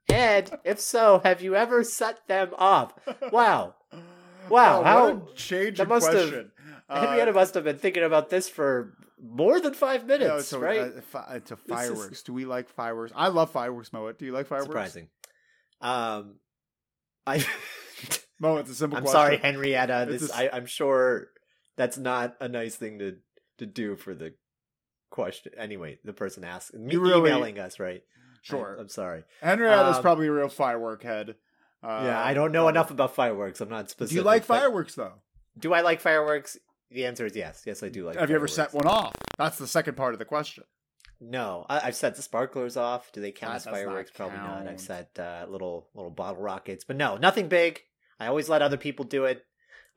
and 0.10 0.50
if 0.64 0.80
so, 0.80 1.22
have 1.24 1.42
you 1.42 1.56
ever 1.56 1.84
set 1.84 2.28
them 2.28 2.50
off? 2.58 2.94
Wow. 3.32 3.76
Wow, 4.50 4.80
Oh, 4.80 4.84
how- 4.86 5.28
change 5.36 5.78
in 5.82 5.90
must 5.90 6.06
have- 6.08 6.16
question. 6.16 6.52
Uh, 6.88 7.02
Henrietta 7.06 7.34
must 7.34 7.54
have 7.54 7.66
been 7.66 7.78
thinking 7.78 8.04
about 8.04 8.30
this 8.30 8.48
for 8.48 8.94
more 9.22 9.60
than 9.60 9.74
five 9.74 10.06
minutes, 10.06 10.30
no, 10.30 10.40
so, 10.42 10.60
right? 10.60 10.80
uh, 10.80 11.02
fi- 11.02 11.40
to 11.46 11.54
is- 11.56 11.60
fireworks. 11.68 12.22
Do 12.24 12.34
we 12.34 12.46
like 12.46 12.70
fireworks? 12.70 13.12
I 13.16 13.30
love 13.30 13.52
fireworks, 13.52 13.92
Moet. 13.94 14.20
Do 14.20 14.26
you 14.26 14.32
like 14.32 14.48
fireworks? 14.48 14.68
Surprising. 14.68 15.10
Um, 15.82 16.36
I. 17.26 17.46
Mo, 18.40 18.58
it's 18.58 18.70
a 18.70 18.76
simple 18.76 18.98
I'm 18.98 19.04
question. 19.04 19.20
sorry, 19.20 19.38
Henrietta. 19.38 20.08
It's 20.10 20.22
This 20.28 20.32
a 20.32 20.54
I, 20.54 20.58
I'm 20.58 20.68
sure 20.68 21.28
that's 21.76 21.98
not 21.98 22.36
a 22.40 22.48
nice 22.48 22.76
thing 22.76 23.00
to 23.00 23.16
to 23.58 23.66
do 23.66 23.96
for 23.96 24.14
the 24.14 24.34
question. 25.10 25.54
Anyway, 25.58 25.98
the 26.04 26.14
person 26.14 26.44
asking, 26.44 26.86
me 26.86 26.94
You 26.94 27.02
really- 27.02 27.32
emailing 27.32 27.58
us, 27.60 27.80
right? 27.80 28.04
Sure. 28.44 28.76
I, 28.78 28.82
am 28.82 28.88
sorry. 28.90 29.24
Henrietta's 29.42 29.98
Um, 29.98 30.02
probably 30.04 30.28
a 30.28 30.32
real 30.32 30.48
firework 30.50 31.02
head. 31.04 31.36
Uh, 31.84 32.02
yeah, 32.06 32.24
I 32.24 32.34
don't 32.34 32.52
know 32.52 32.68
enough 32.68 32.92
about 32.92 33.14
fireworks. 33.16 33.60
I'm 33.62 33.70
not 33.70 33.90
specific. 33.90 34.10
Do 34.12 34.16
you 34.18 34.24
like 34.24 34.44
fireworks, 34.46 34.96
though? 34.96 35.14
Do 35.58 35.74
I 35.74 35.82
like 35.82 36.00
fireworks? 36.02 36.58
The 36.92 37.06
answer 37.06 37.26
is 37.26 37.36
yes. 37.36 37.64
Yes, 37.66 37.84
I 37.84 37.90
do 37.90 38.06
like. 38.06 38.18
Have 38.18 38.30
you 38.30 38.36
ever 38.36 38.48
set 38.48 38.74
one 38.74 38.88
off? 38.88 39.14
That's 39.38 39.58
the 39.58 39.68
second 39.68 39.96
part 39.98 40.14
of 40.14 40.20
the 40.20 40.26
question. 40.26 40.64
No, 41.20 41.66
I, 41.68 41.82
I've 41.88 41.96
set 41.96 42.16
the 42.16 42.22
sparklers 42.22 42.78
off. 42.78 43.12
Do 43.12 43.22
they 43.22 43.32
count 43.32 43.56
as 43.56 43.64
does 43.64 43.66
not 43.68 43.76
fireworks? 43.76 44.12
Probably 44.12 44.38
not. 44.38 44.68
I've 44.68 44.80
set 44.80 45.18
uh, 45.20 45.46
little 45.50 45.90
little 45.96 46.12
bottle 46.12 46.42
rockets, 46.42 46.84
but 46.86 46.96
no, 46.96 47.18
nothing 47.18 47.48
big. 47.48 47.82
I 48.20 48.28
always 48.28 48.50
let 48.50 48.62
other 48.62 48.78
people 48.78 49.04
do 49.06 49.26
it. 49.26 49.44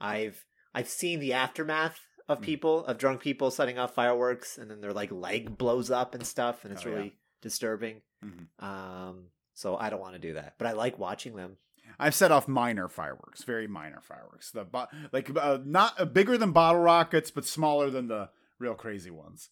I've 0.00 0.44
I've 0.74 0.88
seen 0.88 1.20
the 1.20 1.32
aftermath 1.34 2.00
of 2.28 2.38
Mm. 2.40 2.42
people 2.44 2.84
of 2.86 2.96
drunk 2.96 3.20
people 3.20 3.50
setting 3.50 3.78
off 3.78 3.94
fireworks, 3.94 4.56
and 4.56 4.70
then 4.70 4.80
their 4.80 4.92
like 4.92 5.10
leg 5.12 5.58
blows 5.58 5.90
up 5.90 6.14
and 6.14 6.26
stuff, 6.26 6.64
and 6.64 6.72
it's 6.72 6.86
Oh, 6.86 6.88
yeah. 6.88 6.94
really 6.94 7.12
disturbing. 7.42 8.02
Mhm. 8.24 8.46
Um, 8.64 9.26
so 9.54 9.76
I 9.76 9.90
don't 9.90 10.00
want 10.00 10.14
to 10.14 10.20
do 10.20 10.34
that, 10.34 10.54
but 10.56 10.66
I 10.66 10.72
like 10.72 10.98
watching 10.98 11.36
them. 11.36 11.56
I've 11.98 12.14
set 12.14 12.30
off 12.32 12.46
minor 12.48 12.88
fireworks, 12.88 13.42
very 13.44 13.66
minor 13.66 14.00
fireworks. 14.00 14.50
The 14.50 14.64
bo- 14.64 14.86
like 15.12 15.30
uh, 15.36 15.58
not 15.64 16.00
uh, 16.00 16.04
bigger 16.04 16.36
than 16.38 16.52
bottle 16.52 16.80
rockets, 16.80 17.30
but 17.30 17.44
smaller 17.44 17.90
than 17.90 18.08
the 18.08 18.30
real 18.58 18.74
crazy 18.74 19.10
ones. 19.10 19.50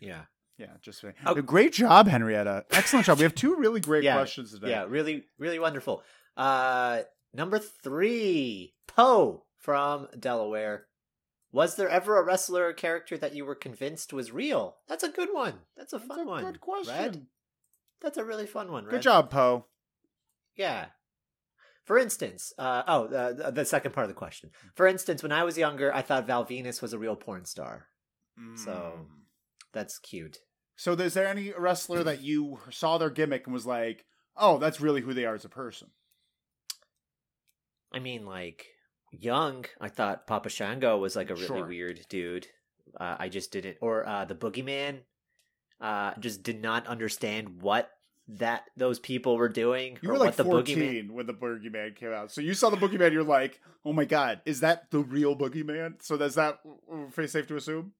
Yeah, 0.00 0.22
Yeah, 0.58 0.74
just 0.80 1.04
Oh. 1.26 1.34
great 1.42 1.72
job, 1.72 2.08
Henrietta. 2.08 2.66
Excellent 2.70 3.06
job. 3.06 3.18
We 3.18 3.24
have 3.24 3.34
two 3.34 3.54
really 3.56 3.80
great 3.80 4.04
Yeah, 4.04 4.14
questions 4.16 4.52
today. 4.52 4.70
yeah, 4.70 4.84
really, 4.88 5.24
really 5.38 5.58
wonderful. 5.58 6.02
Uh, 6.36 7.02
number 7.32 7.58
three, 7.58 8.74
Poe 8.86 9.44
from 9.58 10.08
Delaware. 10.18 10.86
Was 11.52 11.76
there 11.76 11.88
ever 11.88 12.18
a 12.18 12.24
wrestler 12.24 12.68
or 12.68 12.72
character 12.72 13.16
that 13.18 13.34
you 13.34 13.44
were 13.44 13.54
convinced 13.54 14.12
was 14.12 14.32
real? 14.32 14.78
That's 14.88 15.04
a 15.04 15.08
good 15.10 15.28
one. 15.32 15.60
That's 15.76 15.92
a 15.92 15.98
That's 15.98 16.08
fun 16.08 16.20
a 16.20 16.24
one. 16.24 16.44
good 16.44 16.60
question. 16.60 16.94
Red. 16.94 17.26
That's 18.00 18.16
a 18.18 18.24
really 18.24 18.46
fun 18.46 18.72
one. 18.72 18.86
Good 18.86 19.02
job, 19.02 19.30
Poe. 19.30 19.66
Yeah. 20.56 20.86
For 21.84 21.98
instance, 21.98 22.52
uh, 22.58 22.82
oh, 22.86 23.08
the, 23.08 23.50
the 23.50 23.64
second 23.64 23.92
part 23.92 24.04
of 24.04 24.08
the 24.08 24.14
question. 24.14 24.50
For 24.76 24.86
instance, 24.86 25.22
when 25.22 25.32
I 25.32 25.42
was 25.42 25.58
younger, 25.58 25.92
I 25.92 26.02
thought 26.02 26.26
Val 26.28 26.44
Venis 26.44 26.80
was 26.80 26.92
a 26.92 26.98
real 26.98 27.16
porn 27.16 27.44
star. 27.44 27.88
So- 28.56 28.94
Mm. 28.98 29.06
That's 29.72 29.98
cute. 29.98 30.38
so 30.76 30.92
is 30.92 31.14
there 31.14 31.26
any 31.26 31.52
wrestler 31.56 32.02
that 32.04 32.20
you 32.22 32.58
saw 32.70 32.98
their 32.98 33.08
gimmick 33.10 33.46
and 33.46 33.54
was 33.54 33.64
like, 33.66 34.04
"Oh, 34.36 34.58
that's 34.58 34.80
really 34.82 35.00
who 35.00 35.14
they 35.14 35.24
are 35.24 35.34
as 35.34 35.44
a 35.46 35.48
person"? 35.48 35.88
I 37.92 37.98
mean, 37.98 38.24
like 38.26 38.66
young, 39.10 39.64
I 39.80 39.88
thought 39.88 40.26
Papa 40.26 40.48
Shango 40.48 40.98
was 40.98 41.16
like 41.16 41.30
a 41.30 41.34
really 41.34 41.46
Sure. 41.46 41.66
weird 41.66 42.00
dude. 42.08 42.48
Uh, 42.98 43.16
I 43.18 43.28
just 43.28 43.50
didn't, 43.52 43.78
or 43.80 44.06
uh, 44.06 44.24
the 44.24 44.34
Boogeyman. 44.34 45.00
Uh, 45.80 46.14
just 46.20 46.42
did 46.42 46.60
not 46.62 46.86
understand 46.86 47.60
what 47.62 47.90
that 48.38 48.64
those 48.76 48.98
people 48.98 49.36
were 49.36 49.48
doing. 49.48 49.98
You 50.00 50.10
or 50.10 50.12
were 50.12 50.18
like 50.18 50.36
what 50.38 50.64
the 50.64 50.72
Boogeyman. 50.72 51.08
14 51.08 51.12
when 51.14 51.26
the 51.26 51.34
Boogeyman 51.34 51.94
came 51.96 52.12
out. 52.12 52.30
So 52.32 52.40
you 52.40 52.54
saw 52.54 52.70
the 52.70 52.76
Boogeyman, 52.76 53.12
you're 53.12 53.24
like, 53.24 53.60
oh 53.84 53.92
my 53.92 54.04
god, 54.04 54.40
is 54.44 54.60
that 54.60 54.90
the 54.90 55.00
real 55.00 55.36
Boogeyman? 55.36 56.02
So 56.02 56.14
is 56.16 56.34
that 56.36 56.60
uh, 56.90 57.26
safe 57.26 57.46
to 57.48 57.56
assume? 57.56 57.92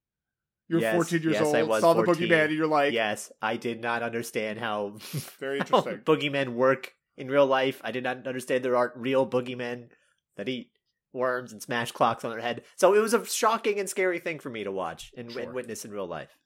You're 0.68 0.80
Yes, 0.80 0.94
14 0.94 1.22
years 1.22 1.32
yes, 1.34 1.42
old, 1.42 1.56
I 1.56 1.62
was 1.64 1.80
saw 1.82 1.92
the 1.92 2.04
14. 2.04 2.28
Boogeyman, 2.28 2.44
and 2.46 2.54
you're 2.54 2.66
like, 2.66 2.92
yes, 2.92 3.30
I 3.42 3.56
did 3.56 3.80
not 3.80 4.02
understand 4.02 4.58
how, 4.58 4.94
very 5.38 5.58
how 5.58 5.78
interesting. 5.78 5.98
boogeymen 5.98 6.50
work 6.54 6.94
in 7.16 7.28
real 7.28 7.46
life. 7.46 7.80
I 7.84 7.90
did 7.90 8.04
not 8.04 8.26
understand 8.26 8.64
there 8.64 8.76
aren't 8.76 8.96
real 8.96 9.26
boogeymen 9.28 9.88
that 10.36 10.48
eat 10.48 10.70
worms 11.12 11.52
and 11.52 11.60
smash 11.60 11.92
clocks 11.92 12.24
on 12.24 12.30
their 12.30 12.40
head. 12.40 12.62
So 12.76 12.94
it 12.94 13.00
was 13.00 13.12
a 13.12 13.22
shocking 13.26 13.78
and 13.78 13.88
scary 13.88 14.18
thing 14.18 14.38
for 14.38 14.48
me 14.48 14.64
to 14.64 14.72
watch 14.72 15.12
and, 15.14 15.30
Sure. 15.30 15.42
and 15.42 15.52
witness 15.52 15.84
in 15.84 15.90
real 15.90 16.06
life. 16.06 16.38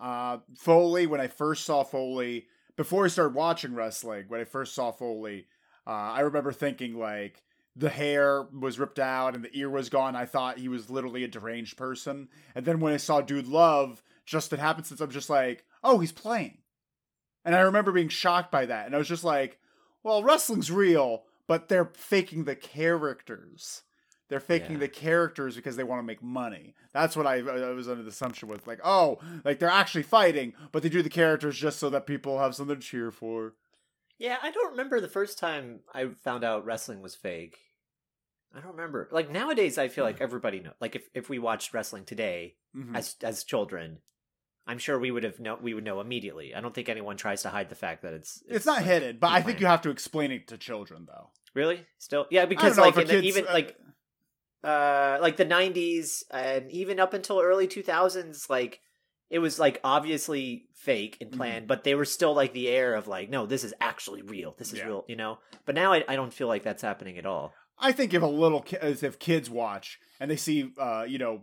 Uh, 0.00 0.38
Foley, 0.56 1.06
when 1.06 1.20
I 1.20 1.26
first 1.26 1.66
saw 1.66 1.82
Foley, 1.82 2.46
before 2.76 3.04
I 3.04 3.08
started 3.08 3.34
watching 3.34 3.74
wrestling, 3.74 4.24
when 4.28 4.40
I 4.40 4.44
first 4.44 4.74
saw 4.74 4.90
Foley, 4.90 5.46
uh, 5.86 5.90
I 5.90 6.20
remember 6.20 6.52
thinking 6.52 6.98
like 6.98 7.42
the 7.76 7.88
hair 7.88 8.42
was 8.42 8.78
ripped 8.78 8.98
out 8.98 9.34
and 9.34 9.44
the 9.44 9.56
ear 9.56 9.70
was 9.70 9.88
gone. 9.88 10.16
I 10.16 10.26
thought 10.26 10.58
he 10.58 10.68
was 10.68 10.90
literally 10.90 11.24
a 11.24 11.28
deranged 11.28 11.76
person. 11.76 12.28
And 12.54 12.64
then 12.64 12.80
when 12.80 12.92
I 12.92 12.98
saw 12.98 13.20
Dude 13.20 13.48
Love, 13.48 14.02
just 14.26 14.52
it 14.52 14.58
happened 14.58 14.86
since 14.86 15.00
I'm 15.00 15.10
just 15.10 15.30
like, 15.30 15.64
oh, 15.82 15.98
he's 15.98 16.12
playing. 16.12 16.58
And 17.44 17.54
I 17.54 17.60
remember 17.60 17.92
being 17.92 18.08
shocked 18.08 18.50
by 18.50 18.66
that. 18.66 18.86
And 18.86 18.94
I 18.94 18.98
was 18.98 19.08
just 19.08 19.24
like, 19.24 19.58
well, 20.02 20.22
wrestling's 20.22 20.70
real, 20.70 21.24
but 21.46 21.68
they're 21.68 21.90
faking 21.94 22.44
the 22.44 22.56
characters. 22.56 23.82
They're 24.28 24.40
faking 24.40 24.72
Yeah. 24.72 24.78
the 24.78 24.88
characters 24.88 25.54
because 25.56 25.76
they 25.76 25.84
want 25.84 25.98
to 26.00 26.02
make 26.06 26.22
money. 26.22 26.74
That's 26.92 27.14
what 27.16 27.26
I, 27.26 27.36
I 27.40 27.70
was 27.72 27.88
under 27.88 28.02
the 28.02 28.08
assumption 28.08 28.48
with. 28.48 28.66
Like, 28.66 28.80
oh, 28.82 29.18
like 29.44 29.58
they're 29.58 29.68
actually 29.68 30.02
fighting, 30.04 30.54
but 30.72 30.82
they 30.82 30.88
do 30.88 31.02
the 31.02 31.10
characters 31.10 31.58
just 31.58 31.78
so 31.78 31.90
that 31.90 32.06
people 32.06 32.38
have 32.38 32.54
something 32.54 32.76
to 32.76 32.82
cheer 32.82 33.10
for. 33.10 33.54
Yeah, 34.18 34.36
I 34.42 34.50
don't 34.50 34.70
remember 34.70 35.00
the 35.00 35.08
first 35.08 35.38
time 35.38 35.80
I 35.92 36.06
found 36.22 36.42
out 36.44 36.64
wrestling 36.64 37.02
was 37.02 37.14
fake. 37.14 37.58
I 38.56 38.60
don't 38.60 38.70
remember. 38.76 39.08
Like 39.12 39.30
nowadays, 39.30 39.76
I 39.78 39.88
feel 39.88 40.04
like 40.04 40.20
everybody 40.20 40.60
know. 40.60 40.72
Like 40.80 40.94
if, 40.96 41.08
if 41.12 41.28
we 41.28 41.38
watched 41.38 41.74
wrestling 41.74 42.04
today 42.04 42.54
Mhm. 42.74 42.96
as 42.96 43.16
as 43.22 43.44
children, 43.44 43.98
I'm 44.66 44.78
sure 44.78 44.98
we 44.98 45.10
would 45.10 45.24
have 45.24 45.40
know 45.40 45.58
we 45.60 45.74
would 45.74 45.84
know 45.84 46.00
immediately. 46.00 46.54
I 46.54 46.60
don't 46.60 46.72
think 46.74 46.88
anyone 46.88 47.16
tries 47.16 47.42
to 47.42 47.50
hide 47.50 47.68
the 47.68 47.74
fact 47.74 48.02
that 48.02 48.14
it's 48.14 48.42
It's, 48.48 48.64
not 48.64 48.76
like, 48.78 48.86
hidden, 48.86 49.18
but 49.18 49.32
I 49.32 49.42
think 49.42 49.60
you 49.60 49.66
have 49.66 49.82
to 49.82 49.90
explain 49.90 50.30
it 50.30 50.46
to 50.48 50.56
children, 50.56 51.04
though. 51.06 51.30
really 51.54 51.84
still 51.98 52.26
yeah 52.30 52.46
because 52.46 52.78
like 52.78 52.94
the, 52.94 53.20
even 53.22 53.46
uh, 53.48 53.52
like 53.52 53.76
uh 54.64 55.18
like 55.20 55.36
the 55.36 55.44
90s 55.46 56.22
and 56.30 56.70
even 56.70 56.98
up 56.98 57.12
until 57.14 57.40
early 57.40 57.68
2000s 57.68 58.48
like 58.48 58.80
it 59.30 59.38
was 59.38 59.58
like 59.58 59.80
obviously 59.84 60.66
fake 60.74 61.14
Mm-hmm. 61.14 61.22
and 61.24 61.32
planned 61.32 61.66
but 61.66 61.84
they 61.84 61.94
were 61.94 62.04
still 62.04 62.34
like 62.34 62.52
the 62.52 62.68
air 62.68 62.94
of 62.94 63.06
like 63.08 63.28
no 63.30 63.46
this 63.46 63.64
is 63.64 63.74
actually 63.80 64.22
real 64.22 64.54
this 64.58 64.72
is 64.72 64.78
Yeah. 64.80 64.86
real 64.86 65.04
you 65.08 65.16
know 65.16 65.38
but 65.66 65.74
now 65.74 65.92
I, 65.92 66.04
I 66.08 66.16
don't 66.16 66.32
feel 66.32 66.48
like 66.48 66.62
that's 66.62 66.82
happening 66.82 67.18
at 67.18 67.26
all 67.26 67.52
I 67.78 67.92
think 67.92 68.14
if 68.14 68.22
a 68.22 68.26
little 68.26 68.62
ki- 68.62 68.76
as 68.80 69.02
if 69.02 69.18
kids 69.18 69.50
watch 69.50 69.98
and 70.20 70.30
they 70.30 70.36
see, 70.36 70.72
uh, 70.78 71.04
you 71.08 71.18
know, 71.18 71.42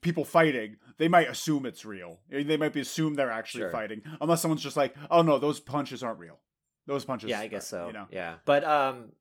people 0.00 0.24
fighting, 0.24 0.76
they 0.96 1.08
might 1.08 1.28
assume 1.28 1.66
it's 1.66 1.84
real. 1.84 2.20
They 2.30 2.56
might 2.56 2.72
be 2.72 2.80
assume 2.80 3.14
they're 3.16 3.30
actually 3.30 3.64
Sure. 3.64 3.70
fighting, 3.70 4.00
unless 4.22 4.40
someone's 4.40 4.62
just 4.62 4.78
like, 4.78 4.94
"Oh 5.10 5.20
no, 5.20 5.38
those 5.38 5.60
punches 5.60 6.02
aren't 6.02 6.20
real. 6.20 6.38
Those 6.86 7.04
punches." 7.04 7.28
yeah 7.28 7.40
i 7.40 7.48
guess 7.48 7.66
are-" 7.70 7.84
so 7.84 7.86
You 7.88 7.92
know, 7.92 8.06
yeah 8.10 8.36
but 8.46 8.64
um 8.64 9.12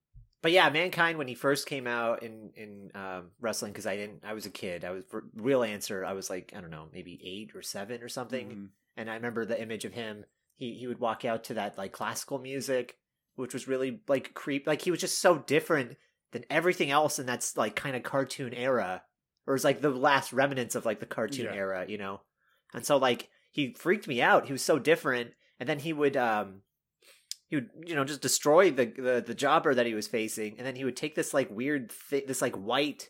but 0.41 0.51
yeah 0.51 0.69
mankind 0.69 1.17
when 1.17 1.27
he 1.27 1.35
first 1.35 1.67
came 1.67 1.87
out 1.87 2.23
in 2.23 2.51
in 2.55 2.91
um 2.95 3.31
wrestling 3.39 3.71
because 3.71 3.85
i 3.87 3.95
didn't 3.95 4.23
i 4.25 4.33
was 4.33 4.45
a 4.45 4.49
kid 4.49 4.83
i 4.85 4.91
was 4.91 5.03
for 5.09 5.23
real 5.35 5.63
answer 5.63 6.03
i 6.05 6.13
was 6.13 6.29
like 6.29 6.51
i 6.55 6.61
don't 6.61 6.71
know 6.71 6.87
maybe 6.93 7.19
eight 7.23 7.51
or 7.55 7.61
seven 7.61 8.01
or 8.01 8.09
something 8.09 8.49
Mhm. 8.49 8.67
and 8.97 9.09
I 9.09 9.15
remember 9.15 9.45
the 9.45 9.61
image 9.61 9.85
of 9.85 9.93
him. 9.93 10.25
He 10.55 10.73
he 10.75 10.85
would 10.87 10.99
walk 10.99 11.25
out 11.25 11.43
to 11.45 11.53
that 11.55 11.77
like 11.77 11.91
classical 11.91 12.37
music, 12.37 12.97
which 13.35 13.53
was 13.53 13.67
really 13.67 14.01
like 14.07 14.33
creep. 14.35 14.67
Like 14.67 14.81
he 14.81 14.91
was 14.91 14.99
just 14.99 15.19
so 15.19 15.37
different 15.39 15.97
than 16.33 16.45
everything 16.49 16.91
else 16.91 17.17
in 17.17 17.25
that's 17.25 17.57
like 17.57 17.75
kind 17.75 17.95
of 17.95 18.03
cartoon 18.03 18.53
era, 18.53 19.01
or 19.47 19.55
it's 19.55 19.63
like 19.63 19.81
the 19.81 19.89
last 19.89 20.31
remnants 20.33 20.75
of 20.75 20.85
like 20.85 20.99
the 20.99 21.05
cartoon 21.07 21.45
Yeah. 21.45 21.53
era, 21.55 21.85
you 21.87 21.97
know. 21.97 22.21
And 22.73 22.85
so 22.85 22.97
like 22.97 23.29
he 23.49 23.73
freaked 23.73 24.07
me 24.07 24.21
out. 24.21 24.45
He 24.45 24.51
was 24.53 24.63
so 24.63 24.77
different, 24.77 25.31
and 25.59 25.67
then 25.67 25.79
he 25.79 25.93
would 25.93 26.15
um 26.17 26.61
he 27.51 27.57
would 27.57 27.69
you 27.85 27.93
know 27.93 28.03
just 28.03 28.21
destroy 28.21 28.71
the 28.71 28.85
the, 28.87 29.23
the 29.27 29.35
jobber 29.35 29.75
that 29.75 29.85
he 29.85 29.93
was 29.93 30.07
facing, 30.07 30.57
and 30.57 30.65
then 30.65 30.75
he 30.75 30.83
would 30.85 30.95
take 30.97 31.13
this 31.13 31.31
like 31.33 31.51
weird 31.51 31.91
thi- 31.91 32.23
this 32.27 32.41
like 32.41 32.55
white 32.55 33.09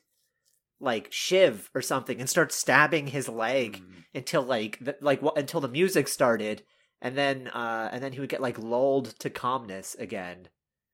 like 0.80 1.08
shiv 1.12 1.70
or 1.76 1.82
something 1.82 2.20
and 2.20 2.30
start 2.30 2.52
stabbing 2.52 3.08
his 3.08 3.30
leg 3.30 3.78
Mhm. 3.78 4.04
until 4.16 4.42
like 4.42 4.78
the, 4.82 4.96
like 5.00 5.22
wh- 5.22 5.38
until 5.38 5.62
the 5.62 5.68
music 5.70 6.08
started 6.08 6.64
and 7.02 7.16
then 7.16 7.48
uh 7.50 7.90
and 7.92 8.04
then 8.04 8.14
he 8.14 8.20
would 8.20 8.30
get 8.30 8.42
like 8.42 8.58
lulled 8.58 9.18
to 9.20 9.30
calmness 9.30 9.96
again 10.00 10.50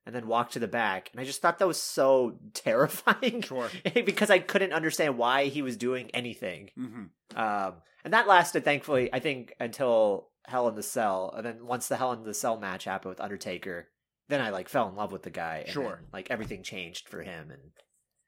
and 0.05 0.13
then 0.13 0.27
walk 0.27 0.49
to 0.51 0.59
the 0.59 0.67
back 0.67 1.09
and 1.13 1.21
i 1.21 1.23
just 1.23 1.41
thought 1.41 1.57
that 1.59 1.67
was 1.69 1.81
so 1.81 2.37
terrifying 2.53 3.41
Sure. 3.41 3.69
because 4.05 4.29
i 4.29 4.39
couldn't 4.39 4.73
understand 4.73 5.17
why 5.17 5.45
he 5.45 5.61
was 5.61 5.77
doing 5.77 6.11
anything 6.13 6.69
Mhm. 6.77 7.09
um 7.39 7.75
and 8.03 8.13
that 8.13 8.27
lasted 8.27 8.65
thankfully 8.65 9.09
i 9.13 9.19
think 9.19 9.53
until 9.57 10.27
hell 10.47 10.67
in 10.67 10.75
the 10.75 10.83
cell 10.83 11.33
and 11.35 11.45
then 11.45 11.65
once 11.65 11.87
the 11.87 11.97
hell 11.97 12.11
in 12.13 12.23
the 12.23 12.33
cell 12.33 12.57
match 12.57 12.85
happened 12.85 13.09
with 13.09 13.21
undertaker 13.21 13.87
then 14.29 14.41
i 14.41 14.49
like 14.49 14.69
fell 14.69 14.87
in 14.89 14.95
love 14.95 15.11
with 15.11 15.23
the 15.23 15.29
guy 15.29 15.57
and 15.65 15.69
Sure. 15.73 15.83
then, 16.01 16.07
like 16.13 16.31
everything 16.31 16.63
changed 16.63 17.09
for 17.09 17.21
him 17.21 17.51
and 17.51 17.61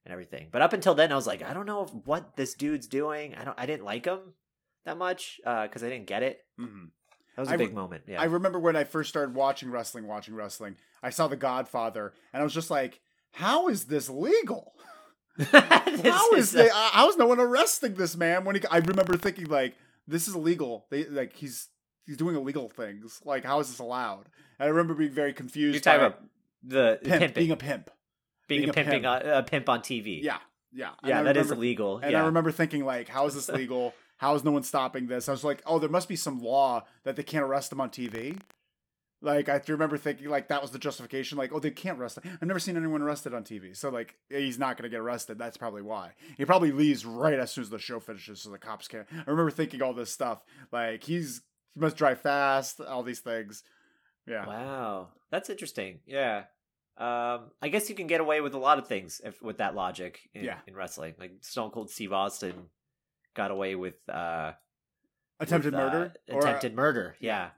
and 0.05 0.11
everything 0.11 0.49
but 0.51 0.61
up 0.61 0.73
until 0.73 0.93
then 0.95 1.11
i 1.11 1.15
was 1.15 1.25
like 1.27 1.41
i 1.41 1.53
don't 1.53 1.65
know 1.65 1.85
what 2.05 2.35
this 2.35 2.53
dude's 2.53 2.87
doing 2.87 3.35
i 3.35 3.43
don't 3.43 3.57
i 3.59 3.65
didn't 3.65 3.85
like 3.85 4.05
him 4.05 4.19
that 4.85 4.97
much 4.97 5.39
uh 5.45 5.63
because 5.63 5.83
i 5.83 5.89
didn't 5.89 6.07
get 6.07 6.23
it 6.23 6.39
Mhm. 6.59 6.89
that 7.35 7.41
was 7.41 7.49
a 7.49 7.53
I 7.53 7.57
big 7.57 7.69
re- 7.69 7.75
moment 7.75 8.03
yeah 8.07 8.19
I 8.21 8.25
remember 8.25 8.59
when 8.59 8.75
I 8.75 8.83
first 8.83 9.09
started 9.09 9.33
watching 9.35 9.71
wrestling, 9.71 10.05
watching 10.07 10.35
wrestling. 10.35 10.75
I 11.01 11.09
saw 11.11 11.27
The 11.29 11.37
Godfather, 11.37 12.13
and 12.33 12.41
I 12.41 12.43
was 12.43 12.53
just 12.53 12.69
like, 12.69 12.99
"How 13.31 13.69
is 13.69 13.85
this 13.85 14.09
legal? 14.09 14.73
This 15.37 15.49
how 15.51 16.31
is 16.33 16.45
is, 16.47 16.51
they, 16.51 16.69
uh, 16.69 16.73
how 16.91 17.07
is 17.09 17.15
no 17.17 17.27
one 17.27 17.39
arresting 17.39 17.93
this 17.93 18.17
man 18.17 18.43
when 18.43 18.55
he 18.55 18.61
I 18.69 18.77
remember 18.79 19.15
thinking 19.15 19.45
like 19.45 19.75
this 20.07 20.27
is 20.27 20.35
illegal 20.35 20.85
they 20.89 21.05
like 21.05 21.33
he's 21.37 21.69
he's 22.09 22.17
doing 22.17 22.35
illegal 22.35 22.67
things. 22.69 23.21
Like 23.23 23.45
how 23.45 23.59
is 23.59 23.67
this 23.69 23.79
allowed? 23.79 24.25
And 24.59 24.65
I 24.65 24.69
remember 24.69 24.95
being 24.95 25.11
very 25.11 25.31
confused 25.31 25.75
you're 25.75 25.81
talking 25.81 26.07
about 26.07 26.23
the 26.63 26.99
pimp, 27.03 27.19
pimping 27.19 27.33
being 27.35 27.51
a 27.51 27.55
pimp. 27.55 27.89
Being, 28.47 28.61
being 28.61 28.69
a 28.69 28.71
a 28.71 28.73
pimping 28.73 29.03
pimp. 29.03 29.25
uh, 29.25 29.29
a 29.29 29.43
pimp 29.43 29.69
on 29.69 29.79
tv 29.81 30.23
yeah 30.23 30.37
yeah. 30.73 30.89
And 31.03 31.09
yeah 31.09 31.19
I 31.19 31.23
that 31.23 31.37
is 31.37 31.45
remember- 31.45 31.55
illegal 31.63 31.97
and 31.99 32.11
yeah. 32.11 32.23
I 32.23 32.25
remember 32.25 32.51
thinking 32.51 32.83
like 32.83 33.07
how 33.07 33.25
is 33.27 33.35
this 33.35 33.47
legal? 33.61 33.93
How 34.17 34.35
is 34.35 34.43
no 34.43 34.51
one 34.51 34.63
stopping 34.63 35.07
this? 35.07 35.29
I 35.29 35.31
was 35.31 35.43
like 35.43 35.61
oh 35.65 35.77
there 35.79 35.89
must 35.89 36.09
be 36.09 36.15
some 36.15 36.41
law 36.41 36.83
that 37.03 37.15
they 37.15 37.23
can't 37.23 37.43
arrest 37.45 37.71
him 37.71 37.79
on 37.79 37.89
TV 37.91 38.37
like 39.21 39.49
I 39.49 39.61
remember 39.67 39.97
thinking 39.97 40.29
like 40.29 40.47
that 40.47 40.61
was 40.61 40.71
the 40.71 40.79
justification 40.79 41.37
like 41.37 41.51
oh 41.53 41.59
they 41.59 41.71
can't 41.71 41.99
arrest 41.99 42.17
him 42.17 42.37
I've 42.41 42.47
never 42.47 42.59
seen 42.59 42.77
anyone 42.77 43.01
arrested 43.01 43.33
on 43.33 43.43
TV 43.43 43.75
so 43.75 43.89
like 43.89 44.15
he's 44.29 44.57
not 44.57 44.77
gonna 44.77 44.89
get 44.89 44.99
arrested. 45.01 45.37
That's 45.37 45.57
probably 45.57 45.81
why. 45.81 46.11
He 46.37 46.45
probably 46.45 46.71
leaves 46.71 47.05
right 47.05 47.37
as 47.37 47.51
soon 47.51 47.63
as 47.63 47.69
the 47.69 47.79
show 47.79 47.99
finishes 47.99 48.41
so 48.41 48.49
the 48.49 48.57
cops 48.57 48.87
can't. 48.87 49.05
I 49.11 49.29
remember 49.29 49.51
thinking 49.51 49.81
all 49.81 49.93
this 49.93 50.09
stuff. 50.11 50.43
Like 50.71 51.03
he's 51.03 51.41
he 51.75 51.79
must 51.79 51.97
drive 51.97 52.21
fast 52.21 52.79
all 52.81 53.03
these 53.03 53.19
things 53.21 53.63
yeah 54.27 54.45
Wow, 54.45 55.07
that's 55.31 55.49
interesting. 55.49 55.99
Yeah, 56.05 56.43
um, 56.97 57.51
I 57.61 57.69
guess 57.71 57.89
you 57.89 57.95
can 57.95 58.05
get 58.07 58.21
away 58.21 58.41
with 58.41 58.53
a 58.53 58.59
lot 58.59 58.77
of 58.77 58.87
things 58.87 59.21
if, 59.23 59.41
with 59.41 59.57
that 59.57 59.73
logic 59.73 60.19
in, 60.33 60.43
Yeah. 60.43 60.59
in 60.67 60.75
wrestling. 60.75 61.15
Like 61.17 61.31
Stone 61.41 61.71
Cold 61.71 61.89
Steve 61.89 62.13
Austin 62.13 62.53
got 63.35 63.49
away 63.51 63.75
with 63.75 63.95
uh, 64.09 64.51
attempted 65.39 65.73
with, 65.73 65.81
uh, 65.81 65.85
murder 65.85 66.13
uh, 66.31 66.37
attempted 66.37 66.75
murder. 66.75 67.15
Yeah. 67.19 67.49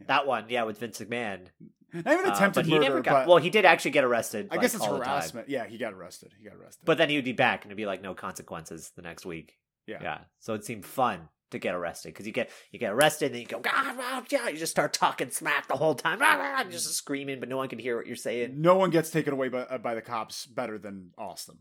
Yeah. 0.00 0.06
that 0.06 0.26
one. 0.26 0.44
Yeah, 0.48 0.62
with 0.64 0.78
Vince 0.78 0.98
McMahon. 1.00 1.48
not 1.92 2.06
even 2.14 2.26
Uh, 2.26 2.32
attempted 2.34 2.64
he 2.66 2.72
murder 2.72 2.82
never 2.84 3.00
got. 3.02 3.12
but 3.24 3.28
well, 3.28 3.38
he 3.38 3.50
did 3.50 3.64
actually 3.66 3.90
get 3.90 4.04
arrested. 4.04 4.48
I 4.50 4.54
like, 4.54 4.62
guess 4.62 4.74
it's 4.74 4.86
harassment 4.86 5.48
yeah 5.48 5.66
he 5.66 5.76
got 5.76 5.92
arrested 5.92 6.32
he 6.38 6.44
got 6.48 6.56
arrested 6.56 6.84
But 6.86 6.96
then 6.98 7.10
he 7.10 7.16
would 7.16 7.24
be 7.24 7.32
back 7.32 7.64
and 7.64 7.70
it'd 7.70 7.76
be 7.76 7.86
like 7.86 8.00
no 8.00 8.14
consequences 8.14 8.92
the 8.96 9.02
next 9.02 9.26
week. 9.26 9.58
Yeah. 9.86 9.98
Yeah. 10.00 10.18
So 10.38 10.54
it 10.54 10.64
seemed 10.64 10.86
fun 10.86 11.28
to 11.50 11.58
get 11.58 11.74
arrested 11.74 12.08
because 12.08 12.26
you 12.26 12.32
get 12.32 12.50
you 12.72 12.78
get 12.78 12.92
arrested 12.92 13.26
and 13.26 13.34
then 13.34 13.42
you 13.42 13.46
go 13.46 13.60
ah, 13.66 13.94
ah, 13.98 14.24
yeah 14.30 14.48
you 14.48 14.56
just 14.56 14.72
start 14.72 14.92
talking 14.92 15.30
smack 15.30 15.68
the 15.68 15.76
whole 15.76 15.94
time 15.94 16.18
ah, 16.20 16.56
ah, 16.58 16.64
just 16.68 16.92
screaming 16.94 17.38
but 17.38 17.48
no 17.48 17.56
one 17.56 17.68
can 17.68 17.78
hear 17.78 17.96
what 17.96 18.06
you're 18.06 18.16
saying. 18.16 18.60
no 18.60 18.74
one 18.74 18.90
gets 18.90 19.10
taken 19.10 19.32
away 19.32 19.48
by, 19.48 19.60
uh, 19.60 19.78
by 19.78 19.94
the 19.94 20.02
cops 20.02 20.46
better 20.46 20.78
than 20.78 21.10
Austin. 21.16 21.58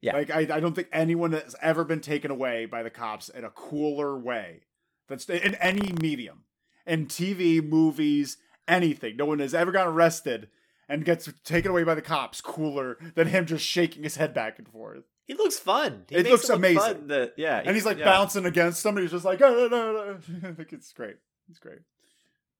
Yeah. 0.00 0.12
Like 0.12 0.30
I, 0.30 0.40
I 0.40 0.60
don't 0.60 0.74
think 0.74 0.88
anyone 0.92 1.32
has 1.32 1.56
ever 1.62 1.82
been 1.82 2.00
taken 2.00 2.30
away 2.30 2.66
by 2.66 2.82
the 2.82 2.90
cops 2.90 3.30
in 3.30 3.42
a 3.42 3.50
cooler 3.50 4.18
way. 4.18 4.64
That's 5.08 5.28
in 5.30 5.54
any 5.54 5.92
medium, 6.00 6.44
in 6.86 7.06
TV, 7.06 7.66
movies, 7.66 8.36
anything. 8.68 9.16
No 9.16 9.24
one 9.24 9.38
has 9.38 9.54
ever 9.54 9.72
gotten 9.72 9.94
arrested 9.94 10.48
and 10.88 11.04
gets 11.04 11.32
taken 11.44 11.70
away 11.70 11.84
by 11.84 11.94
the 11.94 12.02
cops 12.02 12.42
cooler 12.42 12.98
than 13.14 13.28
him 13.28 13.46
just 13.46 13.64
shaking 13.64 14.02
his 14.02 14.16
head 14.16 14.34
back 14.34 14.58
and 14.58 14.68
forth. 14.68 15.04
He 15.26 15.34
looks 15.34 15.58
fun. 15.58 16.04
He 16.08 16.16
It 16.16 16.18
makes 16.24 16.30
looks 16.30 16.48
look 16.48 16.58
amazing. 16.58 16.78
fun. 16.80 17.06
The- 17.08 17.32
yeah, 17.36 17.62
And 17.64 17.74
he's 17.74 17.86
like 17.86 17.98
yeah, 17.98 18.04
bouncing 18.04 18.44
against 18.44 18.80
somebody. 18.80 19.04
He's 19.06 19.12
just 19.12 19.24
like, 19.24 19.40
oh, 19.42 19.54
no, 19.54 19.68
no, 19.68 19.92
no. 19.92 20.48
I 20.48 20.52
think 20.52 20.72
it's 20.72 20.92
great. 20.92 21.16
It's 21.48 21.58
great. 21.58 21.78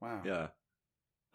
Wow. 0.00 0.22
Yeah. 0.24 0.46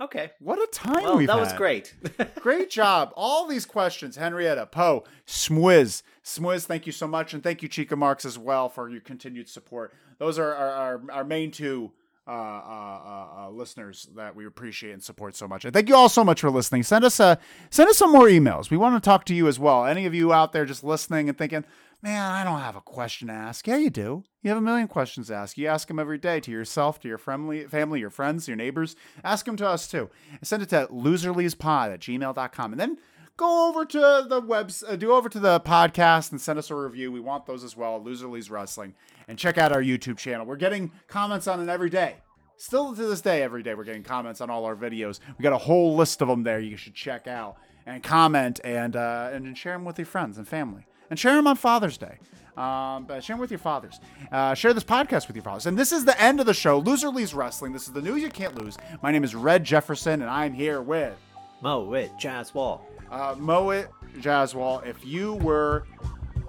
Okay. 0.02 0.32
What 0.40 0.58
a 0.60 0.68
time 0.72 1.04
Well, 1.04 1.18
we've 1.18 1.28
that 1.28 1.38
was 1.40 1.52
great. 1.54 1.94
Great 2.36 2.70
job. 2.70 3.12
All 3.18 3.48
these 3.48 3.66
questions, 3.66 4.16
Henrietta, 4.16 4.66
Poe, 4.68 5.04
Swiz. 5.28 6.04
Swiz, 6.24 6.66
thank 6.66 6.86
you 6.86 6.94
so 6.94 7.06
much. 7.06 7.34
And 7.34 7.44
thank 7.44 7.62
you, 7.62 7.68
Chica 7.68 7.96
Marks, 7.98 8.24
as 8.24 8.38
well, 8.38 8.70
for 8.70 8.90
your 8.90 9.02
continued 9.02 9.50
support. 9.50 9.94
Those 10.18 10.40
are 10.40 10.54
our, 10.56 10.70
our, 10.72 11.02
our 11.12 11.24
main 11.26 11.52
two 11.52 11.92
uh, 12.30 12.32
uh, 12.32 13.00
uh, 13.06 13.28
uh, 13.46 13.50
listeners 13.50 14.08
that 14.16 14.36
we 14.36 14.46
appreciate 14.46 14.92
and 14.92 15.04
support 15.04 15.36
so 15.36 15.48
much. 15.48 15.66
And 15.66 15.74
thank 15.74 15.90
you 15.90 15.96
all 15.96 16.10
so 16.10 16.24
much 16.24 16.42
for 16.42 16.52
listening. 16.52 16.84
Send 16.84 17.04
us 17.04 17.20
a 17.20 17.40
send 17.72 17.90
us 17.90 17.98
some 17.98 18.12
more 18.12 18.28
emails. 18.28 18.70
We 18.70 18.78
want 18.78 19.02
to 19.02 19.06
talk 19.06 19.26
to 19.26 19.34
you 19.34 19.48
as 19.48 19.58
well. 19.58 19.86
Any 19.86 20.06
of 20.06 20.14
you 20.14 20.32
out 20.32 20.54
there 20.54 20.66
just 20.66 20.84
listening 20.84 21.28
and 21.28 21.36
thinking, 21.36 21.66
man, 22.04 22.32
I 22.32 22.44
don't 22.44 22.60
have 22.60 22.76
a 22.76 22.82
question 22.82 23.30
to 23.30 23.34
ask. 23.34 23.68
Yeah, 23.68 23.78
you 23.78 23.90
do. 23.90 24.24
You 24.44 24.50
have 24.50 24.60
a 24.60 24.62
million 24.62 24.88
questions 24.88 25.28
to 25.28 25.36
ask. 25.36 25.58
You 25.58 25.68
ask 25.68 25.88
them 25.88 25.98
every 25.98 26.20
day 26.20 26.40
to 26.42 26.52
yourself, 26.52 27.00
to 27.00 27.08
your 27.08 27.18
family, 27.18 27.66
family, 27.66 28.00
your 28.00 28.12
friends, 28.12 28.48
your 28.48 28.58
neighbors. 28.58 28.96
Ask 29.24 29.46
them 29.46 29.58
to 29.58 29.68
us 29.68 29.88
too. 29.88 30.12
And 30.32 30.48
send 30.48 30.62
it 30.62 30.70
to 30.70 30.88
loserliespod 30.92 31.94
at 31.94 32.00
gmail.com. 32.00 32.72
And 32.72 32.80
then 32.80 32.98
go 33.40 33.70
over 33.70 33.86
to 33.86 34.26
the 34.28 34.42
webs, 34.42 34.84
uh, 34.86 34.98
do 34.98 35.14
over 35.14 35.30
to 35.30 35.40
the 35.40 35.62
podcast 35.62 36.32
and 36.32 36.42
send 36.42 36.60
us 36.60 36.70
a 36.70 36.76
review. 36.76 37.10
We 37.10 37.22
want 37.22 37.46
those 37.46 37.64
as 37.64 37.76
well. 37.76 38.04
Loser 38.04 38.28
Wrestling, 38.28 38.94
and 39.30 39.40
check 39.40 39.58
out 39.58 39.72
our 39.72 39.82
YouTube 39.82 40.18
channel. 40.18 40.46
We're 40.46 40.58
getting 40.58 40.92
comments 41.08 41.48
on 41.48 41.62
it 41.62 41.72
every 41.72 41.90
day. 41.90 42.18
Still 42.58 42.94
to 42.94 43.06
this 43.06 43.22
day, 43.22 43.42
every 43.42 43.64
day 43.64 43.74
we're 43.74 43.86
getting 43.86 44.04
comments 44.04 44.42
on 44.42 44.50
all 44.50 44.66
our 44.66 44.76
videos. 44.76 45.22
We 45.38 45.44
got 45.44 45.54
a 45.54 45.58
whole 45.58 45.96
list 45.96 46.22
of 46.22 46.28
them 46.28 46.44
there. 46.44 46.60
You 46.60 46.76
should 46.76 46.94
check 46.94 47.28
out 47.28 47.56
and 47.86 48.04
comment 48.04 48.60
and 48.66 48.98
uh, 48.98 49.30
and 49.32 49.58
share 49.58 49.74
them 49.74 49.86
with 49.86 49.98
your 49.98 50.06
friends 50.06 50.38
and 50.38 50.46
family, 50.46 50.86
and 51.10 51.18
share 51.18 51.36
them 51.36 51.48
on 51.48 51.56
Father's 51.56 51.98
Day. 51.98 52.20
Um, 52.58 53.06
but 53.06 53.24
share 53.24 53.36
them 53.36 53.40
with 53.40 53.52
your 53.52 53.60
fathers. 53.60 54.02
Uh, 54.34 54.54
share 54.54 54.74
this 54.74 54.84
podcast 54.84 55.28
with 55.28 55.38
your 55.38 55.44
fathers. 55.44 55.66
And 55.66 55.80
this 55.80 55.94
is 55.94 56.04
the 56.04 56.22
end 56.22 56.42
of 56.42 56.46
the 56.46 56.54
show. 56.54 56.80
Loser 56.80 57.10
Wrestling. 57.10 57.72
This 57.72 57.88
is 57.88 57.94
the 57.94 58.02
news 58.02 58.22
you 58.22 58.28
can't 58.28 58.62
lose. 58.62 58.78
My 59.02 59.14
name 59.14 59.24
is 59.24 59.34
Red 59.34 59.64
Jefferson, 59.64 60.22
and 60.22 60.30
I'm 60.30 60.52
here 60.52 60.82
with 60.82 61.16
Moet 61.62 62.12
Jaswal. 62.20 62.82
Uh, 63.12 63.36
Moet 63.38 63.88
Jaswal. 64.20 64.86
If 64.86 65.06
you 65.06 65.34
were 65.36 65.86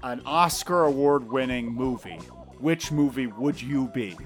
an 0.03 0.23
Oscar 0.25 0.85
award 0.85 1.31
winning 1.31 1.73
movie, 1.73 2.19
which 2.59 2.91
movie 2.93 3.27
would 3.27 3.61
you 3.61 3.89
be? 3.89 4.17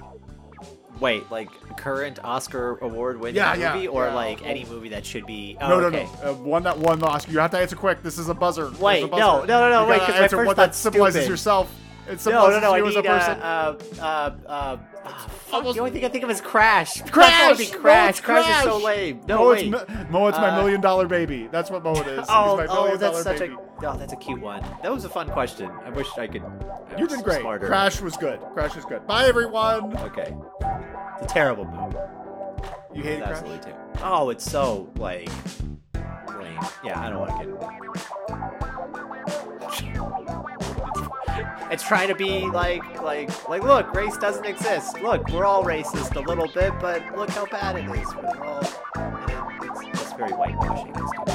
Wait, 1.01 1.29
like 1.29 1.49
current 1.75 2.19
Oscar 2.23 2.77
award 2.77 3.19
winning 3.19 3.35
Yeah, 3.35 3.53
yeah, 3.55 3.73
movie, 3.73 3.87
or 3.89 4.05
yeah. 4.05 4.15
like 4.15 4.45
any 4.45 4.63
movie 4.65 4.87
that 4.89 5.05
should 5.05 5.25
be? 5.25 5.57
Oh, 5.59 5.67
no, 5.67 5.85
okay. 5.87 6.05
no, 6.05 6.23
no. 6.23 6.31
Uh, 6.31 6.33
one 6.35 6.63
that 6.63 6.77
won 6.77 6.99
the 6.99 7.05
Oscar. 7.05 7.31
You 7.33 7.39
have 7.39 7.51
to 7.51 7.57
answer 7.59 7.75
quick. 7.75 8.01
This 8.01 8.17
is 8.17 8.29
a 8.29 8.33
buzzer. 8.33 8.71
Wait, 8.79 9.03
a 9.03 9.07
buzzer. 9.07 9.19
no, 9.21 9.39
no, 9.43 9.59
no, 9.59 9.69
no, 9.69 9.83
You 9.83 9.89
wait, 9.89 9.97
gotta 9.99 10.11
'cause 10.13 10.21
my 10.21 10.27
first 10.29 10.47
what 10.47 10.55
that 10.55 10.73
symbolizes 10.73 11.21
stupid. 11.23 11.31
yourself. 11.31 11.69
It 12.07 12.11
No, 12.11 12.17
symbolizes 12.17 12.61
no, 12.61 12.67
no. 12.67 12.73
I 12.73 12.77
you 12.77 12.87
as 12.87 12.95
a 12.95 13.01
need 13.01 13.07
uh, 13.07 13.19
person. 13.19 13.41
uh, 13.41 14.03
uh, 14.03 14.35
uh, 14.47 14.77
fuck, 15.07 15.53
Almost- 15.53 15.75
the 15.75 15.79
only 15.81 15.91
thing 15.91 16.05
I 16.05 16.09
think 16.09 16.23
of 16.23 16.29
is 16.29 16.39
Crash. 16.41 17.01
Crash! 17.09 17.57
Be 17.57 17.71
No, 17.71 17.79
Crash. 17.79 18.09
it's 18.11 18.19
Crash 18.21 18.57
is 18.57 18.63
so 18.71 18.77
lame. 18.77 19.21
No, 19.27 19.37
Mo, 19.39 19.49
wait. 19.49 19.73
it's, 19.73 19.89
Mi- 19.89 20.05
Mo, 20.09 20.27
it's 20.27 20.37
my 20.37 20.49
Uh, 20.49 20.55
million 20.57 20.81
dollar 20.81 21.07
baby. 21.07 21.47
That's 21.51 21.71
what 21.71 21.83
Mo 21.83 21.93
it 21.93 22.07
is. 22.07 22.19
He's 22.19 22.27
Oh, 22.29 22.57
my 22.57 22.67
oh, 22.67 22.83
million 22.83 22.99
that's 22.99 23.23
such 23.23 23.39
baby. 23.39 23.55
a 23.55 23.87
oh, 23.89 23.97
that's 23.97 24.13
a 24.13 24.17
cute 24.17 24.39
one. 24.41 24.61
That 24.83 24.91
was 24.91 25.03
a 25.05 25.09
fun 25.09 25.29
question. 25.29 25.71
I 25.83 25.89
wish 25.89 26.07
I 26.17 26.27
could. 26.27 26.43
I 26.43 26.97
You 26.97 27.05
was 27.05 27.15
did 27.15 27.23
great. 27.23 27.41
Smarter. 27.41 27.67
Crash 27.67 28.01
was 28.01 28.15
good. 28.17 28.39
Crash 28.53 28.75
was 28.75 28.85
good. 28.85 29.05
Bye, 29.07 29.25
everyone. 29.25 29.97
Okay. 29.97 30.35
It's 31.21 31.31
a 31.31 31.33
terrible 31.33 31.65
movie. 31.65 31.97
You 32.93 33.03
hated 33.03 33.23
Crash? 33.23 33.31
Absolutely 33.37 33.71
terrible. 33.71 33.99
Oh, 34.03 34.29
it's 34.29 34.49
so 34.49 34.89
like 34.97 35.29
lame. 36.39 36.59
Yeah, 36.83 36.99
I 36.99 37.09
don't 37.09 37.19
want 37.19 37.41
to 37.41 38.24
It's 41.71 41.83
trying 41.83 42.09
to 42.09 42.15
be 42.15 42.45
like, 42.45 43.01
like, 43.01 43.49
like. 43.49 43.63
Look, 43.63 43.93
race 43.93 44.17
doesn't 44.17 44.45
exist. 44.45 45.01
Look, 45.01 45.27
we're 45.29 45.45
all 45.45 45.63
racist 45.63 46.15
a 46.15 46.19
little 46.19 46.47
bit, 46.47 46.73
but 46.79 47.01
look 47.17 47.29
how 47.31 47.45
bad 47.47 47.75
it 47.77 47.89
is. 47.97 48.15
We're 48.15 48.45
all. 48.45 48.61
It, 48.61 49.63
it's 49.63 49.99
just 49.99 50.17
very 50.17 50.31
whitewashing. 50.31 50.93
It's 50.95 51.34